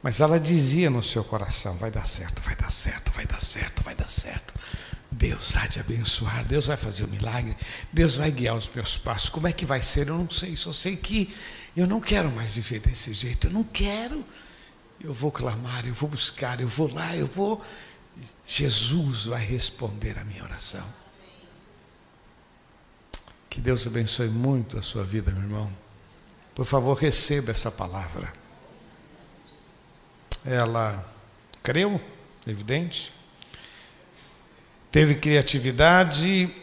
Mas 0.00 0.20
ela 0.20 0.38
dizia 0.38 0.88
no 0.88 1.02
seu 1.02 1.24
coração: 1.24 1.76
vai 1.76 1.90
dar 1.90 2.06
certo, 2.06 2.40
vai 2.42 2.54
dar 2.54 2.70
certo, 2.70 3.10
vai 3.12 3.26
dar 3.26 3.40
certo, 3.40 3.82
vai 3.82 3.94
dar 3.94 4.08
certo. 4.08 4.54
Deus 5.10 5.56
há 5.56 5.66
de 5.66 5.80
abençoar, 5.80 6.44
Deus 6.44 6.66
vai 6.66 6.76
fazer 6.76 7.04
o 7.04 7.06
um 7.06 7.10
milagre, 7.10 7.56
Deus 7.92 8.16
vai 8.16 8.30
guiar 8.30 8.56
os 8.56 8.68
meus 8.72 8.96
passos. 8.96 9.30
Como 9.30 9.46
é 9.46 9.52
que 9.52 9.64
vai 9.64 9.80
ser? 9.80 10.08
Eu 10.08 10.18
não 10.18 10.30
sei, 10.30 10.56
só 10.56 10.72
sei 10.72 10.96
que 10.96 11.34
eu 11.76 11.86
não 11.86 12.00
quero 12.00 12.30
mais 12.30 12.54
viver 12.54 12.80
desse 12.80 13.12
jeito, 13.12 13.46
eu 13.46 13.52
não 13.52 13.64
quero. 13.64 14.24
Eu 15.04 15.14
vou 15.14 15.30
clamar, 15.30 15.86
eu 15.86 15.94
vou 15.94 16.08
buscar, 16.08 16.60
eu 16.60 16.66
vou 16.66 16.92
lá, 16.92 17.14
eu 17.14 17.26
vou. 17.26 17.62
Jesus 18.44 19.26
vai 19.26 19.44
responder 19.44 20.18
a 20.18 20.24
minha 20.24 20.42
oração. 20.42 20.84
Que 23.48 23.60
Deus 23.60 23.86
abençoe 23.86 24.28
muito 24.28 24.76
a 24.76 24.82
sua 24.82 25.04
vida, 25.04 25.30
meu 25.30 25.42
irmão. 25.42 25.70
Por 26.56 26.64
favor, 26.64 26.94
receba 26.94 27.52
essa 27.52 27.70
palavra 27.70 28.32
ela 30.44 31.04
creu, 31.62 32.00
evidente, 32.46 33.10
teve 34.90 35.14
criatividade, 35.14 36.54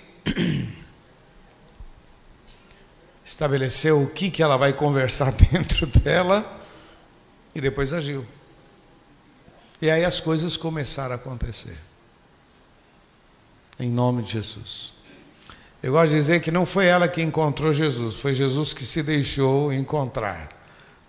estabeleceu 3.25 4.03
o 4.03 4.09
que, 4.09 4.29
que 4.29 4.43
ela 4.43 4.55
vai 4.55 4.71
conversar 4.71 5.31
dentro 5.51 5.87
dela 5.87 6.60
e 7.53 7.61
depois 7.61 7.93
agiu. 7.93 8.25
E 9.81 9.89
aí 9.89 10.05
as 10.05 10.19
coisas 10.19 10.55
começaram 10.57 11.13
a 11.13 11.15
acontecer. 11.15 11.77
Em 13.79 13.89
nome 13.89 14.21
de 14.21 14.33
Jesus. 14.33 14.93
Eu 15.81 15.93
gosto 15.93 16.11
de 16.11 16.15
dizer 16.15 16.41
que 16.41 16.51
não 16.51 16.65
foi 16.65 16.85
ela 16.85 17.07
que 17.07 17.21
encontrou 17.21 17.73
Jesus, 17.73 18.15
foi 18.15 18.33
Jesus 18.33 18.71
que 18.71 18.85
se 18.85 19.01
deixou 19.01 19.73
encontrar. 19.73 20.49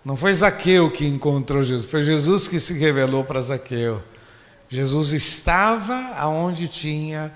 Não 0.03 0.17
foi 0.17 0.33
Zaqueu 0.33 0.89
que 0.89 1.05
encontrou 1.05 1.61
Jesus, 1.61 1.89
foi 1.89 2.01
Jesus 2.01 2.47
que 2.47 2.59
se 2.59 2.73
revelou 2.73 3.23
para 3.23 3.39
Zaqueu. 3.39 4.03
Jesus 4.67 5.13
estava 5.13 6.15
aonde 6.17 6.67
tinha 6.67 7.31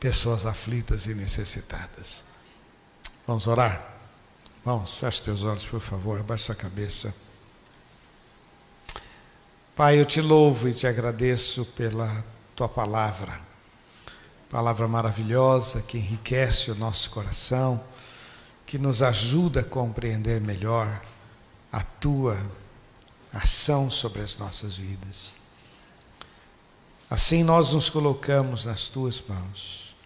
pessoas 0.00 0.46
aflitas 0.46 1.04
e 1.04 1.14
necessitadas. 1.14 2.24
Vamos 3.26 3.46
orar? 3.46 3.96
Vamos, 4.64 4.96
feche 4.96 5.22
teus 5.22 5.44
olhos, 5.44 5.66
por 5.66 5.80
favor, 5.80 6.18
abaixa 6.18 6.46
sua 6.46 6.54
cabeça. 6.54 7.14
Pai, 9.80 9.98
eu 9.98 10.04
te 10.04 10.20
louvo 10.20 10.68
e 10.68 10.74
te 10.74 10.86
agradeço 10.86 11.64
pela 11.64 12.22
tua 12.54 12.68
palavra, 12.68 13.40
palavra 14.50 14.86
maravilhosa 14.86 15.80
que 15.80 15.96
enriquece 15.96 16.70
o 16.70 16.74
nosso 16.74 17.08
coração, 17.08 17.82
que 18.66 18.76
nos 18.76 19.00
ajuda 19.00 19.60
a 19.60 19.64
compreender 19.64 20.38
melhor 20.38 21.00
a 21.72 21.80
tua 21.80 22.38
ação 23.32 23.90
sobre 23.90 24.20
as 24.20 24.36
nossas 24.36 24.76
vidas. 24.76 25.32
Assim 27.08 27.42
nós 27.42 27.72
nos 27.72 27.88
colocamos 27.88 28.66
nas 28.66 28.86
tuas 28.86 29.22
mãos. 29.26 29.96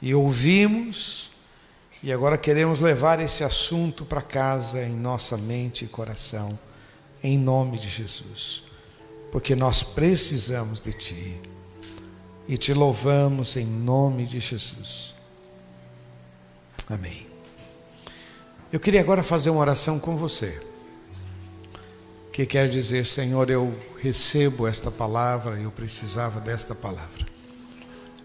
E 0.00 0.14
ouvimos 0.14 1.30
e 2.02 2.10
agora 2.10 2.38
queremos 2.38 2.80
levar 2.80 3.20
esse 3.20 3.44
assunto 3.44 4.06
para 4.06 4.22
casa 4.22 4.82
em 4.82 4.96
nossa 4.96 5.36
mente 5.36 5.84
e 5.84 5.88
coração, 5.88 6.58
em 7.22 7.38
nome 7.38 7.78
de 7.78 7.88
Jesus, 7.88 8.64
porque 9.30 9.54
nós 9.54 9.82
precisamos 9.82 10.80
de 10.80 10.92
Ti 10.92 11.40
e 12.48 12.58
te 12.58 12.74
louvamos 12.74 13.56
em 13.56 13.64
nome 13.64 14.26
de 14.26 14.40
Jesus. 14.40 15.14
Amém. 16.88 17.26
Eu 18.72 18.80
queria 18.80 19.00
agora 19.00 19.22
fazer 19.22 19.50
uma 19.50 19.60
oração 19.60 19.98
com 19.98 20.16
você, 20.16 20.60
que 22.32 22.46
quer 22.46 22.68
dizer, 22.68 23.04
Senhor, 23.04 23.50
eu 23.50 23.74
recebo 24.00 24.66
esta 24.66 24.90
palavra, 24.90 25.56
eu 25.60 25.70
precisava 25.70 26.40
desta 26.40 26.74
palavra. 26.74 27.26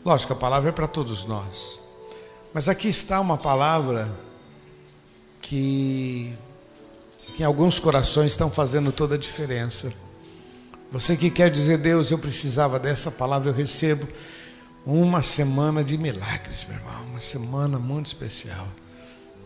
Lógico, 0.06 0.32
a 0.32 0.36
palavra 0.38 0.70
é 0.70 0.72
para 0.72 0.88
todos 0.88 1.26
nós. 1.26 1.80
Mas 2.54 2.70
aqui 2.70 2.88
está 2.88 3.20
uma 3.20 3.38
palavra 3.38 4.10
que, 5.42 6.34
que 7.36 7.44
em 7.44 7.46
alguns 7.46 7.80
corações 7.80 8.32
estão 8.32 8.50
fazendo 8.50 8.92
toda 8.92 9.16
a 9.16 9.18
diferença. 9.18 9.92
Você 10.92 11.16
que 11.18 11.30
quer 11.30 11.52
dizer, 11.52 11.78
Deus, 11.78 12.12
eu 12.12 12.18
precisava 12.18 12.80
dessa 12.80 13.12
palavra, 13.12 13.50
eu 13.50 13.54
recebo 13.54 14.08
uma 14.86 15.22
semana 15.22 15.84
de 15.84 15.98
milagres, 15.98 16.66
meu 16.68 16.78
irmão, 16.78 17.06
uma 17.12 17.20
semana 17.20 17.78
muito 17.78 18.06
especial. 18.06 18.68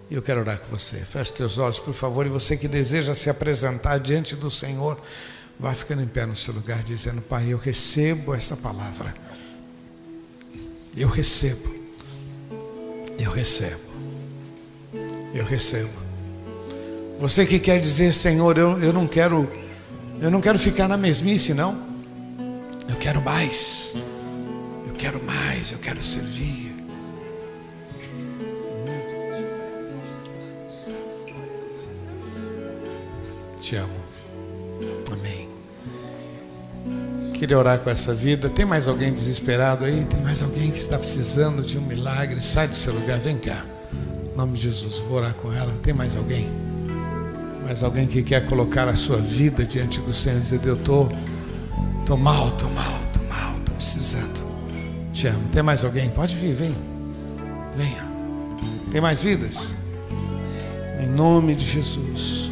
E 0.09 0.13
eu 0.13 0.21
quero 0.21 0.41
orar 0.41 0.59
com 0.59 0.67
você. 0.67 0.97
Feche 0.97 1.34
teus 1.34 1.57
olhos, 1.57 1.79
por 1.79 1.93
favor, 1.93 2.25
e 2.25 2.29
você 2.29 2.55
que 2.55 2.67
deseja 2.67 3.15
se 3.15 3.29
apresentar 3.29 3.97
diante 3.97 4.36
do 4.36 4.51
Senhor, 4.51 4.99
vá 5.59 5.73
ficando 5.73 6.03
em 6.03 6.07
pé 6.07 6.25
no 6.25 6.36
seu 6.36 6.53
lugar, 6.53 6.84
dizendo: 6.84 7.21
Pai, 7.21 7.51
eu 7.51 7.57
recebo 7.57 8.36
essa 8.36 8.55
palavra. 8.57 9.15
Eu 10.95 11.07
recebo. 11.07 11.73
Eu 13.17 13.32
recebo. 13.32 13.79
Eu 15.34 15.45
recebo. 15.45 16.11
Você 17.22 17.45
que 17.45 17.59
quer 17.59 17.80
dizer, 17.80 18.15
Senhor, 18.15 18.57
eu, 18.57 18.80
eu 18.80 18.91
não 18.91 19.05
quero, 19.05 19.47
eu 20.19 20.32
não 20.32 20.41
quero 20.41 20.57
ficar 20.57 20.88
na 20.88 20.97
mesmice, 20.97 21.53
não. 21.53 21.78
Eu 22.89 22.95
quero 22.95 23.22
mais. 23.22 23.95
Eu 24.88 24.93
quero 24.95 25.24
mais, 25.24 25.72
eu 25.72 25.78
quero 25.78 26.01
servir. 26.01 26.74
Te 33.61 33.76
amo. 33.76 33.93
Amém. 35.11 35.47
Queria 37.36 37.55
orar 37.55 37.82
com 37.82 37.91
essa 37.91 38.15
vida. 38.15 38.49
Tem 38.49 38.65
mais 38.65 38.88
alguém 38.88 39.13
desesperado 39.13 39.86
aí? 39.86 40.05
Tem 40.05 40.19
mais 40.22 40.41
alguém 40.41 40.72
que 40.72 40.80
está 40.80 40.97
precisando 40.97 41.61
de 41.61 41.78
um 41.78 41.82
milagre? 41.82 42.41
Sai 42.41 42.67
do 42.67 42.76
seu 42.76 42.91
lugar, 42.91 43.19
vem 43.19 43.38
cá. 43.38 43.63
Em 44.34 44.36
nome 44.36 44.53
de 44.53 44.63
Jesus, 44.63 44.97
vou 44.97 45.19
orar 45.19 45.36
com 45.36 45.53
ela. 45.53 45.72
Tem 45.84 45.93
mais 45.93 46.15
alguém? 46.15 46.70
Mais 47.72 47.84
alguém 47.84 48.05
que 48.05 48.22
quer 48.22 48.45
colocar 48.47 48.89
a 48.89 48.97
sua 48.97 49.15
vida 49.15 49.65
diante 49.65 50.01
do 50.01 50.13
Senhor 50.13 50.39
e 50.39 50.41
dizer: 50.41 50.59
Eu 50.65 50.76
estou 50.76 51.07
tô, 51.07 51.15
tô 52.05 52.17
mal, 52.17 52.51
tô 52.51 52.67
mal, 52.67 52.99
tô 53.13 53.19
mal, 53.34 53.55
tô 53.65 53.72
precisando. 53.72 54.43
Te 55.13 55.28
amo. 55.28 55.47
Tem 55.53 55.63
mais 55.63 55.86
alguém? 55.86 56.09
Pode 56.09 56.36
vir, 56.36 56.53
vem. 56.53 56.76
Venha. 57.74 58.05
Tem 58.91 58.99
mais 58.99 59.24
vidas? 59.24 59.78
Em 61.01 61.07
nome 61.07 61.55
de 61.55 61.63
Jesus. 61.63 62.51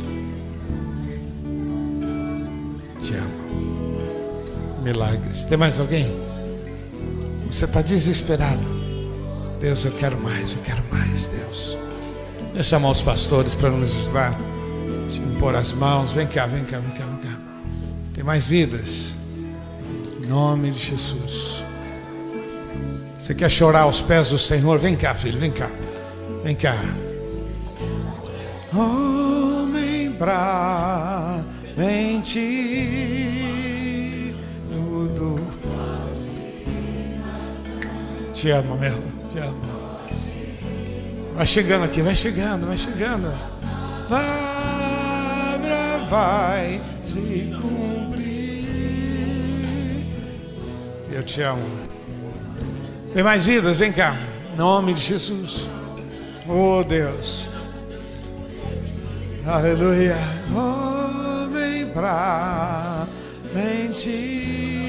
Te 3.02 3.14
amo 3.16 4.82
milagres. 4.82 5.44
Tem 5.44 5.58
mais 5.58 5.82
alguém? 5.82 6.10
Você 7.52 7.66
está 7.66 7.82
desesperado. 7.82 8.66
Deus, 9.60 9.84
eu 9.84 9.92
quero 9.92 10.18
mais, 10.18 10.54
eu 10.54 10.60
quero 10.64 10.82
mais, 10.90 11.28
Deus. 11.28 11.78
Deixa 12.54 12.70
chamar 12.70 12.92
os 12.92 13.02
pastores 13.02 13.54
para 13.54 13.70
nos 13.70 13.94
ajudar. 13.98 14.49
Deixa 15.10 15.24
impor 15.24 15.56
as 15.56 15.74
mãos. 15.74 16.14
Vem 16.14 16.28
cá, 16.28 16.46
vem 16.46 16.64
cá, 16.64 16.78
vem 16.78 16.92
cá, 16.92 17.04
vem 17.04 17.32
cá. 17.32 17.40
Tem 18.14 18.24
mais 18.24 18.46
vidas. 18.46 19.16
Em 20.22 20.28
nome 20.28 20.70
de 20.70 20.78
Jesus. 20.78 21.64
Você 23.18 23.34
quer 23.34 23.50
chorar 23.50 23.82
aos 23.82 24.04
pés 24.04 24.30
do 24.30 24.38
Senhor? 24.38 24.78
Vem 24.78 24.96
cá, 24.96 25.16
filho, 25.16 25.40
vem 25.40 25.52
cá. 25.52 25.68
Vem 26.44 26.56
cá. 26.56 26.78
Homem 28.72 30.12
pra 30.12 31.44
mentir. 31.76 33.10
Te 38.32 38.52
amo, 38.52 38.78
meu. 38.78 39.04
Te 39.28 39.40
amo. 39.40 39.60
Vai 41.36 41.48
chegando 41.48 41.86
aqui, 41.86 42.04
vai 42.04 42.16
chegando, 42.16 42.68
vai 42.68 42.78
chegando. 42.78 43.34
Palavra 44.08 44.49
vai 46.10 46.82
se 47.04 47.54
cumprir. 47.62 48.66
Eu 51.12 51.24
te 51.24 51.42
amo. 51.42 51.66
Tem 53.14 53.24
mais 53.24 53.46
vidas? 53.46 53.78
Vem 53.78 53.92
cá. 53.92 54.18
Em 54.54 54.58
nome 54.58 54.94
de 54.94 55.02
Jesus. 55.02 55.70
Oh 56.48 56.84
Deus. 56.84 57.50
Aleluia. 59.46 60.18
Homem 60.54 61.86
pra 61.88 63.08
mentir 63.54 64.80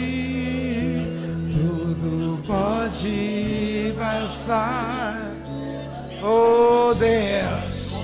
pode 2.51 3.95
passar. 3.97 5.17
Oh 6.23 6.93
Deus, 6.95 7.99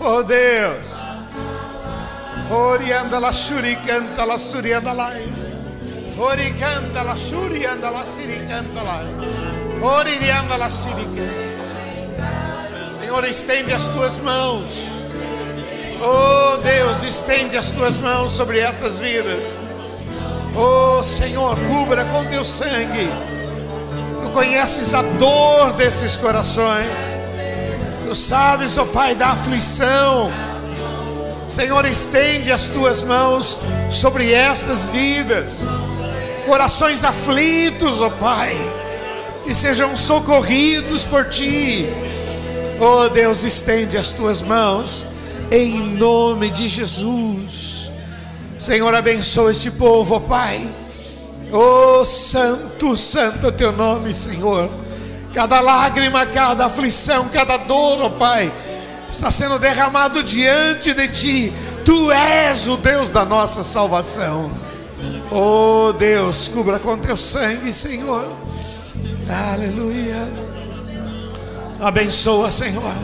oh 0.00 0.22
Deus. 0.22 0.93
Orianda 2.50 3.18
la 3.18 3.32
shuri 3.32 3.76
canta 3.86 4.24
la 4.24 4.36
surianda 4.36 4.92
la 4.92 5.10
Ori 6.16 6.54
canta 6.54 7.02
la 7.02 7.16
shuri 7.16 7.64
anda 7.64 7.90
la 7.90 8.04
siri 8.04 8.46
canta 8.46 8.82
la 8.82 9.00
Ori 9.80 10.18
rianda 10.18 10.56
la 10.56 10.68
siri 10.68 11.06
Senhor, 13.14 13.24
estende 13.26 13.72
as 13.72 13.86
tuas 13.86 14.18
mãos. 14.18 14.72
Oh 16.02 16.56
Deus, 16.64 17.04
estende 17.04 17.56
as 17.56 17.70
tuas 17.70 17.98
mãos 17.98 18.32
sobre 18.32 18.58
estas 18.58 18.98
vidas. 18.98 19.60
Oh 20.56 21.00
Senhor, 21.00 21.56
cubra 21.68 22.04
com 22.06 22.24
teu 22.24 22.44
sangue. 22.44 23.08
Tu 24.20 24.30
conheces 24.30 24.94
a 24.94 25.02
dor 25.02 25.74
desses 25.74 26.16
corações. 26.16 26.88
Tu 28.04 28.14
sabes, 28.16 28.76
oh 28.78 28.86
Pai, 28.86 29.14
da 29.14 29.28
aflição. 29.28 30.32
Senhor, 31.48 31.84
estende 31.84 32.50
as 32.50 32.66
tuas 32.66 33.02
mãos 33.02 33.60
sobre 33.90 34.32
estas 34.32 34.86
vidas. 34.86 35.64
Corações 36.46 37.04
aflitos, 37.04 38.00
ó 38.00 38.06
oh 38.06 38.10
Pai, 38.10 38.54
e 39.46 39.54
sejam 39.54 39.96
socorridos 39.96 41.04
por 41.04 41.28
ti. 41.28 41.86
Oh 42.80 43.08
Deus, 43.08 43.44
estende 43.44 43.96
as 43.96 44.08
tuas 44.08 44.42
mãos 44.42 45.06
em 45.50 45.80
nome 45.80 46.50
de 46.50 46.66
Jesus. 46.66 47.90
Senhor, 48.58 48.94
abençoa 48.94 49.50
este 49.50 49.70
povo, 49.70 50.16
ó 50.16 50.20
Pai. 50.20 50.68
Oh, 51.52 52.04
santo, 52.04 52.96
santo 52.96 53.46
é 53.46 53.50
teu 53.52 53.72
nome, 53.72 54.12
Senhor. 54.12 54.70
Cada 55.32 55.60
lágrima, 55.60 56.26
cada 56.26 56.66
aflição, 56.66 57.28
cada 57.28 57.56
dor, 57.56 58.00
ó 58.00 58.06
oh 58.06 58.10
Pai, 58.10 58.50
está 59.08 59.30
sendo 59.30 59.58
derramado 59.58 60.22
diante 60.22 60.92
de 60.92 61.08
Ti. 61.08 61.52
Tu 61.84 62.12
és 62.12 62.66
o 62.66 62.76
Deus 62.76 63.10
da 63.10 63.24
nossa 63.24 63.62
salvação. 63.62 64.50
Oh 65.30 65.92
Deus, 65.92 66.48
cubra 66.48 66.78
com 66.78 66.96
teu 66.98 67.16
sangue, 67.16 67.72
Senhor. 67.72 68.24
Aleluia. 69.52 70.28
Abençoa, 71.80 72.50
Senhor. 72.50 72.94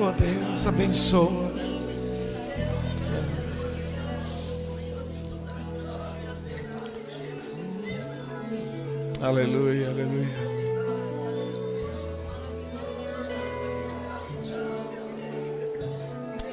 Oh 0.00 0.10
Deus, 0.12 0.66
abençoa. 0.66 1.48
Aleluia, 9.20 9.88
aleluia. 9.90 10.47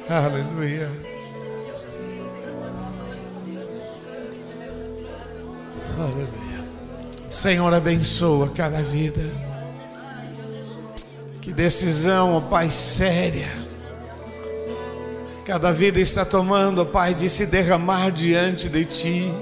Aleluia. 0.08 0.88
Aleluia. 5.98 6.64
Senhor, 7.28 7.74
abençoa 7.74 8.48
cada 8.50 8.82
vida. 8.82 9.22
Que 11.42 11.52
decisão, 11.52 12.34
ó 12.34 12.40
Pai, 12.40 12.70
séria. 12.70 13.48
Cada 15.44 15.72
vida 15.72 15.98
está 15.98 16.24
tomando, 16.24 16.82
ó 16.82 16.84
Pai, 16.84 17.12
de 17.12 17.28
se 17.28 17.44
derramar 17.44 18.12
diante 18.12 18.68
de 18.68 18.84
Ti. 18.84 19.32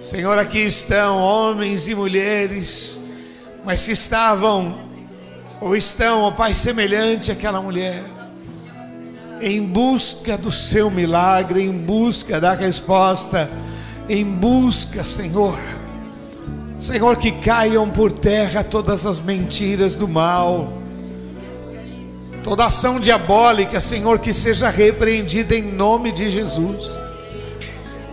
Senhor, 0.00 0.38
aqui 0.38 0.60
estão 0.60 1.18
homens 1.18 1.88
e 1.88 1.96
mulheres, 1.96 3.00
mas 3.64 3.84
que 3.84 3.92
estavam 3.92 4.78
ou 5.60 5.74
estão, 5.74 6.22
ó 6.22 6.30
Pai, 6.30 6.54
semelhante 6.54 7.32
àquela 7.32 7.60
mulher, 7.60 8.04
em 9.44 9.62
busca 9.62 10.38
do 10.38 10.50
seu 10.50 10.90
milagre, 10.90 11.62
em 11.62 11.70
busca 11.70 12.40
da 12.40 12.54
resposta, 12.54 13.50
em 14.08 14.24
busca, 14.24 15.04
Senhor. 15.04 15.58
Senhor, 16.78 17.16
que 17.18 17.30
caiam 17.30 17.90
por 17.90 18.10
terra 18.10 18.64
todas 18.64 19.04
as 19.04 19.20
mentiras 19.20 19.96
do 19.96 20.08
mal, 20.08 20.72
toda 22.42 22.64
ação 22.64 22.98
diabólica, 22.98 23.82
Senhor, 23.82 24.18
que 24.18 24.32
seja 24.32 24.70
repreendida 24.70 25.54
em 25.54 25.62
nome 25.62 26.10
de 26.10 26.30
Jesus. 26.30 26.98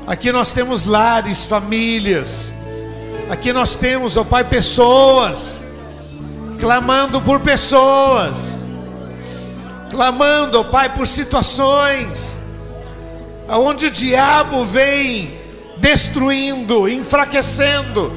Aqui 0.05 0.33
nós 0.33 0.51
temos 0.51 0.83
lares, 0.83 1.45
famílias. 1.45 2.51
Aqui 3.29 3.53
nós 3.53 3.77
temos, 3.77 4.17
ó 4.17 4.25
Pai, 4.25 4.43
pessoas 4.43 5.61
clamando 6.59 7.19
por 7.21 7.39
pessoas, 7.39 8.59
clamando, 9.91 10.59
ó 10.59 10.63
Pai, 10.63 10.93
por 10.93 11.05
situações 11.05 12.37
aonde 13.47 13.87
o 13.87 13.91
diabo 13.91 14.63
vem 14.65 15.37
destruindo, 15.77 16.87
enfraquecendo. 16.87 18.11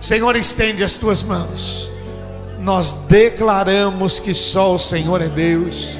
Senhor, 0.00 0.34
estende 0.36 0.82
as 0.82 0.94
tuas 0.94 1.22
mãos. 1.22 1.88
Nós 2.58 2.92
declaramos 3.08 4.18
que 4.18 4.34
só 4.34 4.74
o 4.74 4.78
Senhor 4.78 5.22
é 5.22 5.28
Deus. 5.28 5.98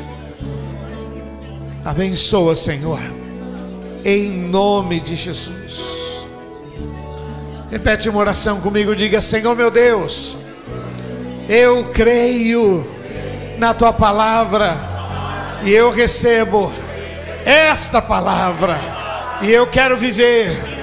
Abençoa, 1.84 2.56
Senhor 2.56 3.00
em 4.06 4.30
nome 4.30 5.00
de 5.00 5.16
Jesus. 5.16 6.24
Repete 7.68 8.08
uma 8.08 8.20
oração 8.20 8.60
comigo, 8.60 8.94
diga: 8.94 9.20
Senhor 9.20 9.56
meu 9.56 9.68
Deus, 9.68 10.38
eu 11.48 11.82
creio 11.92 12.88
na 13.58 13.74
tua 13.74 13.92
palavra 13.92 14.95
e 15.62 15.72
eu 15.72 15.90
recebo 15.90 16.72
esta 17.44 18.00
palavra 18.02 18.78
e 19.42 19.52
eu 19.52 19.66
quero 19.66 19.96
viver 19.96 20.76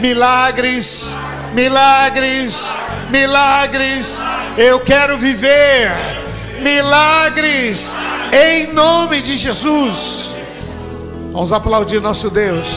milagres, 0.00 1.16
milagres, 1.52 2.64
milagres. 3.10 4.22
Eu 4.56 4.80
quero 4.80 5.16
viver 5.16 5.90
milagres 6.60 7.96
em 8.32 8.72
nome 8.72 9.20
de 9.20 9.36
Jesus. 9.36 10.34
Vamos 11.32 11.52
aplaudir 11.52 12.00
nosso 12.00 12.30
Deus. 12.30 12.68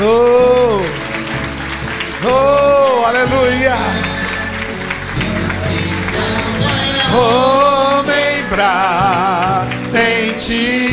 Oh, 0.00 0.80
oh, 2.26 3.04
aleluia. 3.04 3.76
Homem 7.14 8.27
bravo 8.48 9.70
em 9.96 10.32
ti, 10.34 10.90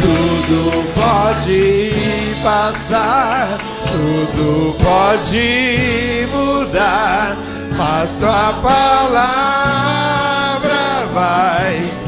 tudo 0.00 0.84
pode 0.94 1.92
passar, 2.42 3.58
tudo 3.90 4.76
pode 4.82 6.28
mudar, 6.32 7.36
mas 7.76 8.14
tua 8.16 8.52
palavra 8.62 9.40
vai 11.12 12.00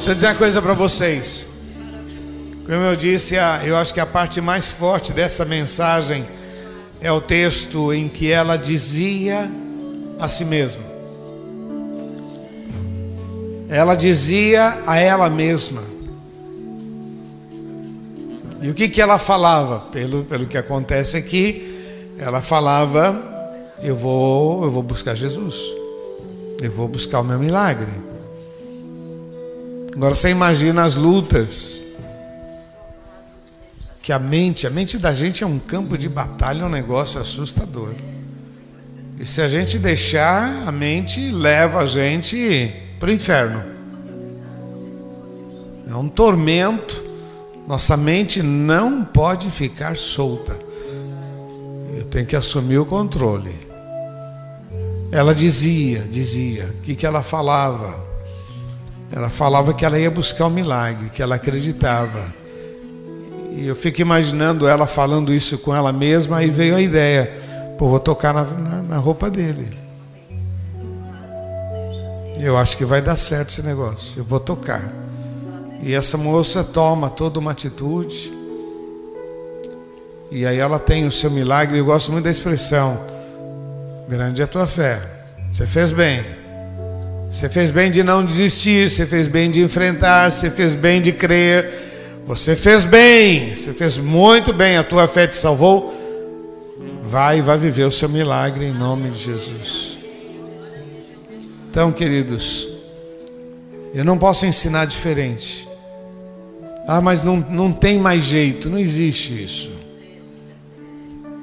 Deixa 0.00 0.12
eu 0.12 0.14
dizer 0.14 0.28
uma 0.28 0.34
coisa 0.34 0.62
para 0.62 0.72
vocês. 0.72 1.49
Como 2.70 2.84
eu 2.84 2.94
disse, 2.94 3.34
eu 3.64 3.76
acho 3.76 3.92
que 3.92 3.98
a 3.98 4.06
parte 4.06 4.40
mais 4.40 4.70
forte 4.70 5.12
dessa 5.12 5.44
mensagem 5.44 6.24
é 7.00 7.10
o 7.10 7.20
texto 7.20 7.92
em 7.92 8.08
que 8.08 8.30
ela 8.30 8.56
dizia 8.56 9.50
a 10.20 10.28
si 10.28 10.44
mesma. 10.44 10.84
Ela 13.68 13.96
dizia 13.96 14.84
a 14.86 14.96
ela 14.96 15.28
mesma. 15.28 15.82
E 18.62 18.70
o 18.70 18.74
que, 18.74 18.88
que 18.88 19.02
ela 19.02 19.18
falava? 19.18 19.80
Pelo, 19.90 20.22
pelo 20.22 20.46
que 20.46 20.56
acontece 20.56 21.16
aqui, 21.16 22.14
ela 22.18 22.40
falava: 22.40 23.20
eu 23.82 23.96
vou, 23.96 24.62
eu 24.62 24.70
vou 24.70 24.84
buscar 24.84 25.16
Jesus. 25.16 25.56
Eu 26.62 26.70
vou 26.70 26.86
buscar 26.86 27.18
o 27.18 27.24
meu 27.24 27.40
milagre. 27.40 27.90
Agora 29.92 30.14
você 30.14 30.30
imagina 30.30 30.84
as 30.84 30.94
lutas. 30.94 31.89
Que 34.02 34.12
a 34.12 34.18
mente, 34.18 34.66
a 34.66 34.70
mente 34.70 34.98
da 34.98 35.12
gente 35.12 35.44
é 35.44 35.46
um 35.46 35.58
campo 35.58 35.96
de 35.98 36.08
batalha, 36.08 36.62
é 36.62 36.64
um 36.64 36.70
negócio 36.70 37.20
assustador. 37.20 37.94
E 39.18 39.26
se 39.26 39.42
a 39.42 39.48
gente 39.48 39.78
deixar, 39.78 40.66
a 40.66 40.72
mente 40.72 41.30
leva 41.30 41.80
a 41.80 41.86
gente 41.86 42.72
para 42.98 43.10
o 43.10 43.12
inferno. 43.12 43.62
É 45.86 45.94
um 45.94 46.08
tormento. 46.08 47.04
Nossa 47.68 47.96
mente 47.96 48.42
não 48.42 49.04
pode 49.04 49.50
ficar 49.50 49.96
solta. 49.96 50.58
Eu 51.94 52.04
tenho 52.06 52.24
que 52.24 52.34
assumir 52.34 52.78
o 52.78 52.86
controle. 52.86 53.54
Ela 55.12 55.34
dizia, 55.34 56.00
dizia, 56.08 56.66
o 56.66 56.80
que, 56.82 56.94
que 56.94 57.04
ela 57.04 57.22
falava? 57.22 58.02
Ela 59.12 59.28
falava 59.28 59.74
que 59.74 59.84
ela 59.84 59.98
ia 59.98 60.10
buscar 60.10 60.46
o 60.46 60.50
milagre, 60.50 61.10
que 61.10 61.20
ela 61.20 61.34
acreditava. 61.34 62.39
E 63.52 63.66
eu 63.66 63.74
fico 63.74 64.00
imaginando 64.00 64.66
ela 64.66 64.86
falando 64.86 65.32
isso 65.32 65.58
com 65.58 65.74
ela 65.74 65.92
mesma, 65.92 66.38
aí 66.38 66.50
veio 66.50 66.76
a 66.76 66.80
ideia: 66.80 67.32
pô, 67.76 67.88
vou 67.88 68.00
tocar 68.00 68.32
na, 68.32 68.44
na, 68.44 68.82
na 68.82 68.96
roupa 68.96 69.28
dele. 69.28 69.68
Eu 72.38 72.56
acho 72.56 72.76
que 72.76 72.84
vai 72.84 73.02
dar 73.02 73.16
certo 73.16 73.50
esse 73.50 73.62
negócio, 73.62 74.20
eu 74.20 74.24
vou 74.24 74.40
tocar. 74.40 74.90
E 75.82 75.94
essa 75.94 76.16
moça 76.16 76.62
toma 76.62 77.10
toda 77.10 77.38
uma 77.38 77.50
atitude. 77.50 78.32
E 80.30 80.46
aí 80.46 80.58
ela 80.58 80.78
tem 80.78 81.06
o 81.06 81.10
seu 81.10 81.30
milagre. 81.30 81.78
Eu 81.78 81.84
gosto 81.84 82.12
muito 82.12 82.24
da 82.24 82.30
expressão: 82.30 82.98
grande 84.08 84.40
é 84.40 84.44
a 84.44 84.48
tua 84.48 84.66
fé. 84.66 85.02
Você 85.52 85.66
fez 85.66 85.92
bem. 85.92 86.22
Você 87.28 87.48
fez 87.48 87.70
bem 87.70 87.90
de 87.90 88.02
não 88.02 88.24
desistir, 88.24 88.90
você 88.90 89.06
fez 89.06 89.28
bem 89.28 89.50
de 89.50 89.60
enfrentar, 89.62 90.30
você 90.30 90.50
fez 90.50 90.74
bem 90.74 91.00
de 91.00 91.12
crer. 91.12 91.89
Você 92.26 92.54
fez 92.54 92.84
bem, 92.84 93.54
você 93.54 93.72
fez 93.72 93.98
muito 93.98 94.52
bem, 94.52 94.76
a 94.76 94.84
tua 94.84 95.08
fé 95.08 95.26
te 95.26 95.36
salvou. 95.36 95.94
Vai 97.04 97.42
vai 97.42 97.58
viver 97.58 97.84
o 97.84 97.90
seu 97.90 98.08
milagre 98.08 98.66
em 98.66 98.72
nome 98.72 99.10
de 99.10 99.18
Jesus. 99.18 99.98
Então, 101.70 101.92
queridos, 101.92 102.68
eu 103.94 104.04
não 104.04 104.18
posso 104.18 104.46
ensinar 104.46 104.84
diferente. 104.84 105.68
Ah, 106.86 107.00
mas 107.00 107.22
não, 107.22 107.36
não 107.36 107.72
tem 107.72 107.98
mais 107.98 108.24
jeito, 108.24 108.68
não 108.68 108.78
existe 108.78 109.42
isso. 109.42 109.70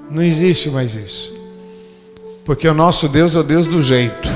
Não 0.10 0.22
existe 0.24 0.70
mais 0.70 0.96
isso. 0.96 1.36
Porque 2.44 2.68
o 2.68 2.74
nosso 2.74 3.08
Deus 3.08 3.36
é 3.36 3.40
o 3.40 3.44
Deus 3.44 3.68
do 3.68 3.82
jeito. 3.82 4.28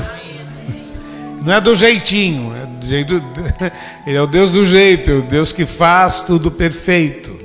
Não 1.46 1.54
é 1.54 1.62
do 1.62 1.76
jeitinho, 1.76 2.54
é 2.56 2.66
jeito, 2.88 3.22
ele 4.06 4.18
é 4.18 4.22
o 4.22 4.28
Deus 4.28 4.52
do 4.52 4.66
jeito, 4.66 5.12
o 5.12 5.22
Deus 5.22 5.52
que 5.52 5.66
faz 5.66 6.22
tudo 6.22 6.52
perfeito. 6.52 7.40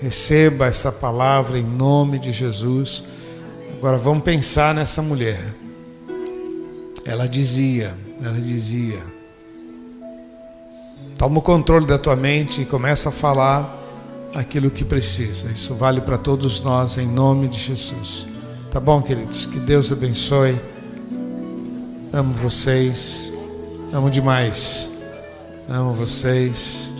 Receba 0.00 0.66
essa 0.66 0.90
palavra 0.90 1.58
em 1.58 1.64
nome 1.64 2.18
de 2.18 2.32
Jesus. 2.32 3.04
Agora 3.78 3.96
vamos 3.96 4.24
pensar 4.24 4.74
nessa 4.74 5.00
mulher. 5.00 5.54
Ela 7.04 7.28
dizia, 7.28 7.94
ela 8.22 8.38
dizia: 8.38 8.98
Toma 11.16 11.38
o 11.38 11.42
controle 11.42 11.86
da 11.86 11.98
tua 11.98 12.16
mente 12.16 12.62
e 12.62 12.64
começa 12.64 13.08
a 13.10 13.12
falar 13.12 13.80
aquilo 14.34 14.70
que 14.70 14.84
precisa. 14.84 15.50
Isso 15.50 15.74
vale 15.74 16.00
para 16.00 16.18
todos 16.18 16.60
nós 16.60 16.98
em 16.98 17.06
nome 17.06 17.48
de 17.48 17.58
Jesus. 17.58 18.26
Tá 18.70 18.80
bom, 18.80 19.02
queridos? 19.02 19.46
Que 19.46 19.58
Deus 19.58 19.92
abençoe. 19.92 20.58
Amo 22.12 22.32
vocês. 22.34 23.32
Amo 23.92 24.08
demais. 24.08 24.88
Amo 25.68 25.92
vocês. 25.92 26.90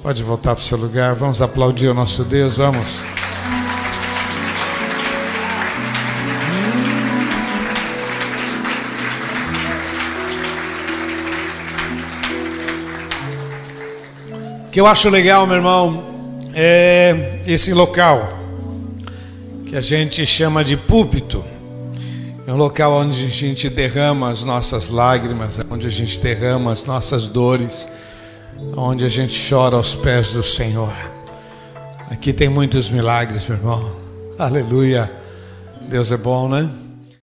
Pode 0.00 0.22
voltar 0.22 0.54
para 0.54 0.62
o 0.62 0.64
seu 0.64 0.78
lugar. 0.78 1.12
Vamos 1.16 1.42
aplaudir 1.42 1.88
o 1.88 1.94
nosso 1.94 2.22
Deus. 2.22 2.56
Vamos. 2.56 3.02
O 14.66 14.70
que 14.70 14.80
eu 14.80 14.86
acho 14.86 15.10
legal, 15.10 15.48
meu 15.48 15.56
irmão, 15.56 16.38
é 16.54 17.40
esse 17.44 17.74
local 17.74 18.38
que 19.66 19.74
a 19.74 19.80
gente 19.80 20.24
chama 20.24 20.62
de 20.62 20.76
púlpito. 20.76 21.44
É 22.50 22.52
um 22.52 22.56
local 22.56 22.92
onde 22.94 23.26
a 23.26 23.28
gente 23.28 23.70
derrama 23.70 24.28
as 24.28 24.42
nossas 24.42 24.88
lágrimas, 24.88 25.60
onde 25.70 25.86
a 25.86 25.90
gente 25.90 26.20
derrama 26.20 26.72
as 26.72 26.84
nossas 26.84 27.28
dores, 27.28 27.88
onde 28.76 29.04
a 29.04 29.08
gente 29.08 29.48
chora 29.48 29.76
aos 29.76 29.94
pés 29.94 30.32
do 30.32 30.42
Senhor. 30.42 30.92
Aqui 32.10 32.32
tem 32.32 32.48
muitos 32.48 32.90
milagres, 32.90 33.46
meu 33.46 33.56
irmão. 33.56 33.92
Aleluia. 34.36 35.08
Deus 35.88 36.10
é 36.10 36.16
bom, 36.16 36.48
né? 36.48 36.68